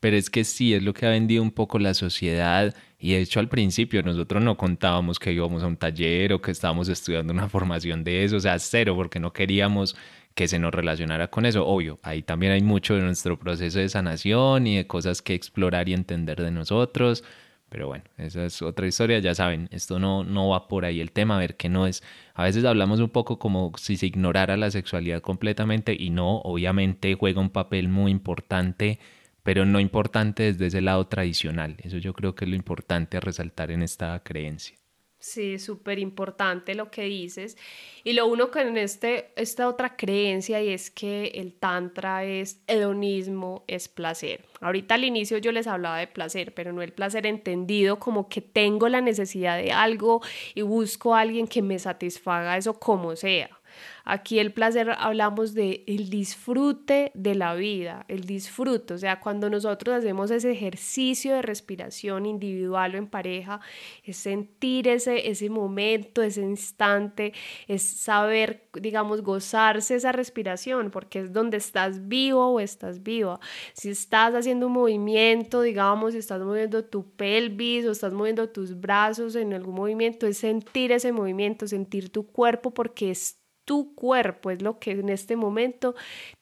pero 0.00 0.18
es 0.18 0.28
que 0.28 0.44
sí, 0.44 0.74
es 0.74 0.82
lo 0.82 0.92
que 0.92 1.06
ha 1.06 1.08
vendido 1.08 1.42
un 1.42 1.50
poco 1.50 1.78
la 1.78 1.94
sociedad 1.94 2.74
y 2.98 3.12
de 3.12 3.22
hecho 3.22 3.40
al 3.40 3.48
principio 3.48 4.02
nosotros 4.02 4.42
no 4.42 4.58
contábamos 4.58 5.18
que 5.18 5.32
íbamos 5.32 5.62
a 5.62 5.66
un 5.66 5.78
taller 5.78 6.34
o 6.34 6.42
que 6.42 6.50
estábamos 6.50 6.90
estudiando 6.90 7.32
una 7.32 7.48
formación 7.48 8.04
de 8.04 8.22
eso, 8.24 8.36
o 8.36 8.40
sea, 8.40 8.58
cero, 8.58 8.94
porque 8.94 9.18
no 9.18 9.32
queríamos 9.32 9.96
que 10.34 10.46
se 10.46 10.58
nos 10.58 10.74
relacionara 10.74 11.28
con 11.28 11.46
eso. 11.46 11.66
Obvio, 11.66 12.00
ahí 12.02 12.20
también 12.20 12.52
hay 12.52 12.60
mucho 12.60 12.96
de 12.96 13.00
nuestro 13.00 13.38
proceso 13.38 13.78
de 13.78 13.88
sanación 13.88 14.66
y 14.66 14.76
de 14.76 14.86
cosas 14.86 15.22
que 15.22 15.32
explorar 15.32 15.88
y 15.88 15.94
entender 15.94 16.42
de 16.42 16.50
nosotros, 16.50 17.24
pero 17.70 17.86
bueno, 17.86 18.04
esa 18.18 18.44
es 18.44 18.60
otra 18.62 18.86
historia, 18.86 19.20
ya 19.20 19.34
saben, 19.34 19.68
esto 19.70 19.98
no, 19.98 20.24
no 20.24 20.48
va 20.48 20.68
por 20.68 20.84
ahí 20.84 21.00
el 21.00 21.12
tema, 21.12 21.36
a 21.36 21.38
ver 21.38 21.56
que 21.56 21.68
no 21.68 21.86
es, 21.86 22.02
a 22.34 22.42
veces 22.42 22.64
hablamos 22.64 23.00
un 23.00 23.10
poco 23.10 23.38
como 23.38 23.72
si 23.78 23.96
se 23.96 24.06
ignorara 24.06 24.56
la 24.56 24.70
sexualidad 24.70 25.22
completamente 25.22 25.96
y 25.98 26.10
no, 26.10 26.38
obviamente 26.40 27.14
juega 27.14 27.40
un 27.40 27.50
papel 27.50 27.88
muy 27.88 28.10
importante, 28.10 28.98
pero 29.44 29.64
no 29.64 29.80
importante 29.80 30.42
desde 30.42 30.66
ese 30.66 30.80
lado 30.80 31.06
tradicional, 31.06 31.76
eso 31.78 31.98
yo 31.98 32.12
creo 32.12 32.34
que 32.34 32.44
es 32.44 32.50
lo 32.50 32.56
importante 32.56 33.16
a 33.16 33.20
resaltar 33.20 33.70
en 33.70 33.82
esta 33.82 34.20
creencia. 34.24 34.79
Sí, 35.22 35.58
súper 35.58 35.98
importante 35.98 36.74
lo 36.74 36.90
que 36.90 37.02
dices. 37.02 37.58
Y 38.04 38.14
lo 38.14 38.26
uno 38.26 38.50
con 38.50 38.78
este, 38.78 39.32
esta 39.36 39.68
otra 39.68 39.94
creencia 39.94 40.62
y 40.62 40.70
es 40.70 40.90
que 40.90 41.26
el 41.34 41.52
tantra 41.52 42.24
es 42.24 42.62
hedonismo, 42.66 43.62
es 43.66 43.88
placer. 43.88 44.46
Ahorita 44.62 44.94
al 44.94 45.04
inicio 45.04 45.36
yo 45.36 45.52
les 45.52 45.66
hablaba 45.66 45.98
de 45.98 46.06
placer, 46.06 46.54
pero 46.54 46.72
no 46.72 46.80
el 46.80 46.94
placer 46.94 47.26
entendido 47.26 47.98
como 47.98 48.30
que 48.30 48.40
tengo 48.40 48.88
la 48.88 49.02
necesidad 49.02 49.58
de 49.58 49.72
algo 49.72 50.22
y 50.54 50.62
busco 50.62 51.14
a 51.14 51.20
alguien 51.20 51.46
que 51.46 51.60
me 51.60 51.78
satisfaga 51.78 52.56
eso 52.56 52.78
como 52.80 53.14
sea. 53.14 53.59
Aquí 54.04 54.38
el 54.38 54.52
placer 54.52 54.90
hablamos 54.98 55.54
de 55.54 55.84
el 55.86 56.10
disfrute 56.10 57.12
de 57.14 57.34
la 57.34 57.54
vida, 57.54 58.04
el 58.08 58.24
disfrute, 58.24 58.94
o 58.94 58.98
sea, 58.98 59.20
cuando 59.20 59.50
nosotros 59.50 59.94
hacemos 59.96 60.30
ese 60.30 60.50
ejercicio 60.50 61.34
de 61.34 61.42
respiración 61.42 62.26
individual 62.26 62.94
o 62.94 62.98
en 62.98 63.06
pareja, 63.06 63.60
es 64.04 64.16
sentir 64.16 64.88
ese, 64.88 65.28
ese 65.28 65.50
momento, 65.50 66.22
ese 66.22 66.42
instante, 66.42 67.32
es 67.68 67.82
saber, 67.82 68.68
digamos, 68.74 69.22
gozarse 69.22 69.94
esa 69.94 70.12
respiración, 70.12 70.90
porque 70.90 71.20
es 71.20 71.32
donde 71.32 71.56
estás 71.56 72.08
vivo 72.08 72.46
o 72.46 72.60
estás 72.60 73.02
viva. 73.02 73.40
Si 73.72 73.90
estás 73.90 74.34
haciendo 74.34 74.66
un 74.66 74.72
movimiento, 74.72 75.62
digamos, 75.62 76.12
si 76.12 76.18
estás 76.18 76.40
moviendo 76.42 76.84
tu 76.84 77.10
pelvis 77.12 77.86
o 77.86 77.92
estás 77.92 78.12
moviendo 78.12 78.48
tus 78.48 78.80
brazos 78.80 79.34
en 79.36 79.54
algún 79.54 79.74
movimiento, 79.74 80.26
es 80.26 80.38
sentir 80.38 80.92
ese 80.92 81.12
movimiento, 81.12 81.66
sentir 81.66 82.10
tu 82.10 82.26
cuerpo 82.26 82.72
porque 82.72 83.10
es 83.10 83.39
tu 83.70 83.94
cuerpo, 83.94 84.50
es 84.50 84.62
lo 84.62 84.80
que 84.80 84.90
en 84.90 85.10
este 85.10 85.36
momento 85.36 85.94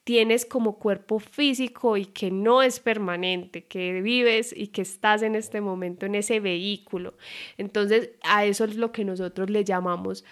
tienes 0.03 0.47
como 0.47 0.79
cuerpo 0.79 1.19
físico 1.19 1.95
y 1.95 2.07
que 2.07 2.31
no 2.31 2.63
es 2.63 2.79
permanente, 2.79 3.65
que 3.65 4.01
vives 4.01 4.51
y 4.57 4.69
que 4.69 4.81
estás 4.81 5.21
en 5.21 5.35
este 5.35 5.61
momento 5.61 6.07
en 6.07 6.15
ese 6.15 6.39
vehículo. 6.39 7.13
Entonces, 7.59 8.09
a 8.23 8.45
eso 8.45 8.63
es 8.63 8.77
lo 8.77 8.91
que 8.91 9.05
nosotros 9.05 9.51
le 9.51 9.63
llamamos 9.63 10.25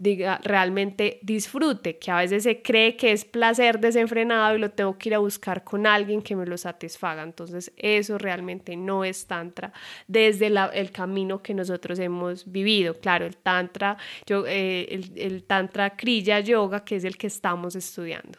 diga 0.00 0.40
realmente 0.42 1.18
disfrute, 1.22 1.98
que 1.98 2.10
a 2.10 2.16
veces 2.16 2.42
se 2.42 2.62
cree 2.62 2.96
que 2.96 3.12
es 3.12 3.24
placer 3.24 3.78
desenfrenado 3.78 4.56
y 4.56 4.58
lo 4.58 4.70
tengo 4.70 4.96
que 4.96 5.10
ir 5.10 5.14
a 5.14 5.18
buscar 5.18 5.62
con 5.62 5.86
alguien 5.86 6.22
que 6.22 6.34
me 6.34 6.46
lo 6.46 6.56
satisfaga. 6.56 7.22
Entonces 7.22 7.70
eso 7.76 8.16
realmente 8.18 8.76
no 8.76 9.04
es 9.04 9.26
tantra 9.26 9.72
desde 10.08 10.46
el 10.46 10.90
camino 10.90 11.42
que 11.42 11.54
nosotros 11.54 11.98
hemos 11.98 12.50
vivido. 12.50 12.94
Claro, 12.98 13.26
el 13.26 13.36
tantra, 13.36 13.98
yo, 14.26 14.46
eh, 14.46 14.86
el, 14.90 15.12
el 15.16 15.44
tantra 15.44 15.90
kriya 15.90 16.40
yoga, 16.40 16.82
que 16.84 16.96
es 16.96 17.04
el 17.04 17.16
que 17.18 17.26
estamos 17.26 17.76
estudiando. 17.76 18.38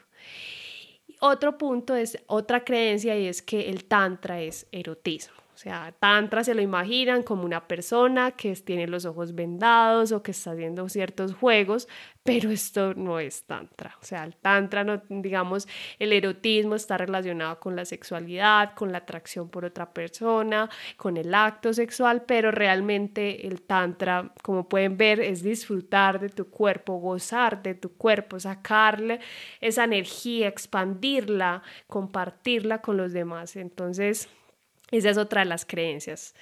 Otro 1.20 1.60
punto 1.60 1.96
es 1.96 2.18
otra 2.26 2.64
creencia 2.64 3.16
y 3.16 3.28
es 3.28 3.44
que 3.44 3.70
el 3.70 3.86
tantra 3.86 4.42
es 4.42 4.66
erotismo. 4.72 5.41
Sea, 5.62 5.94
Tantra 6.00 6.44
se 6.44 6.56
lo 6.56 6.62
imaginan 6.64 7.22
como 7.22 7.44
una 7.44 7.68
persona 7.68 8.32
que 8.32 8.56
tiene 8.56 8.88
los 8.88 9.06
ojos 9.06 9.36
vendados 9.36 10.12
o 10.12 10.24
que 10.24 10.32
está 10.32 10.54
haciendo 10.54 10.90
ciertos 10.90 11.36
juegos, 11.36 11.88
pero 12.24 12.50
esto 12.50 12.96
no 12.96 13.20
es 13.20 13.44
Tantra. 13.44 13.96
O 14.02 14.04
sea, 14.04 14.24
el 14.24 14.36
Tantra, 14.36 14.84
no, 14.84 15.04
digamos, 15.08 15.68
el 16.00 16.14
erotismo 16.14 16.74
está 16.74 16.98
relacionado 16.98 17.60
con 17.60 17.76
la 17.76 17.86
sexualidad, 17.86 18.74
con 18.74 18.92
la 18.92 18.98
atracción 18.98 19.50
por 19.50 19.64
otra 19.64 19.94
persona, 19.94 20.68
con 20.98 21.16
el 21.16 21.32
acto 21.32 21.74
sexual, 21.74 22.24
pero 22.26 22.50
realmente 22.50 23.46
el 23.46 23.62
Tantra, 23.62 24.34
como 24.42 24.68
pueden 24.68 24.98
ver, 24.98 25.20
es 25.20 25.44
disfrutar 25.44 26.20
de 26.20 26.30
tu 26.30 26.50
cuerpo, 26.50 26.98
gozar 26.98 27.62
de 27.62 27.76
tu 27.76 27.92
cuerpo, 27.94 28.40
sacarle 28.40 29.20
esa 29.60 29.84
energía, 29.84 30.48
expandirla, 30.48 31.62
compartirla 31.86 32.82
con 32.82 32.98
los 32.98 33.14
demás. 33.14 33.56
Entonces, 33.56 34.28
esa 34.92 35.10
es 35.10 35.18
otra 35.18 35.42
de 35.42 35.46
las 35.46 35.66
creencias. 35.66 36.36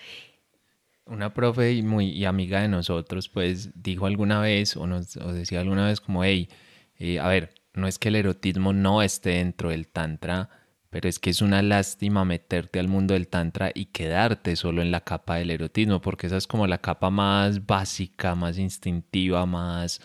Una 1.06 1.34
profe 1.34 1.74
y 1.74 1.82
muy 1.82 2.24
amiga 2.26 2.62
de 2.62 2.68
nosotros, 2.68 3.30
pues 3.30 3.72
dijo 3.82 4.06
alguna 4.06 4.42
vez 4.42 4.78
o 4.78 4.86
nos 4.86 5.14
decía 5.34 5.62
alguna 5.62 5.88
vez 5.88 6.02
como, 6.02 6.24
hey, 6.24 6.50
eh, 6.98 7.20
a 7.20 7.28
ver, 7.28 7.54
no 7.74 7.88
es 7.88 7.98
que 7.98 8.10
el 8.10 8.16
erotismo 8.16 8.74
no 8.74 9.02
esté 9.02 9.32
dentro 9.32 9.70
del 9.70 9.88
tantra, 9.88 10.50
pero 10.90 11.08
es 11.08 11.20
que 11.20 11.30
es 11.30 11.42
una 11.42 11.62
lástima 11.62 12.26
meterte 12.26 12.80
al 12.80 12.88
mundo 12.88 13.14
del 13.14 13.28
tantra 13.28 13.72
y 13.74 13.86
quedarte 13.86 14.56
solo 14.56 14.82
en 14.82 14.92
la 14.92 15.02
capa 15.02 15.38
del 15.38 15.52
erotismo, 15.52 16.02
porque 16.02 16.28
esa 16.28 16.38
es 16.38 16.48
como 16.48 16.68
la 16.68 16.80
capa 16.80 17.10
más 17.10 17.66
básica, 17.66 18.36
más 18.36 18.58
instintiva, 18.58 19.46
más, 19.46 20.02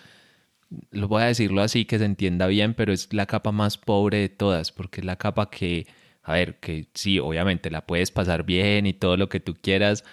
lo 0.91 1.09
voy 1.09 1.23
a 1.23 1.27
decirlo 1.27 1.63
así 1.63 1.85
que 1.87 1.99
se 1.99 2.05
entienda 2.05 2.47
bien, 2.47 2.75
pero 2.75 2.93
es 2.93 3.13
la 3.13 3.27
capa 3.27 3.51
más 3.53 3.79
pobre 3.79 4.19
de 4.19 4.29
todas, 4.29 4.73
porque 4.73 5.01
es 5.01 5.07
la 5.07 5.17
capa 5.17 5.51
que 5.51 5.87
a 6.25 6.33
ver, 6.35 6.59
que 6.59 6.89
sí, 6.95 7.18
obviamente 7.18 7.70
la 7.70 7.87
puedes 7.87 8.11
pasar 8.11 8.45
bien 8.45 8.87
y 8.87 8.95
todo 8.95 9.16
lo 9.16 9.29
que 9.29 9.41
tú 9.41 9.55
quieras, 9.55 10.05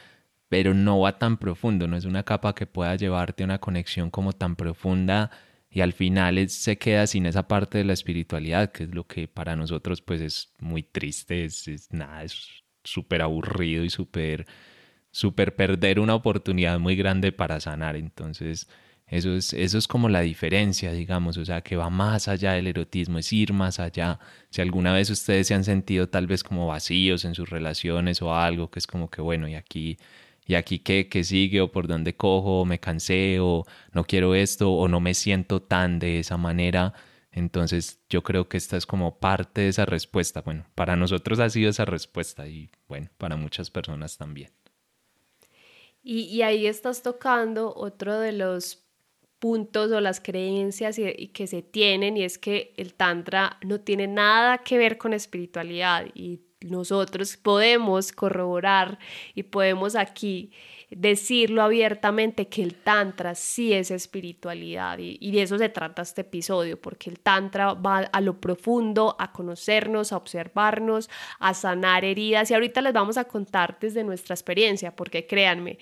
pero 0.49 0.73
no 0.73 0.99
va 0.99 1.17
tan 1.17 1.37
profundo, 1.37 1.87
no 1.87 1.97
es 1.97 2.05
una 2.05 2.23
capa 2.23 2.53
que 2.55 2.67
pueda 2.67 2.95
llevarte 2.95 3.43
a 3.43 3.45
una 3.45 3.59
conexión 3.59 4.11
como 4.11 4.33
tan 4.33 4.55
profunda 4.57 5.31
y 5.69 5.81
al 5.81 5.93
final 5.93 6.49
se 6.49 6.77
queda 6.77 7.07
sin 7.07 7.25
esa 7.25 7.47
parte 7.47 7.77
de 7.77 7.85
la 7.85 7.93
espiritualidad, 7.93 8.71
que 8.73 8.83
es 8.83 8.93
lo 8.93 9.07
que 9.07 9.27
para 9.29 9.55
nosotros 9.55 10.01
pues 10.01 10.19
es 10.21 10.53
muy 10.59 10.83
triste, 10.83 11.45
es, 11.45 11.67
es 11.69 11.93
nada, 11.93 12.23
es 12.23 12.63
súper 12.83 13.21
aburrido 13.21 13.85
y 13.85 13.89
súper, 13.89 14.45
súper 15.11 15.55
perder 15.55 15.99
una 15.99 16.15
oportunidad 16.15 16.79
muy 16.79 16.95
grande 16.97 17.31
para 17.31 17.59
sanar, 17.61 17.95
entonces 17.95 18.67
eso 19.11 19.35
es, 19.35 19.51
eso 19.51 19.77
es 19.77 19.87
como 19.89 20.07
la 20.07 20.21
diferencia, 20.21 20.93
digamos, 20.93 21.35
o 21.35 21.43
sea, 21.43 21.61
que 21.61 21.75
va 21.75 21.89
más 21.89 22.29
allá 22.29 22.53
del 22.53 22.67
erotismo, 22.67 23.19
es 23.19 23.33
ir 23.33 23.51
más 23.51 23.77
allá. 23.81 24.19
Si 24.49 24.61
alguna 24.61 24.93
vez 24.93 25.09
ustedes 25.09 25.47
se 25.47 25.53
han 25.53 25.65
sentido 25.65 26.07
tal 26.07 26.27
vez 26.27 26.43
como 26.43 26.67
vacíos 26.67 27.25
en 27.25 27.35
sus 27.35 27.49
relaciones 27.49 28.21
o 28.21 28.33
algo, 28.33 28.71
que 28.71 28.79
es 28.79 28.87
como 28.87 29.09
que, 29.09 29.21
bueno, 29.21 29.49
y 29.49 29.55
aquí, 29.55 29.97
y 30.45 30.55
aquí 30.55 30.79
qué, 30.79 31.09
qué 31.09 31.25
sigue, 31.25 31.59
o 31.59 31.73
por 31.73 31.87
dónde 31.87 32.15
cojo, 32.15 32.61
o 32.61 32.65
me 32.65 32.79
cansé, 32.79 33.39
o 33.41 33.65
no 33.91 34.05
quiero 34.05 34.33
esto, 34.33 34.71
o 34.71 34.87
no 34.87 35.01
me 35.01 35.13
siento 35.13 35.61
tan 35.61 35.99
de 35.99 36.19
esa 36.19 36.37
manera. 36.37 36.93
Entonces 37.33 37.99
yo 38.09 38.23
creo 38.23 38.47
que 38.47 38.55
esta 38.55 38.77
es 38.77 38.85
como 38.85 39.19
parte 39.19 39.59
de 39.61 39.67
esa 39.67 39.85
respuesta. 39.85 40.39
Bueno, 40.39 40.65
para 40.73 40.95
nosotros 40.95 41.39
ha 41.39 41.49
sido 41.49 41.69
esa 41.69 41.83
respuesta 41.83 42.47
y 42.47 42.71
bueno, 42.87 43.09
para 43.17 43.35
muchas 43.35 43.69
personas 43.71 44.17
también. 44.17 44.51
Y, 46.01 46.21
y 46.23 46.43
ahí 46.43 46.65
estás 46.65 47.03
tocando 47.03 47.73
otro 47.75 48.17
de 48.17 48.31
los 48.31 48.81
puntos 49.41 49.91
o 49.91 49.99
las 49.99 50.21
creencias 50.21 50.99
y, 50.99 51.29
que 51.29 51.47
se 51.47 51.63
tienen 51.63 52.15
y 52.15 52.23
es 52.23 52.37
que 52.37 52.73
el 52.77 52.93
tantra 52.93 53.57
no 53.63 53.79
tiene 53.81 54.05
nada 54.05 54.59
que 54.59 54.77
ver 54.77 54.99
con 54.99 55.13
espiritualidad 55.13 56.05
y 56.13 56.41
nosotros 56.61 57.37
podemos 57.37 58.11
corroborar 58.11 58.99
y 59.33 59.41
podemos 59.41 59.95
aquí 59.95 60.51
decirlo 60.91 61.63
abiertamente 61.63 62.49
que 62.49 62.61
el 62.61 62.75
tantra 62.75 63.33
sí 63.33 63.73
es 63.73 63.89
espiritualidad 63.89 64.99
y, 64.99 65.17
y, 65.19 65.31
de 65.31 65.41
eso 65.41 65.57
se 65.57 65.69
trata 65.69 66.03
este 66.03 66.21
episodio 66.21 66.79
porque 66.79 67.09
el 67.09 67.19
tantra 67.19 67.73
va 67.73 67.97
a 67.99 68.21
lo 68.21 68.39
profundo 68.39 69.15
a 69.17 69.31
conocernos 69.31 70.13
a 70.13 70.17
observarnos 70.17 71.09
a 71.39 71.55
sanar 71.55 72.05
heridas 72.05 72.51
y 72.51 72.53
ahorita 72.53 72.81
les 72.81 72.93
vamos 72.93 73.17
a 73.17 73.23
contar 73.23 73.79
desde 73.79 74.03
nuestra 74.03 74.35
experiencia 74.35 74.95
porque 74.95 75.25
créanme 75.25 75.79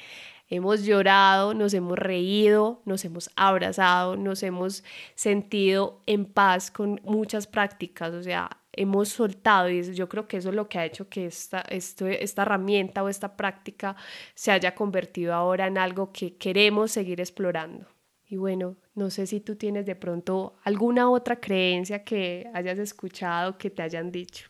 hemos 0.49 0.83
llorado, 0.83 1.53
nos 1.53 1.73
hemos 1.73 1.97
reído, 1.97 2.81
nos 2.85 3.05
hemos 3.05 3.29
abrazado, 3.35 4.17
nos 4.17 4.43
hemos 4.43 4.83
sentido 5.15 6.01
en 6.05 6.25
paz 6.25 6.71
con 6.71 6.99
muchas 7.03 7.47
prácticas, 7.47 8.13
o 8.13 8.23
sea, 8.23 8.49
hemos 8.73 9.09
soltado 9.09 9.69
y 9.69 9.93
yo 9.93 10.07
creo 10.07 10.27
que 10.27 10.37
eso 10.37 10.49
es 10.49 10.55
lo 10.55 10.69
que 10.69 10.79
ha 10.79 10.85
hecho 10.85 11.09
que 11.09 11.25
esta, 11.25 11.61
esta 11.61 12.41
herramienta 12.41 13.03
o 13.03 13.09
esta 13.09 13.35
práctica 13.35 13.95
se 14.35 14.51
haya 14.51 14.75
convertido 14.75 15.33
ahora 15.33 15.67
en 15.67 15.77
algo 15.77 16.11
que 16.11 16.37
queremos 16.37 16.91
seguir 16.91 17.19
explorando. 17.19 17.87
Y 18.27 18.37
bueno, 18.37 18.77
no 18.93 19.09
sé 19.09 19.25
si 19.25 19.39
tú 19.39 19.55
tienes 19.55 19.87
de 19.87 19.95
pronto 19.95 20.55
alguna 20.63 21.09
otra 21.09 21.39
creencia 21.39 22.03
que 22.03 22.47
hayas 22.53 22.77
escuchado, 22.77 23.57
que 23.57 23.71
te 23.71 23.81
hayan 23.81 24.11
dicho. 24.11 24.49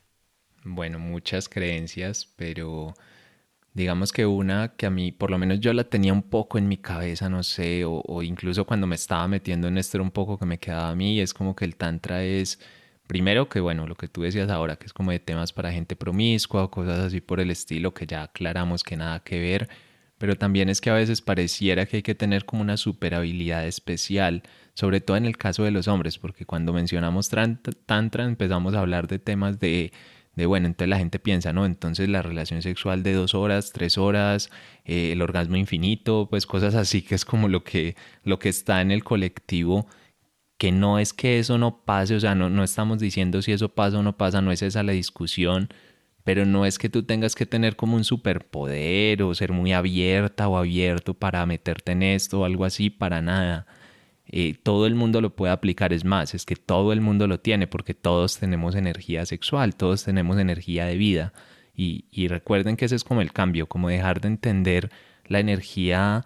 Bueno, 0.66 1.00
muchas 1.00 1.48
creencias, 1.48 2.26
pero 2.36 2.94
Digamos 3.80 4.12
que 4.12 4.26
una 4.26 4.74
que 4.76 4.88
a 4.88 4.90
mí, 4.90 5.14
por 5.14 5.32
lo 5.32 5.38
menos 5.38 5.62
yo 5.62 5.72
la 5.72 5.86
tenía 5.86 6.12
un 6.12 6.24
poco 6.24 6.58
en 6.58 6.68
mi 6.68 6.76
cabeza, 6.76 7.30
no 7.30 7.44
sé, 7.44 7.86
o, 7.86 8.22
incluso 8.24 8.66
cuando 8.66 8.88
me 8.88 8.96
estaba 8.96 9.26
metiendo 9.30 9.70
en 9.70 9.78
esto 9.78 9.96
era 9.96 10.04
un 10.04 10.12
poco 10.12 10.38
que 10.38 10.46
me 10.46 10.60
quedaba 10.60 10.90
a 10.90 10.96
mí, 10.96 11.22
es 11.22 11.34
como 11.34 11.56
que 11.56 11.64
el 11.64 11.78
tantra 11.78 12.22
es, 12.26 12.60
primero 13.08 13.48
que 13.48 13.62
bueno, 13.62 13.88
lo 13.88 13.96
que 13.96 14.10
tú 14.10 14.24
decías 14.24 14.50
ahora, 14.50 14.76
que 14.76 14.86
es 14.86 14.92
como 14.92 15.12
de 15.12 15.20
temas 15.20 15.54
para 15.54 15.72
gente 15.72 15.96
promiscua 15.96 16.66
o 16.66 16.70
cosas 16.70 17.00
así 17.00 17.22
por 17.22 17.40
el 17.40 17.52
estilo, 17.52 17.94
que 17.94 18.06
ya 18.06 18.24
aclaramos 18.24 18.84
que 18.84 18.98
nada 18.98 19.22
que 19.22 19.40
ver, 19.40 19.70
pero 20.18 20.36
también 20.36 20.68
es 20.68 20.82
que 20.82 20.90
a 20.90 20.94
veces 20.96 21.22
pareciera 21.22 21.86
que 21.86 21.98
hay 21.98 22.04
que 22.04 22.16
tener 22.16 22.44
como 22.44 22.62
una 22.62 22.76
super 22.76 23.16
habilidad 23.16 23.66
especial, 23.66 24.44
sobre 24.74 25.00
todo 25.00 25.16
en 25.16 25.26
el 25.26 25.38
caso 25.38 25.64
de 25.64 25.72
los 25.72 25.88
hombres, 25.88 26.18
porque 26.18 26.46
cuando 26.46 26.74
mencionamos 26.74 27.30
tantra 27.30 28.26
empezamos 28.26 28.74
a 28.74 28.80
hablar 28.82 29.08
de 29.08 29.20
temas 29.20 29.58
de 29.58 29.94
de 30.40 30.46
bueno, 30.46 30.68
entonces 30.68 30.90
la 30.90 30.98
gente 30.98 31.20
piensa, 31.20 31.54
¿no? 31.54 31.66
Entonces 31.66 32.10
la 32.10 32.22
relación 32.22 32.62
sexual 32.62 33.04
de 33.04 33.14
dos 33.14 33.36
horas, 33.36 33.72
tres 33.74 33.98
horas, 33.98 34.50
eh, 34.86 35.12
el 35.12 35.22
orgasmo 35.22 35.58
infinito, 35.58 36.28
pues 36.30 36.46
cosas 36.46 36.76
así 36.76 37.02
que 37.02 37.16
es 37.16 37.26
como 37.26 37.50
lo 37.50 37.64
que, 37.64 37.96
lo 38.24 38.40
que 38.40 38.50
está 38.50 38.82
en 38.82 38.92
el 38.92 39.04
colectivo, 39.04 39.88
que 40.58 40.72
no 40.72 41.00
es 41.00 41.14
que 41.14 41.40
eso 41.40 41.58
no 41.58 41.84
pase, 41.86 42.16
o 42.16 42.20
sea, 42.20 42.36
no, 42.36 42.50
no 42.50 42.64
estamos 42.64 43.00
diciendo 43.00 43.42
si 43.42 43.52
eso 43.52 43.70
pasa 43.76 44.00
o 44.00 44.04
no 44.04 44.18
pasa, 44.18 44.42
no 44.42 44.52
es 44.52 44.62
esa 44.62 44.84
la 44.84 44.94
discusión, 44.94 45.70
pero 46.24 46.46
no 46.46 46.66
es 46.66 46.78
que 46.80 46.90
tú 46.90 47.04
tengas 47.04 47.36
que 47.36 47.46
tener 47.46 47.76
como 47.76 47.98
un 47.98 48.04
superpoder 48.06 49.24
o 49.24 49.34
ser 49.36 49.52
muy 49.52 49.74
abierta 49.74 50.48
o 50.48 50.58
abierto 50.58 51.14
para 51.14 51.46
meterte 51.46 51.92
en 51.94 52.04
esto 52.04 52.42
o 52.42 52.46
algo 52.46 52.66
así, 52.66 52.90
para 52.90 53.22
nada 53.22 53.68
eh, 54.32 54.56
todo 54.62 54.86
el 54.86 54.96
mundo 54.96 55.22
lo 55.22 55.36
puede 55.36 55.52
aplicar. 55.52 55.92
Es 55.94 56.06
más, 56.06 56.34
es 56.34 56.46
que 56.46 56.56
todo 56.56 56.94
el 56.94 57.02
mundo 57.02 57.28
lo 57.28 57.40
tiene 57.40 57.68
porque 57.68 57.94
todos 57.94 58.38
tenemos 58.38 58.76
energía 58.76 59.26
sexual, 59.26 59.76
todos 59.76 60.04
tenemos 60.04 60.38
energía 60.38 60.86
de 60.86 60.98
vida. 60.98 61.34
Y, 61.76 62.06
y 62.12 62.28
recuerden 62.28 62.78
que 62.78 62.86
ese 62.86 62.96
es 62.96 63.04
como 63.04 63.22
el 63.22 63.32
cambio, 63.32 63.68
como 63.68 63.90
dejar 63.90 64.22
de 64.22 64.28
entender 64.28 64.92
la 65.26 65.40
energía 65.40 66.26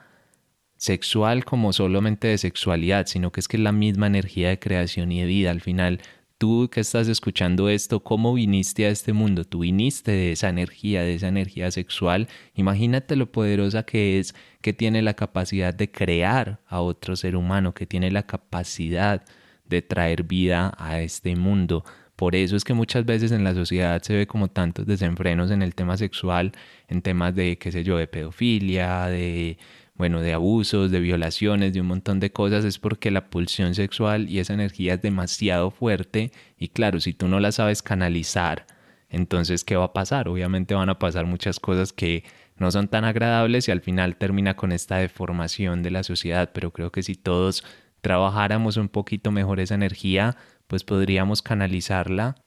sexual 0.77 1.45
como 1.45 1.71
solamente 1.71 2.27
de 2.27 2.37
sexualidad, 2.37 3.05
sino 3.07 3.31
que 3.31 3.39
es 3.39 3.47
que 3.47 3.57
es 3.57 3.63
la 3.63 3.71
misma 3.71 4.07
energía 4.07 4.49
de 4.49 4.59
creación 4.59 5.11
y 5.11 5.21
de 5.21 5.27
vida. 5.27 5.51
Al 5.51 5.61
final 5.61 6.01
tú 6.43 6.69
que 6.69 6.81
estás 6.81 7.07
escuchando 7.07 7.69
esto, 7.69 8.01
¿cómo 8.01 8.33
viniste 8.33 8.85
a 8.85 8.89
este 8.89 9.13
mundo? 9.13 9.45
Tú 9.45 9.59
viniste 9.59 10.11
de 10.11 10.33
esa 10.33 10.49
energía, 10.49 11.01
de 11.01 11.13
esa 11.15 11.29
energía 11.29 11.71
sexual. 11.71 12.27
Imagínate 12.53 13.15
lo 13.15 13.31
poderosa 13.31 13.83
que 13.83 14.19
es, 14.19 14.35
que 14.59 14.73
tiene 14.73 15.01
la 15.01 15.13
capacidad 15.13 15.73
de 15.73 15.89
crear 15.89 16.59
a 16.67 16.81
otro 16.81 17.15
ser 17.15 17.37
humano, 17.37 17.73
que 17.73 17.85
tiene 17.85 18.11
la 18.11 18.23
capacidad 18.23 19.23
de 19.63 19.81
traer 19.81 20.23
vida 20.23 20.73
a 20.77 20.99
este 20.99 21.33
mundo. 21.37 21.85
Por 22.17 22.35
eso 22.35 22.57
es 22.57 22.65
que 22.65 22.73
muchas 22.73 23.05
veces 23.05 23.31
en 23.31 23.45
la 23.45 23.53
sociedad 23.53 24.01
se 24.01 24.13
ve 24.13 24.27
como 24.27 24.49
tantos 24.49 24.85
desenfrenos 24.85 25.49
en 25.49 25.61
el 25.61 25.75
tema 25.75 25.95
sexual, 25.95 26.51
en 26.89 27.01
temas 27.01 27.33
de, 27.33 27.57
qué 27.57 27.71
sé 27.71 27.85
yo, 27.85 27.95
de 27.95 28.07
pedofilia, 28.07 29.07
de 29.07 29.57
bueno, 29.95 30.21
de 30.21 30.33
abusos, 30.33 30.91
de 30.91 30.99
violaciones, 30.99 31.73
de 31.73 31.81
un 31.81 31.87
montón 31.87 32.19
de 32.19 32.31
cosas, 32.31 32.65
es 32.65 32.79
porque 32.79 33.11
la 33.11 33.29
pulsión 33.29 33.75
sexual 33.75 34.29
y 34.29 34.39
esa 34.39 34.53
energía 34.53 34.95
es 34.95 35.01
demasiado 35.01 35.71
fuerte 35.71 36.31
y 36.57 36.69
claro, 36.69 36.99
si 36.99 37.13
tú 37.13 37.27
no 37.27 37.39
la 37.39 37.51
sabes 37.51 37.83
canalizar, 37.83 38.65
entonces, 39.09 39.63
¿qué 39.63 39.75
va 39.75 39.85
a 39.85 39.93
pasar? 39.93 40.27
Obviamente 40.27 40.73
van 40.73 40.89
a 40.89 40.97
pasar 40.97 41.25
muchas 41.27 41.59
cosas 41.59 41.93
que 41.93 42.23
no 42.57 42.71
son 42.71 42.87
tan 42.87 43.05
agradables 43.05 43.67
y 43.67 43.71
al 43.71 43.81
final 43.81 44.15
termina 44.15 44.55
con 44.55 44.71
esta 44.71 44.97
deformación 44.97 45.83
de 45.83 45.91
la 45.91 46.03
sociedad, 46.03 46.49
pero 46.53 46.71
creo 46.71 46.91
que 46.91 47.03
si 47.03 47.15
todos 47.15 47.63
trabajáramos 48.01 48.77
un 48.77 48.89
poquito 48.89 49.31
mejor 49.31 49.59
esa 49.59 49.75
energía, 49.75 50.35
pues 50.67 50.83
podríamos 50.83 51.43
canalizarla 51.43 52.42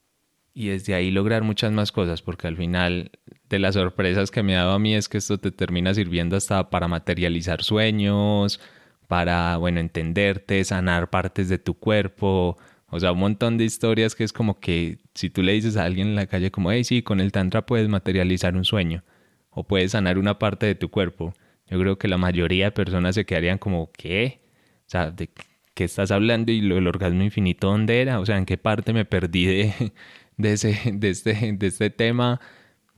y 0.59 0.69
desde 0.69 0.95
ahí 0.95 1.11
lograr 1.11 1.43
muchas 1.43 1.71
más 1.71 1.93
cosas, 1.93 2.23
porque 2.23 2.47
al 2.49 2.57
final 2.57 3.11
de 3.51 3.59
las 3.59 3.75
sorpresas 3.75 4.31
que 4.31 4.43
me 4.43 4.57
ha 4.57 4.61
dado 4.61 4.73
a 4.73 4.79
mí 4.79 4.95
es 4.95 5.07
que 5.07 5.19
esto 5.19 5.37
te 5.37 5.51
termina 5.51 5.93
sirviendo 5.93 6.35
hasta 6.35 6.71
para 6.71 6.89
materializar 6.89 7.63
sueños, 7.63 8.59
para, 9.07 9.59
bueno, 9.59 9.81
entenderte, 9.81 10.65
sanar 10.65 11.11
partes 11.11 11.51
de 11.51 11.59
tu 11.59 11.75
cuerpo, 11.75 12.57
o 12.89 12.99
sea, 12.99 13.13
un 13.13 13.19
montón 13.19 13.59
de 13.59 13.65
historias 13.65 14.15
que 14.15 14.25
es 14.25 14.33
como 14.33 14.59
que 14.59 14.97
si 15.15 15.29
tú 15.29 15.43
le 15.43 15.53
dices 15.53 15.77
a 15.77 15.85
alguien 15.85 16.09
en 16.09 16.15
la 16.17 16.27
calle 16.27 16.51
como, 16.51 16.73
hey, 16.73 16.85
sí, 16.85 17.03
con 17.03 17.21
el 17.21 17.33
tantra 17.33 17.67
puedes 17.67 17.89
materializar 17.91 18.57
un 18.57 18.65
sueño, 18.65 19.05
o 19.51 19.65
puede 19.65 19.91
sanar 19.91 20.17
una 20.17 20.39
parte 20.39 20.65
de 20.65 20.75
tu 20.75 20.89
cuerpo. 20.91 21.35
Yo 21.67 21.79
creo 21.79 21.99
que 21.99 22.09
la 22.09 22.17
mayoría 22.17 22.67
de 22.67 22.73
personas 22.73 23.15
se 23.15 23.27
quedarían 23.27 23.59
como, 23.59 23.91
¿qué? 23.93 24.41
O 24.87 24.89
sea, 24.89 25.11
¿de 25.11 25.29
qué 25.75 25.85
estás 25.85 26.11
hablando? 26.11 26.51
¿Y 26.51 26.63
lo 26.63 26.77
del 26.77 26.87
orgasmo 26.87 27.23
infinito 27.23 27.69
dónde 27.69 28.01
era? 28.01 28.21
O 28.21 28.25
sea, 28.27 28.39
¿en 28.39 28.47
qué 28.47 28.57
parte 28.57 28.95
me 28.95 29.05
perdí 29.05 29.45
de, 29.45 29.93
de, 30.37 30.53
ese, 30.53 30.79
de, 30.93 31.11
este, 31.11 31.53
de 31.53 31.67
este 31.67 31.91
tema? 31.91 32.41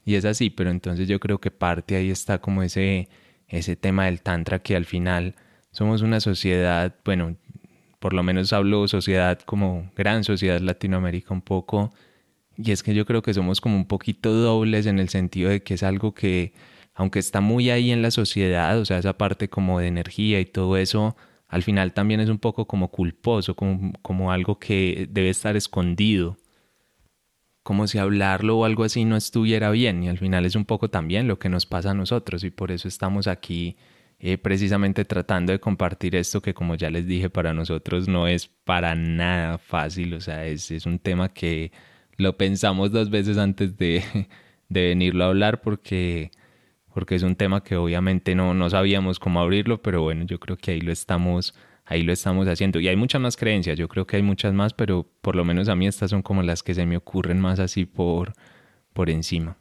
Y 0.05 0.15
es 0.15 0.25
así, 0.25 0.51
pero 0.51 0.71
entonces 0.71 1.09
yo 1.09 1.21
creo 1.21 1.39
que 1.41 1.51
parte 1.51 1.97
ahí 1.97 2.11
está 2.11 2.41
como 2.41 2.63
ese, 2.63 3.09
ese 3.49 3.77
tema 3.77 4.07
del 4.07 4.23
tantra 4.23 4.61
que 4.61 4.77
al 4.77 4.85
final 4.85 5.35
somos 5.71 6.03
una 6.03 6.21
sociedad, 6.21 6.95
bueno, 7.05 7.37
por 7.99 8.15
lo 8.15 8.23
menos 8.23 8.53
hablo 8.53 8.89
sociedad 8.89 9.39
como 9.41 9.91
gran 9.97 10.25
sociedad 10.25 10.61
Latinoamérica 10.61 11.35
un 11.35 11.43
poco, 11.43 11.93
y 12.57 12.73
es 12.73 12.83
que 12.83 12.95
yo 12.95 13.07
creo 13.07 13.23
que 13.23 13.35
somos 13.35 13.61
como 13.61 13.77
un 13.77 13.87
poquito 13.87 14.33
dobles 14.33 14.87
en 14.87 14.99
el 14.99 15.09
sentido 15.09 15.51
de 15.51 15.63
que 15.63 15.75
es 15.75 15.83
algo 15.83 16.15
que, 16.15 16.53
aunque 16.95 17.19
está 17.21 17.41
muy 17.41 17.71
ahí 17.71 17.91
en 17.93 18.03
la 18.03 18.11
sociedad, 18.11 18.79
o 18.81 18.85
sea, 18.85 18.99
esa 18.99 19.17
parte 19.17 19.49
como 19.49 19.79
de 19.79 19.87
energía 19.89 20.41
y 20.41 20.47
todo 20.47 20.77
eso, 20.77 21.17
al 21.49 21.63
final 21.63 21.93
también 21.93 22.21
es 22.21 22.29
un 22.29 22.39
poco 22.39 22.67
como 22.67 22.91
culposo, 22.91 23.55
como, 23.57 23.93
como 24.03 24.33
algo 24.33 24.59
que 24.59 25.07
debe 25.11 25.31
estar 25.31 25.57
escondido, 25.57 26.37
como 27.69 27.87
si 27.87 27.99
hablarlo 27.99 28.57
o 28.57 28.65
algo 28.65 28.83
así 28.83 29.05
no 29.05 29.15
estuviera 29.15 29.71
bien, 29.71 30.03
y 30.03 30.09
al 30.09 30.17
final 30.17 30.47
es 30.47 30.57
un 30.57 30.65
poco 30.65 30.89
también 30.89 31.29
lo 31.29 31.39
que 31.39 31.51
nos 31.51 31.67
pasa 31.67 31.91
a 31.91 31.95
nosotros, 31.95 32.43
y 32.43 32.51
por 32.51 32.71
eso 32.73 32.89
estamos 32.89 33.27
aquí 33.27 33.77
eh, 34.21 34.39
precisamente 34.39 35.05
tratando 35.05 35.53
de 35.53 35.61
compartir 35.61 36.17
esto 36.17 36.41
que 36.41 36.55
como 36.55 36.77
ya 36.77 36.89
les 36.89 37.07
dije 37.07 37.29
para 37.29 37.53
nosotros 37.53 38.09
no 38.09 38.27
es 38.27 38.47
para 38.47 38.95
nada 38.95 39.59
fácil, 39.59 40.15
o 40.15 40.21
sea, 40.23 40.47
es, 40.47 40.71
es 40.71 40.87
un 40.87 40.99
tema 40.99 41.29
que 41.29 41.71
lo 42.17 42.39
pensamos 42.39 42.91
dos 42.91 43.11
veces 43.11 43.37
antes 43.37 43.77
de, 43.77 44.03
de 44.71 44.89
venirlo 44.89 45.25
a 45.25 45.27
hablar 45.27 45.61
porque, 45.61 46.31
porque 46.95 47.17
es 47.17 47.23
un 47.23 47.37
tema 47.37 47.63
que 47.63 47.77
obviamente 47.77 48.35
no, 48.35 48.55
no 48.55 48.71
sabíamos 48.71 49.19
cómo 49.19 49.43
abrirlo, 49.43 49.83
pero 49.83 50.01
bueno, 50.01 50.25
yo 50.25 50.41
creo 50.41 50.57
que 50.57 50.71
ahí 50.71 50.81
lo 50.81 50.91
estamos 50.91 51.55
ahí 51.89 52.03
lo 52.03 52.13
estamos 52.13 52.47
haciendo. 52.47 52.79
Y 52.81 52.89
hay 52.89 52.97
muchas 52.97 53.21
más 53.21 53.37
creencias, 53.37 53.79
yo 53.79 53.89
creo 53.89 54.07
que 54.07 54.17
hay 54.17 54.23
muchas 54.23 54.53
más, 54.53 54.75
pero 54.75 55.07
por 55.21 55.35
lo 55.35 55.45
menos 55.45 55.69
a 55.69 55.75
mí 55.75 55.87
estas 55.87 56.11
son 56.11 56.23
como 56.23 56.43
las 56.43 56.63
que 56.63 56.75
se 56.75 56.87
me 56.87 56.97
ocurren 56.97 57.41
más 57.41 57.59
así 57.59 57.87
por, 57.87 58.35
por 58.93 59.11
encima. 59.11 59.57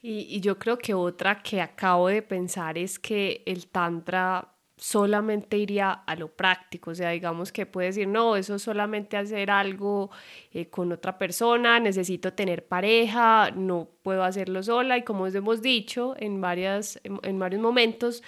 Y, 0.00 0.40
yo 0.40 0.58
creo 0.58 0.78
que 0.78 0.94
otra 0.94 1.42
que 1.42 1.60
acabo 1.60 2.08
de 2.08 2.22
pensar 2.22 2.78
es 2.78 2.98
que 2.98 3.42
el 3.46 3.66
tantra 3.66 4.52
solamente 4.76 5.58
iría 5.58 5.90
a 5.90 6.14
lo 6.14 6.28
práctico, 6.28 6.90
o 6.90 6.94
sea, 6.94 7.10
digamos 7.10 7.50
que 7.50 7.66
puede 7.66 7.88
decir, 7.88 8.06
no, 8.06 8.36
eso 8.36 8.58
solamente 8.58 9.16
hacer 9.16 9.50
algo 9.50 10.10
eh, 10.52 10.68
con 10.68 10.92
otra 10.92 11.18
persona, 11.18 11.80
necesito 11.80 12.34
tener 12.34 12.66
pareja, 12.66 13.50
no 13.56 13.88
puedo 14.02 14.22
hacerlo 14.22 14.62
sola 14.62 14.98
y 14.98 15.02
como 15.02 15.26
hemos 15.26 15.62
dicho 15.62 16.14
en, 16.18 16.42
varias, 16.42 17.00
en 17.02 17.38
varios 17.38 17.62
momentos, 17.62 18.22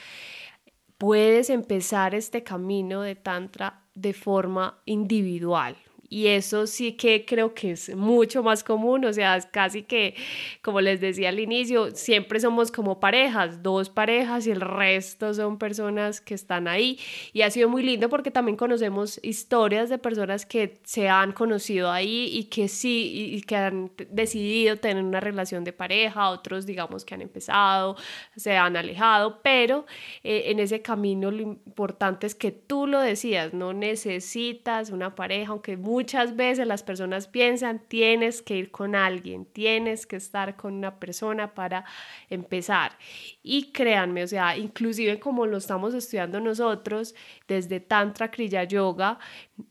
puedes 0.99 1.49
empezar 1.49 2.15
este 2.15 2.43
camino 2.43 3.03
de 3.03 3.15
tantra 3.15 3.85
de 3.95 4.13
forma 4.13 4.83
individual, 4.85 5.77
y 6.09 6.29
eso 6.29 6.67
sí 6.67 6.93
que 6.93 7.25
creo 7.25 7.55
que 7.55 7.73
es 7.73 7.95
mucho 7.95 8.43
más 8.43 8.65
común, 8.65 9.05
o 9.05 9.13
sea, 9.13 9.37
es 9.37 9.47
casi 9.47 9.83
que, 9.83 10.15
como 10.63 10.81
les 10.81 11.01
decía 11.01 11.29
al 11.29 11.39
inicio, 11.39 11.91
siempre 11.91 12.41
somos 12.41 12.73
como 12.73 12.99
parejas, 13.01 13.63
dos 13.63 13.91
parejas 13.91 14.47
y 14.47 14.51
el 14.51 14.61
resto 14.61 15.35
son 15.35 15.59
personas 15.59 16.21
que 16.21 16.35
están 16.35 16.69
ahí. 16.69 16.99
Y 17.33 17.43
ha 17.43 17.51
sido 17.51 17.69
muy 17.69 17.83
lindo 17.83 18.09
porque 18.09 18.31
también 18.31 18.57
conocemos 18.57 19.21
historias 19.23 19.89
de 19.91 19.99
personas 19.99 20.47
que 20.47 20.81
se 20.85 21.09
han 21.09 21.33
conocido 21.33 21.91
ahí 21.91 22.31
y 22.33 22.45
que 22.45 22.69
sí, 22.69 23.35
y 23.35 23.43
que 23.43 23.57
han 23.57 23.91
decidido 24.11 24.77
tener 24.77 25.03
una 25.03 25.21
relación 25.21 25.65
de 25.65 25.73
pareja, 25.73 26.31
otros 26.31 26.67
digamos 26.67 27.05
que 27.05 27.15
han 27.15 27.23
empezado, 27.23 27.97
se 28.37 28.57
han 28.57 28.77
alejado, 28.77 29.41
pero 29.43 29.87
eh, 30.25 30.45
en 30.47 30.59
ese 30.61 30.81
camino 30.83 31.31
lo 31.31 31.43
importante 31.43 32.27
es 32.27 32.35
que 32.35 32.51
tú 32.51 32.87
lo 32.87 33.01
decías, 33.01 33.53
no 33.53 33.73
necesitas 33.73 34.91
una 34.91 35.15
pareja, 35.15 35.53
aunque 35.53 35.77
muchas 35.99 36.37
veces 36.37 36.65
las 36.65 36.85
personas 36.85 37.27
piensan, 37.27 37.81
tienes 37.89 38.41
que 38.41 38.57
ir 38.57 38.71
con 38.71 38.95
alguien, 38.95 39.47
tienes 39.47 40.07
que 40.07 40.15
estar 40.15 40.55
con 40.55 40.75
una 40.75 41.01
persona 41.01 41.55
para 41.55 41.85
empezar. 42.31 42.93
Y 43.43 43.73
créanme, 43.73 44.23
o 44.23 44.29
sea, 44.29 44.57
inclusive 44.57 45.19
como 45.19 45.45
lo 45.45 45.57
estamos 45.57 45.95
estudiando 45.95 46.39
nosotros, 46.39 47.17
desde 47.49 47.81
Tantra 47.81 48.31
Kriya 48.31 48.63
Yoga, 48.63 49.19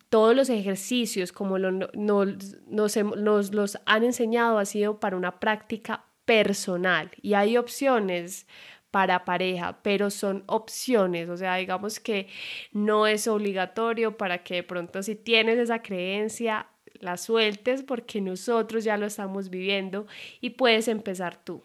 todos 0.10 0.36
los 0.36 0.50
ejercicios 0.50 1.32
como 1.32 1.58
lo, 1.58 1.72
nos, 1.72 2.58
nos 2.68 3.54
los 3.54 3.78
han 3.86 4.04
enseñado 4.04 4.60
ha 4.60 4.66
sido 4.66 5.00
para 5.00 5.16
una 5.16 5.40
práctica 5.40 6.04
personal 6.26 7.10
y 7.22 7.36
hay 7.36 7.56
opciones 7.56 8.48
para 8.92 9.26
pareja, 9.26 9.80
pero 9.84 10.10
son 10.10 10.44
opciones, 10.48 11.30
o 11.30 11.38
sea, 11.38 11.56
digamos 11.58 12.00
que 12.00 12.28
no 12.72 13.06
es 13.08 13.28
obligatorio 13.28 14.18
para 14.18 14.44
que 14.44 14.56
de 14.56 14.64
pronto 14.64 15.04
si 15.04 15.16
tienes 15.16 15.60
esa 15.60 15.82
creencia, 15.82 16.68
la 17.00 17.18
sueltes 17.18 17.84
porque 17.84 18.22
nosotros 18.22 18.84
ya 18.84 18.98
lo 18.98 19.06
estamos 19.06 19.50
viviendo 19.50 20.08
y 20.42 20.52
puedes 20.52 20.88
empezar 20.88 21.44
tú. 21.44 21.64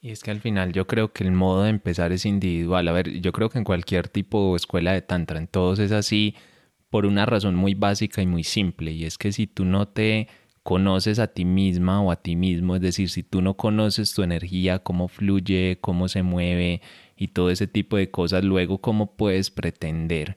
Y 0.00 0.10
es 0.10 0.22
que 0.22 0.30
al 0.30 0.40
final 0.40 0.72
yo 0.72 0.86
creo 0.86 1.12
que 1.12 1.24
el 1.24 1.32
modo 1.32 1.62
de 1.62 1.70
empezar 1.70 2.12
es 2.12 2.26
individual. 2.26 2.86
A 2.88 2.92
ver, 2.92 3.10
yo 3.20 3.32
creo 3.32 3.48
que 3.48 3.56
en 3.56 3.64
cualquier 3.64 4.06
tipo 4.08 4.50
de 4.52 4.56
escuela 4.56 4.92
de 4.92 5.00
tantra, 5.00 5.38
en 5.38 5.46
todos 5.46 5.78
es 5.78 5.92
así 5.92 6.34
por 6.90 7.06
una 7.06 7.24
razón 7.24 7.54
muy 7.54 7.74
básica 7.74 8.20
y 8.20 8.26
muy 8.26 8.44
simple. 8.44 8.92
Y 8.92 9.06
es 9.06 9.16
que 9.16 9.32
si 9.32 9.46
tú 9.46 9.64
no 9.64 9.88
te 9.88 10.28
conoces 10.64 11.18
a 11.20 11.28
ti 11.28 11.44
misma 11.44 12.00
o 12.02 12.10
a 12.10 12.16
ti 12.16 12.36
mismo, 12.36 12.74
es 12.74 12.82
decir, 12.82 13.10
si 13.10 13.22
tú 13.22 13.42
no 13.42 13.54
conoces 13.54 14.14
tu 14.14 14.22
energía, 14.22 14.80
cómo 14.80 15.08
fluye, 15.08 15.78
cómo 15.80 16.08
se 16.08 16.22
mueve 16.22 16.80
y 17.16 17.28
todo 17.28 17.50
ese 17.50 17.66
tipo 17.68 17.96
de 17.98 18.10
cosas, 18.10 18.44
luego 18.44 18.78
cómo 18.78 19.14
puedes 19.14 19.50
pretender 19.50 20.36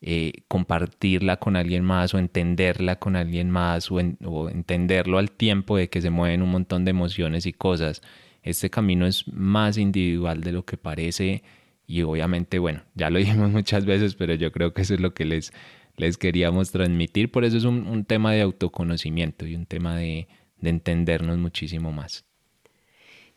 eh, 0.00 0.32
compartirla 0.48 1.36
con 1.38 1.56
alguien 1.56 1.84
más 1.84 2.14
o 2.14 2.18
entenderla 2.18 2.96
con 2.96 3.14
alguien 3.16 3.50
más 3.50 3.90
o, 3.90 3.96
o 4.24 4.48
entenderlo 4.48 5.18
al 5.18 5.30
tiempo 5.30 5.76
de 5.76 5.90
que 5.90 6.00
se 6.00 6.10
mueven 6.10 6.42
un 6.42 6.50
montón 6.50 6.84
de 6.84 6.90
emociones 6.92 7.46
y 7.46 7.52
cosas. 7.52 8.00
Este 8.42 8.70
camino 8.70 9.06
es 9.06 9.28
más 9.28 9.76
individual 9.76 10.40
de 10.40 10.52
lo 10.52 10.64
que 10.64 10.78
parece 10.78 11.42
y 11.86 12.02
obviamente, 12.02 12.58
bueno, 12.58 12.82
ya 12.94 13.10
lo 13.10 13.18
dijimos 13.18 13.50
muchas 13.50 13.84
veces, 13.84 14.14
pero 14.14 14.34
yo 14.34 14.50
creo 14.52 14.72
que 14.72 14.82
eso 14.82 14.94
es 14.94 15.00
lo 15.00 15.12
que 15.12 15.26
les 15.26 15.52
les 15.98 16.16
queríamos 16.16 16.70
transmitir. 16.70 17.30
Por 17.30 17.44
eso 17.44 17.56
es 17.56 17.64
un, 17.64 18.04
tema 18.04 18.32
de 18.32 18.40
autoconocimiento 18.42 19.46
y 19.46 19.54
un 19.54 19.66
tema 19.66 19.96
de, 19.96 20.28
entendernos 20.62 21.38
muchísimo 21.38 21.92
más. 21.92 22.24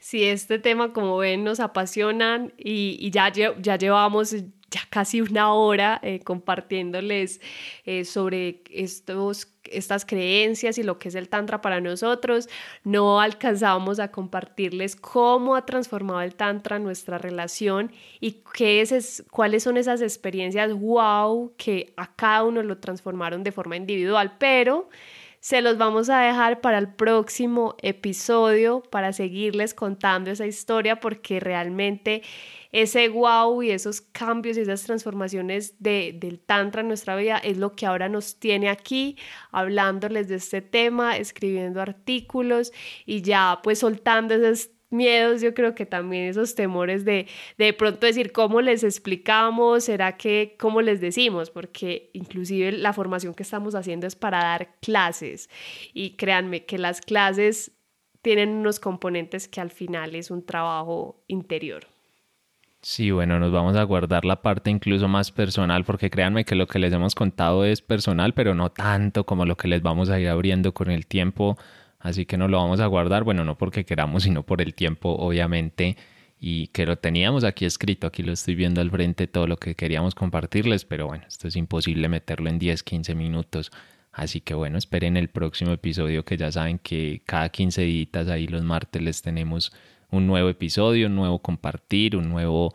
Sí, 0.01 0.23
este 0.23 0.57
tema, 0.57 0.93
como 0.93 1.17
ven, 1.17 1.43
nos 1.43 1.59
apasionan 1.59 2.53
y, 2.57 3.11
ya, 3.11 3.31
ya 3.31 3.77
llevamos 3.77 4.35
ya 4.71 4.81
casi 4.89 5.21
una 5.21 5.53
hora 5.53 5.99
eh, 6.01 6.21
compartiéndoles 6.21 7.39
eh, 7.85 8.03
sobre 8.03 8.63
estos, 8.71 9.53
estas 9.65 10.03
creencias 10.03 10.79
y 10.79 10.83
lo 10.83 10.97
que 10.97 11.09
es 11.09 11.15
el 11.15 11.29
Tantra 11.29 11.61
para 11.61 11.81
nosotros. 11.81 12.49
No 12.83 13.21
alcanzábamos 13.21 13.99
a 13.99 14.09
compartirles 14.11 14.95
cómo 14.95 15.55
ha 15.55 15.67
transformado 15.67 16.21
el 16.21 16.33
Tantra 16.33 16.79
nuestra 16.79 17.19
relación 17.19 17.91
y 18.19 18.41
qué 18.55 18.81
es, 18.81 19.23
cuáles 19.29 19.61
son 19.61 19.77
esas 19.77 20.01
experiencias 20.01 20.73
wow 20.73 21.53
que 21.57 21.93
a 21.95 22.15
cada 22.15 22.43
uno 22.43 22.63
lo 22.63 22.79
transformaron 22.79 23.43
de 23.43 23.51
forma 23.51 23.75
individual, 23.75 24.35
pero 24.39 24.89
se 25.41 25.61
los 25.61 25.79
vamos 25.79 26.09
a 26.09 26.19
dejar 26.19 26.61
para 26.61 26.77
el 26.77 26.93
próximo 26.93 27.75
episodio 27.81 28.83
para 28.91 29.11
seguirles 29.11 29.73
contando 29.73 30.29
esa 30.29 30.45
historia 30.45 30.99
porque 30.99 31.39
realmente 31.39 32.21
ese 32.71 33.09
wow 33.09 33.63
y 33.63 33.71
esos 33.71 34.01
cambios 34.01 34.55
y 34.55 34.61
esas 34.61 34.83
transformaciones 34.83 35.75
de, 35.79 36.15
del 36.15 36.39
tantra 36.39 36.81
en 36.81 36.87
nuestra 36.89 37.15
vida 37.15 37.37
es 37.39 37.57
lo 37.57 37.75
que 37.75 37.87
ahora 37.87 38.07
nos 38.07 38.39
tiene 38.39 38.69
aquí 38.69 39.17
hablándoles 39.51 40.27
de 40.27 40.35
este 40.35 40.61
tema, 40.61 41.17
escribiendo 41.17 41.81
artículos 41.81 42.71
y 43.07 43.23
ya 43.23 43.61
pues 43.63 43.79
soltando 43.79 44.35
esos 44.35 44.69
miedos, 44.91 45.41
yo 45.41 45.53
creo 45.53 45.73
que 45.75 45.85
también 45.85 46.25
esos 46.25 46.55
temores 46.55 47.05
de 47.05 47.27
de 47.57 47.73
pronto 47.73 48.05
decir 48.05 48.31
cómo 48.31 48.61
les 48.61 48.83
explicamos, 48.83 49.85
será 49.85 50.17
que 50.17 50.55
cómo 50.59 50.81
les 50.81 51.01
decimos, 51.01 51.49
porque 51.49 52.09
inclusive 52.13 52.71
la 52.71 52.93
formación 52.93 53.33
que 53.33 53.43
estamos 53.43 53.75
haciendo 53.75 54.07
es 54.07 54.15
para 54.15 54.39
dar 54.39 54.75
clases. 54.81 55.49
Y 55.93 56.11
créanme 56.11 56.65
que 56.65 56.77
las 56.77 57.01
clases 57.01 57.71
tienen 58.21 58.49
unos 58.49 58.79
componentes 58.79 59.47
que 59.47 59.61
al 59.61 59.71
final 59.71 60.15
es 60.15 60.31
un 60.31 60.45
trabajo 60.45 61.23
interior. 61.27 61.87
Sí, 62.83 63.11
bueno, 63.11 63.39
nos 63.39 63.51
vamos 63.51 63.75
a 63.75 63.83
guardar 63.83 64.25
la 64.25 64.41
parte 64.41 64.71
incluso 64.71 65.07
más 65.07 65.31
personal, 65.31 65.83
porque 65.83 66.09
créanme 66.09 66.45
que 66.45 66.55
lo 66.55 66.65
que 66.65 66.79
les 66.79 66.91
hemos 66.91 67.13
contado 67.13 67.63
es 67.63 67.81
personal, 67.81 68.33
pero 68.33 68.55
no 68.55 68.71
tanto 68.71 69.23
como 69.23 69.45
lo 69.45 69.55
que 69.55 69.67
les 69.67 69.83
vamos 69.83 70.09
a 70.09 70.19
ir 70.19 70.27
abriendo 70.29 70.73
con 70.73 70.89
el 70.89 71.05
tiempo, 71.05 71.57
así 72.01 72.25
que 72.25 72.37
no 72.37 72.47
lo 72.47 72.57
vamos 72.57 72.79
a 72.79 72.87
guardar, 72.87 73.23
bueno, 73.23 73.45
no 73.45 73.57
porque 73.57 73.85
queramos, 73.85 74.23
sino 74.23 74.43
por 74.43 74.61
el 74.61 74.73
tiempo, 74.73 75.15
obviamente, 75.15 75.97
y 76.39 76.67
que 76.67 76.85
lo 76.85 76.97
teníamos 76.97 77.43
aquí 77.43 77.65
escrito, 77.65 78.07
aquí 78.07 78.23
lo 78.23 78.33
estoy 78.33 78.55
viendo 78.55 78.81
al 78.81 78.89
frente, 78.89 79.27
todo 79.27 79.47
lo 79.47 79.57
que 79.57 79.75
queríamos 79.75 80.15
compartirles, 80.15 80.85
pero 80.85 81.07
bueno, 81.07 81.23
esto 81.27 81.47
es 81.47 81.55
imposible 81.55 82.09
meterlo 82.09 82.49
en 82.49 82.57
10, 82.57 82.81
15 82.83 83.15
minutos. 83.15 83.71
Así 84.11 84.41
que 84.41 84.53
bueno, 84.53 84.77
esperen 84.77 85.15
el 85.17 85.29
próximo 85.29 85.71
episodio 85.71 86.25
que 86.25 86.37
ya 86.37 86.51
saben 86.51 86.79
que 86.79 87.21
cada 87.25 87.49
15 87.49 87.81
días 87.83 88.27
ahí 88.27 88.47
los 88.47 88.63
martes 88.63 89.01
les 89.01 89.21
tenemos 89.21 89.71
un 90.09 90.27
nuevo 90.27 90.49
episodio, 90.49 91.07
un 91.07 91.15
nuevo 91.15 91.39
compartir, 91.39 92.17
un 92.17 92.29
nuevo, 92.29 92.73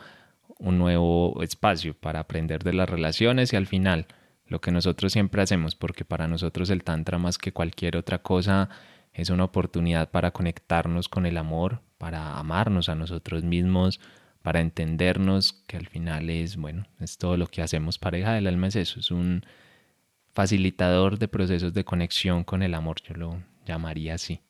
un 0.59 0.79
nuevo 0.79 1.43
espacio 1.43 1.95
para 1.95 2.21
aprender 2.21 2.63
de 2.63 2.73
las 2.73 2.89
relaciones 2.89 3.53
y 3.53 3.57
al 3.57 3.67
final 3.67 4.07
lo 4.47 4.61
que 4.61 4.71
nosotros 4.71 5.13
siempre 5.13 5.43
hacemos, 5.43 5.75
porque 5.75 6.05
para 6.05 6.29
nosotros 6.29 6.71
el 6.71 6.85
Tantra 6.85 7.19
más 7.19 7.37
que 7.37 7.53
cualquier 7.53 7.97
otra 7.97 8.19
cosa 8.19 8.71
es 9.17 9.31
una 9.31 9.45
oportunidad 9.45 10.11
para 10.11 10.31
conectarnos 10.31 11.09
con 11.09 11.25
el 11.25 11.39
amor, 11.39 11.81
para 11.99 12.39
amarnos 12.39 12.89
a 12.89 12.95
nosotros 12.95 13.45
mismos, 13.45 13.99
para 14.43 14.61
entendernos, 14.61 15.65
que 15.67 15.77
al 15.77 15.87
final 15.87 16.29
es, 16.31 16.57
bueno, 16.57 16.87
es 17.01 17.17
todo 17.19 17.37
lo 17.37 17.47
que 17.47 17.63
hacemos. 17.63 17.99
Pareja 17.99 18.35
del 18.35 18.47
alma 18.47 18.69
es 18.69 18.77
eso, 18.77 19.01
es 19.01 19.11
un 19.11 19.45
facilitador 20.35 21.19
de 21.19 21.29
procesos 21.29 21.73
de 21.73 21.85
conexión 21.85 22.45
con 22.45 22.63
el 22.63 22.75
amor, 22.75 23.01
yo 23.03 23.15
lo 23.15 23.43
llamaría 23.65 24.15
así. 24.15 24.41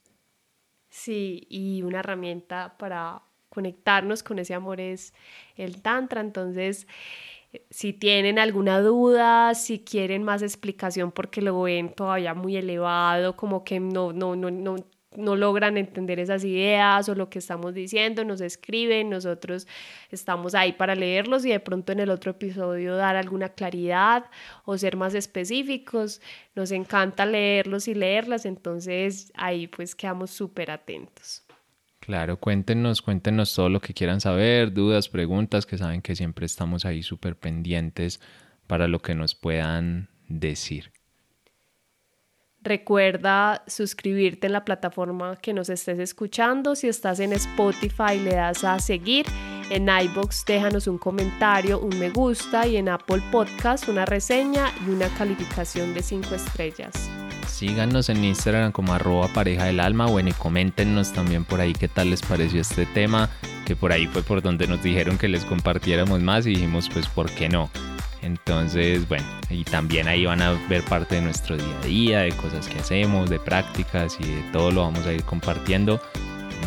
Sí, 0.91 1.47
y 1.49 1.83
una 1.83 2.01
herramienta 2.01 2.77
para 2.77 3.23
conectarnos 3.49 4.23
con 4.23 4.39
ese 4.41 4.55
amor 4.55 4.81
es 4.81 5.15
el 5.57 5.81
Tantra, 5.81 6.21
entonces 6.21 6.89
si 7.71 7.93
tienen 7.93 8.39
alguna 8.39 8.81
duda, 8.81 9.55
si 9.55 9.81
quieren 9.81 10.23
más 10.23 10.43
explicación 10.43 11.13
porque 11.13 11.41
lo 11.43 11.63
ven 11.63 11.93
todavía 11.93 12.35
muy 12.35 12.57
elevado, 12.57 13.37
como 13.37 13.65
que 13.65 13.81
no, 13.81 14.13
no, 14.13 14.37
no, 14.37 14.51
no, 14.51 14.77
no 15.17 15.37
logran 15.37 15.77
entender 15.77 16.19
esas 16.21 16.45
ideas 16.45 17.09
o 17.09 17.15
lo 17.15 17.31
que 17.31 17.39
estamos 17.39 17.75
diciendo, 17.75 18.25
nos 18.25 18.41
escriben, 18.41 19.11
nosotros 19.11 19.67
estamos 20.11 20.55
ahí 20.55 20.73
para 20.73 20.95
leerlos 20.95 21.45
y 21.45 21.51
de 21.51 21.61
pronto 21.61 21.93
en 21.93 22.01
el 22.01 22.11
otro 22.11 22.33
episodio 22.33 22.97
dar 22.97 23.17
alguna 23.17 23.49
claridad 23.51 24.27
o 24.65 24.77
ser 24.79 24.97
más 24.97 25.15
específicos. 25.15 26.21
Nos 26.55 26.71
encanta 26.71 27.27
leerlos 27.27 27.89
y 27.89 27.95
leerlas, 27.95 28.47
entonces 28.47 29.33
ahí 29.35 29.67
pues 29.67 29.95
quedamos 29.95 30.31
súper 30.31 30.71
atentos. 30.71 31.46
Claro, 32.07 32.39
cuéntenos, 32.39 33.03
cuéntenos 33.03 33.53
todo 33.53 33.69
lo 33.69 33.81
que 33.81 33.93
quieran 33.93 34.21
saber, 34.21 34.73
dudas, 34.73 35.09
preguntas, 35.09 35.67
que 35.67 35.77
saben 35.77 36.03
que 36.03 36.15
siempre 36.15 36.47
estamos 36.47 36.85
ahí 36.85 37.03
súper 37.03 37.35
pendientes 37.35 38.21
para 38.69 38.87
lo 38.87 39.03
que 39.03 39.17
nos 39.17 39.35
puedan 39.35 40.09
decir. 40.29 40.93
Recuerda 42.63 43.65
suscribirte 43.67 44.47
en 44.47 44.53
la 44.53 44.65
plataforma 44.65 45.35
que 45.35 45.53
nos 45.53 45.69
estés 45.69 45.99
escuchando. 45.99 46.77
Si 46.77 46.87
estás 46.87 47.19
en 47.19 47.33
Spotify, 47.33 48.21
le 48.23 48.37
das 48.37 48.63
a 48.63 48.79
seguir. 48.79 49.27
En 49.71 49.89
iBox 49.89 50.45
déjanos 50.47 50.87
un 50.87 50.99
comentario, 50.99 51.81
un 51.81 51.99
me 51.99 52.11
gusta 52.11 52.69
y 52.69 52.77
en 52.77 52.89
Apple 52.89 53.21
Podcast 53.33 53.89
una 53.89 54.05
reseña 54.05 54.67
y 54.87 54.91
una 54.91 55.09
calificación 55.09 55.93
de 55.93 56.05
5 56.05 56.37
estrellas. 56.37 57.26
Síganos 57.49 58.09
en 58.09 58.25
Instagram 58.25 58.73
como 58.73 58.93
arroba 58.93 59.29
pareja 59.29 59.65
del 59.65 59.81
alma. 59.81 60.07
Bueno, 60.07 60.29
y 60.29 60.33
coméntenos 60.33 61.13
también 61.13 61.45
por 61.45 61.61
ahí 61.61 61.73
qué 61.73 61.89
tal 61.89 62.11
les 62.11 62.23
pareció 62.23 62.61
este 62.61 62.87
tema, 62.87 63.31
que 63.65 63.77
por 63.77 63.93
ahí 63.93 64.07
fue 64.07 64.23
por 64.23 64.43
donde 64.43 64.67
nos 64.67 64.83
dijeron 64.83 65.19
que 65.19 65.29
les 65.29 65.45
compartiéramos 65.45 66.21
más 66.21 66.47
y 66.47 66.51
dijimos 66.51 66.89
pues 66.93 67.09
por 67.09 67.31
qué 67.31 67.49
no. 67.49 67.71
Entonces, 68.23 69.09
bueno, 69.09 69.25
y 69.51 69.65
también 69.65 70.09
ahí 70.09 70.27
van 70.27 70.43
a 70.43 70.53
ver 70.69 70.83
parte 70.83 71.15
de 71.15 71.21
nuestro 71.21 71.57
día 71.57 71.81
a 71.83 71.87
día, 71.87 72.19
de 72.21 72.33
cosas 72.33 72.67
que 72.67 72.81
hacemos, 72.81 73.31
de 73.31 73.39
prácticas 73.39 74.19
y 74.21 74.25
de 74.25 74.43
todo 74.53 74.71
lo 74.71 74.83
vamos 74.83 75.07
a 75.07 75.13
ir 75.13 75.23
compartiendo. 75.23 76.01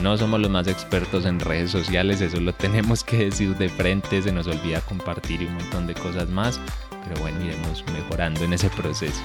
No 0.01 0.17
somos 0.17 0.39
los 0.39 0.49
más 0.49 0.67
expertos 0.67 1.25
en 1.25 1.39
redes 1.39 1.71
sociales, 1.71 2.21
eso 2.21 2.39
lo 2.39 2.53
tenemos 2.55 3.03
que 3.03 3.25
decir 3.25 3.55
de 3.57 3.67
frente, 3.67 4.21
se 4.21 4.31
nos 4.31 4.47
olvida 4.47 4.79
compartir 4.81 5.45
un 5.45 5.55
montón 5.55 5.87
de 5.87 5.95
cosas 5.95 6.29
más, 6.29 6.59
pero 7.05 7.19
bueno, 7.19 7.43
iremos 7.43 7.83
mejorando 7.93 8.45
en 8.45 8.53
ese 8.53 8.69
proceso. 8.69 9.21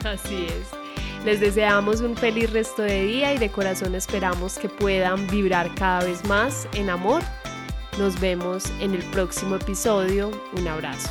Así 0.04 0.46
es. 0.46 0.86
Les 1.24 1.40
deseamos 1.40 2.00
un 2.02 2.16
feliz 2.16 2.52
resto 2.52 2.82
de 2.82 3.04
día 3.04 3.34
y 3.34 3.38
de 3.38 3.50
corazón 3.50 3.94
esperamos 3.94 4.58
que 4.58 4.68
puedan 4.68 5.26
vibrar 5.26 5.74
cada 5.74 6.04
vez 6.04 6.24
más 6.26 6.68
en 6.74 6.88
amor. 6.88 7.22
Nos 7.98 8.20
vemos 8.20 8.70
en 8.80 8.94
el 8.94 9.02
próximo 9.10 9.56
episodio. 9.56 10.30
Un 10.56 10.68
abrazo. 10.68 11.10